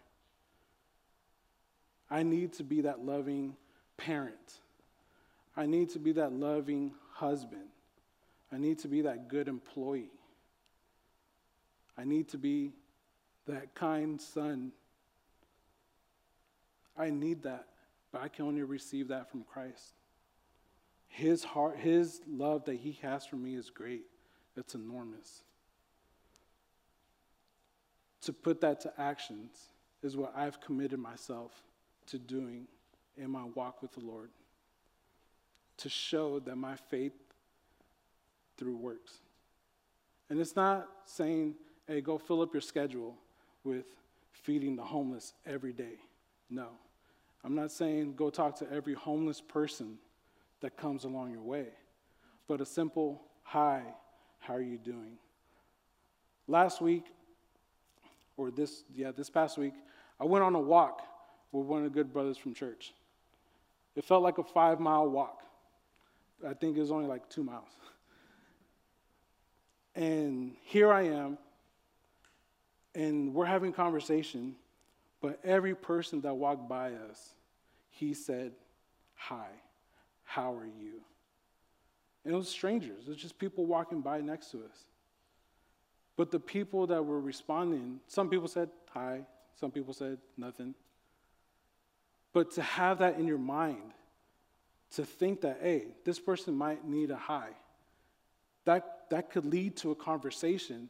I 2.10 2.24
need 2.24 2.54
to 2.54 2.64
be 2.64 2.80
that 2.82 3.04
loving 3.04 3.56
parent. 3.96 4.60
I 5.56 5.66
need 5.66 5.90
to 5.90 6.00
be 6.00 6.12
that 6.12 6.32
loving 6.32 6.92
husband. 7.12 7.68
I 8.52 8.58
need 8.58 8.78
to 8.80 8.88
be 8.88 9.02
that 9.02 9.28
good 9.28 9.46
employee. 9.46 10.10
I 11.96 12.04
need 12.04 12.28
to 12.28 12.38
be 12.38 12.72
that 13.48 13.74
kind 13.74 14.20
son. 14.20 14.72
I 16.96 17.10
need 17.10 17.42
that, 17.42 17.66
but 18.12 18.22
I 18.22 18.28
can 18.28 18.44
only 18.44 18.62
receive 18.62 19.08
that 19.08 19.30
from 19.30 19.42
Christ. 19.42 19.94
His 21.08 21.42
heart, 21.42 21.76
his 21.78 22.20
love 22.28 22.64
that 22.66 22.76
he 22.76 22.98
has 23.02 23.26
for 23.26 23.36
me 23.36 23.54
is 23.54 23.70
great. 23.70 24.02
It's 24.56 24.74
enormous. 24.74 25.42
To 28.22 28.32
put 28.32 28.60
that 28.60 28.80
to 28.82 28.92
actions 28.98 29.56
is 30.02 30.16
what 30.16 30.32
I've 30.36 30.60
committed 30.60 30.98
myself 30.98 31.52
to 32.08 32.18
doing 32.18 32.66
in 33.16 33.30
my 33.30 33.44
walk 33.54 33.80
with 33.80 33.92
the 33.92 34.00
Lord. 34.00 34.30
To 35.78 35.88
show 35.88 36.40
that 36.40 36.56
my 36.56 36.76
faith 36.76 37.12
through 38.58 38.76
works. 38.76 39.12
And 40.28 40.40
it's 40.40 40.56
not 40.56 40.88
saying, 41.06 41.54
hey, 41.86 42.00
go 42.00 42.18
fill 42.18 42.42
up 42.42 42.52
your 42.52 42.60
schedule 42.60 43.16
with 43.68 43.84
feeding 44.32 44.76
the 44.76 44.82
homeless 44.82 45.34
every 45.46 45.72
day. 45.72 45.98
No. 46.48 46.68
I'm 47.44 47.54
not 47.54 47.70
saying 47.70 48.14
go 48.16 48.30
talk 48.30 48.56
to 48.58 48.72
every 48.72 48.94
homeless 48.94 49.40
person 49.40 49.98
that 50.60 50.76
comes 50.76 51.04
along 51.04 51.30
your 51.30 51.42
way, 51.42 51.66
but 52.48 52.60
a 52.60 52.66
simple, 52.66 53.22
hi, 53.42 53.82
how 54.40 54.54
are 54.54 54.62
you 54.62 54.78
doing? 54.78 55.18
Last 56.48 56.80
week, 56.80 57.04
or 58.36 58.50
this, 58.50 58.84
yeah, 58.94 59.12
this 59.12 59.28
past 59.28 59.58
week, 59.58 59.74
I 60.18 60.24
went 60.24 60.42
on 60.44 60.54
a 60.54 60.60
walk 60.60 61.02
with 61.52 61.66
one 61.66 61.78
of 61.78 61.84
the 61.84 61.90
good 61.90 62.12
brothers 62.12 62.38
from 62.38 62.54
church. 62.54 62.94
It 63.94 64.04
felt 64.04 64.22
like 64.22 64.38
a 64.38 64.44
five 64.44 64.80
mile 64.80 65.08
walk. 65.08 65.42
I 66.46 66.54
think 66.54 66.76
it 66.76 66.80
was 66.80 66.90
only 66.90 67.06
like 67.06 67.28
two 67.28 67.44
miles. 67.44 67.70
And 69.94 70.54
here 70.62 70.92
I 70.92 71.02
am, 71.02 71.38
and 72.94 73.34
we're 73.34 73.46
having 73.46 73.72
conversation, 73.72 74.56
but 75.20 75.40
every 75.44 75.74
person 75.74 76.20
that 76.22 76.34
walked 76.34 76.68
by 76.68 76.92
us, 76.92 77.34
he 77.90 78.14
said, 78.14 78.52
Hi, 79.14 79.48
how 80.24 80.54
are 80.54 80.66
you? 80.66 81.00
And 82.24 82.34
it 82.34 82.36
was 82.36 82.48
strangers, 82.48 83.04
it 83.06 83.08
was 83.08 83.18
just 83.18 83.38
people 83.38 83.66
walking 83.66 84.00
by 84.00 84.20
next 84.20 84.50
to 84.52 84.58
us. 84.58 84.84
But 86.16 86.30
the 86.30 86.40
people 86.40 86.88
that 86.88 87.04
were 87.04 87.20
responding, 87.20 88.00
some 88.08 88.28
people 88.28 88.48
said 88.48 88.70
hi, 88.90 89.20
some 89.54 89.70
people 89.70 89.94
said 89.94 90.18
nothing. 90.36 90.74
But 92.32 92.50
to 92.52 92.62
have 92.62 92.98
that 92.98 93.18
in 93.18 93.26
your 93.26 93.38
mind, 93.38 93.94
to 94.96 95.04
think 95.04 95.42
that, 95.42 95.60
hey, 95.62 95.84
this 96.04 96.18
person 96.18 96.54
might 96.54 96.86
need 96.86 97.10
a 97.10 97.16
hi, 97.16 97.48
that, 98.64 99.04
that 99.10 99.30
could 99.30 99.46
lead 99.46 99.76
to 99.78 99.90
a 99.90 99.94
conversation 99.94 100.88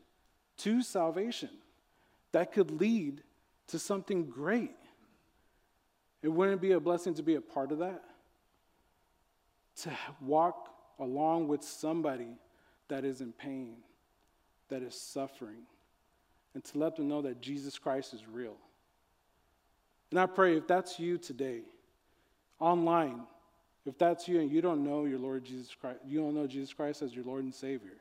to 0.59 0.83
salvation. 0.83 1.51
That 2.39 2.53
could 2.53 2.71
lead 2.71 3.25
to 3.67 3.81
something 3.81 4.27
great. 4.27 4.77
It 6.23 6.29
wouldn't 6.29 6.61
be 6.61 6.71
a 6.71 6.79
blessing 6.79 7.15
to 7.15 7.23
be 7.25 7.35
a 7.35 7.41
part 7.41 7.73
of 7.73 7.81
that? 7.81 8.05
To 9.83 9.91
walk 10.21 10.69
along 11.01 11.49
with 11.49 11.65
somebody 11.65 12.39
that 12.87 13.05
is 13.05 13.23
in 13.23 13.33
pain, 13.33 13.79
that 14.69 14.83
is 14.83 14.95
suffering, 14.95 15.63
and 16.55 16.63
to 16.63 16.79
let 16.79 16.95
them 16.95 17.09
know 17.09 17.23
that 17.23 17.41
Jesus 17.41 17.77
Christ 17.77 18.15
is 18.15 18.25
real. 18.29 18.55
And 20.13 20.21
I 20.21 20.27
pray 20.27 20.57
if 20.57 20.69
that's 20.69 21.01
you 21.01 21.19
today, 21.19 21.63
online, 22.61 23.23
if 23.85 23.99
that's 23.99 24.29
you 24.29 24.39
and 24.39 24.49
you 24.49 24.61
don't 24.61 24.85
know 24.85 25.07
your 25.07 25.19
Lord 25.19 25.45
Jesus 25.45 25.75
Christ, 25.75 25.99
you 26.07 26.21
don't 26.21 26.37
know 26.37 26.47
Jesus 26.47 26.73
Christ 26.73 27.03
as 27.03 27.17
your 27.17 27.25
Lord 27.25 27.43
and 27.43 27.53
Savior, 27.53 27.97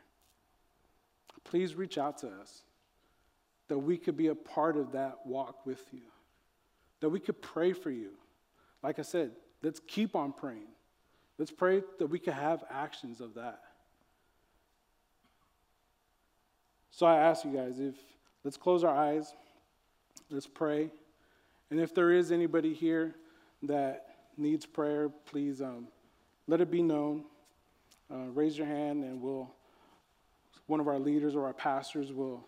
please 1.43 1.73
reach 1.73 1.97
out 1.97 2.19
to 2.19 2.27
us 2.27 2.61
that 3.67 3.77
we 3.77 3.97
could 3.97 4.15
be 4.15 4.27
a 4.27 4.35
part 4.35 4.77
of 4.77 4.93
that 4.93 5.25
walk 5.25 5.65
with 5.65 5.83
you, 5.91 6.01
that 7.01 7.09
we 7.09 7.19
could 7.19 7.41
pray 7.41 7.73
for 7.73 7.91
you. 7.91 8.11
Like 8.81 8.99
I 8.99 9.01
said, 9.01 9.31
let's 9.61 9.81
keep 9.87 10.15
on 10.15 10.31
praying. 10.31 10.67
Let's 11.37 11.51
pray 11.51 11.83
that 11.99 12.07
we 12.07 12.19
could 12.19 12.33
have 12.33 12.63
actions 12.69 13.21
of 13.21 13.35
that. 13.35 13.59
So 16.91 17.05
I 17.05 17.17
ask 17.17 17.45
you 17.45 17.51
guys 17.51 17.79
if 17.79 17.95
let's 18.43 18.57
close 18.57 18.83
our 18.83 18.95
eyes, 18.95 19.33
let's 20.31 20.47
pray. 20.47 20.89
And 21.69 21.79
if 21.79 21.93
there 21.93 22.11
is 22.11 22.31
anybody 22.31 22.73
here 22.73 23.13
that 23.63 24.07
needs 24.37 24.65
prayer, 24.65 25.09
please 25.25 25.61
um, 25.61 25.89
let 26.47 26.61
it 26.61 26.71
be 26.71 26.81
known. 26.81 27.25
Uh, 28.09 28.29
raise 28.33 28.57
your 28.57 28.67
hand, 28.67 29.03
and 29.03 29.21
we'll 29.21 29.51
one 30.67 30.79
of 30.79 30.87
our 30.87 30.99
leaders 30.99 31.35
or 31.35 31.45
our 31.45 31.53
pastors 31.53 32.11
will 32.11 32.45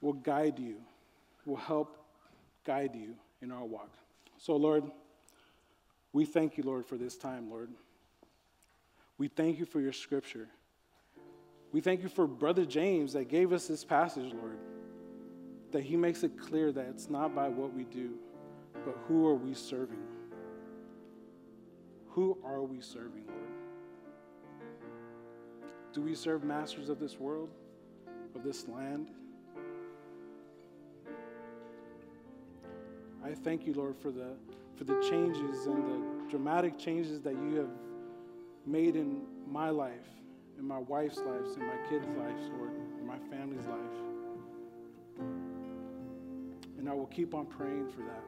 will 0.00 0.14
guide 0.14 0.58
you, 0.58 0.76
will 1.44 1.56
help 1.56 1.96
guide 2.64 2.94
you 2.94 3.14
in 3.42 3.50
our 3.50 3.64
walk. 3.64 3.92
So, 4.38 4.56
Lord, 4.56 4.84
we 6.12 6.24
thank 6.24 6.56
you, 6.56 6.64
Lord, 6.64 6.86
for 6.86 6.96
this 6.96 7.16
time, 7.16 7.50
Lord. 7.50 7.70
We 9.18 9.28
thank 9.28 9.58
you 9.58 9.64
for 9.64 9.80
your 9.80 9.92
scripture. 9.92 10.48
We 11.72 11.80
thank 11.80 12.02
you 12.02 12.08
for 12.08 12.26
Brother 12.26 12.64
James 12.64 13.12
that 13.14 13.28
gave 13.28 13.52
us 13.52 13.66
this 13.66 13.84
passage, 13.84 14.32
Lord, 14.32 14.58
that 15.72 15.82
he 15.82 15.96
makes 15.96 16.22
it 16.22 16.38
clear 16.38 16.72
that 16.72 16.86
it's 16.86 17.10
not 17.10 17.34
by 17.34 17.48
what 17.48 17.72
we 17.74 17.84
do, 17.84 18.14
but 18.84 18.96
who 19.08 19.26
are 19.26 19.34
we 19.34 19.54
serving? 19.54 20.02
Who 22.10 22.38
are 22.44 22.62
we 22.62 22.80
serving, 22.80 23.24
Lord? 23.26 23.40
Do 25.92 26.02
we 26.02 26.14
serve 26.14 26.44
masters 26.44 26.88
of 26.88 26.98
this 26.98 27.18
world, 27.18 27.50
of 28.34 28.42
this 28.42 28.68
land? 28.68 29.10
I 33.26 33.34
thank 33.34 33.66
you, 33.66 33.74
Lord, 33.74 33.96
for 33.98 34.12
the, 34.12 34.36
for 34.76 34.84
the 34.84 35.00
changes 35.10 35.66
and 35.66 35.84
the 35.84 36.30
dramatic 36.30 36.78
changes 36.78 37.20
that 37.22 37.34
you 37.34 37.56
have 37.56 37.70
made 38.64 38.94
in 38.94 39.22
my 39.50 39.68
life, 39.70 40.06
in 40.56 40.64
my 40.64 40.78
wife's 40.78 41.18
lives, 41.18 41.56
in 41.56 41.66
my 41.66 41.76
kids' 41.88 42.06
lives, 42.16 42.42
Lord, 42.56 42.70
in 43.00 43.04
my 43.04 43.18
family's 43.18 43.66
life. 43.66 43.78
And 46.78 46.88
I 46.88 46.94
will 46.94 47.06
keep 47.06 47.34
on 47.34 47.46
praying 47.46 47.88
for 47.88 48.02
that. 48.02 48.22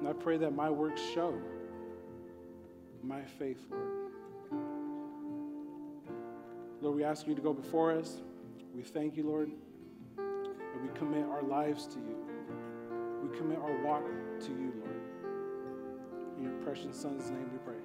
And 0.00 0.08
I 0.08 0.12
pray 0.12 0.36
that 0.38 0.50
my 0.50 0.68
works 0.68 1.00
show 1.14 1.32
my 3.04 3.22
faith, 3.22 3.60
Lord. 3.70 3.84
Lord, 6.80 6.96
we 6.96 7.04
ask 7.04 7.28
you 7.28 7.36
to 7.36 7.42
go 7.42 7.52
before 7.52 7.92
us. 7.92 8.20
We 8.74 8.82
thank 8.82 9.16
you, 9.16 9.22
Lord, 9.22 9.52
and 10.18 10.82
we 10.82 10.88
commit 10.98 11.24
our 11.26 11.42
lives 11.42 11.86
to 11.86 11.98
you 12.00 12.25
commit 13.36 13.58
our 13.58 13.84
walk 13.84 14.02
to 14.40 14.48
you, 14.48 14.72
Lord. 14.80 15.00
In 16.38 16.44
your 16.44 16.52
precious 16.64 16.96
Son's 16.96 17.30
name 17.30 17.50
we 17.52 17.58
pray. 17.58 17.75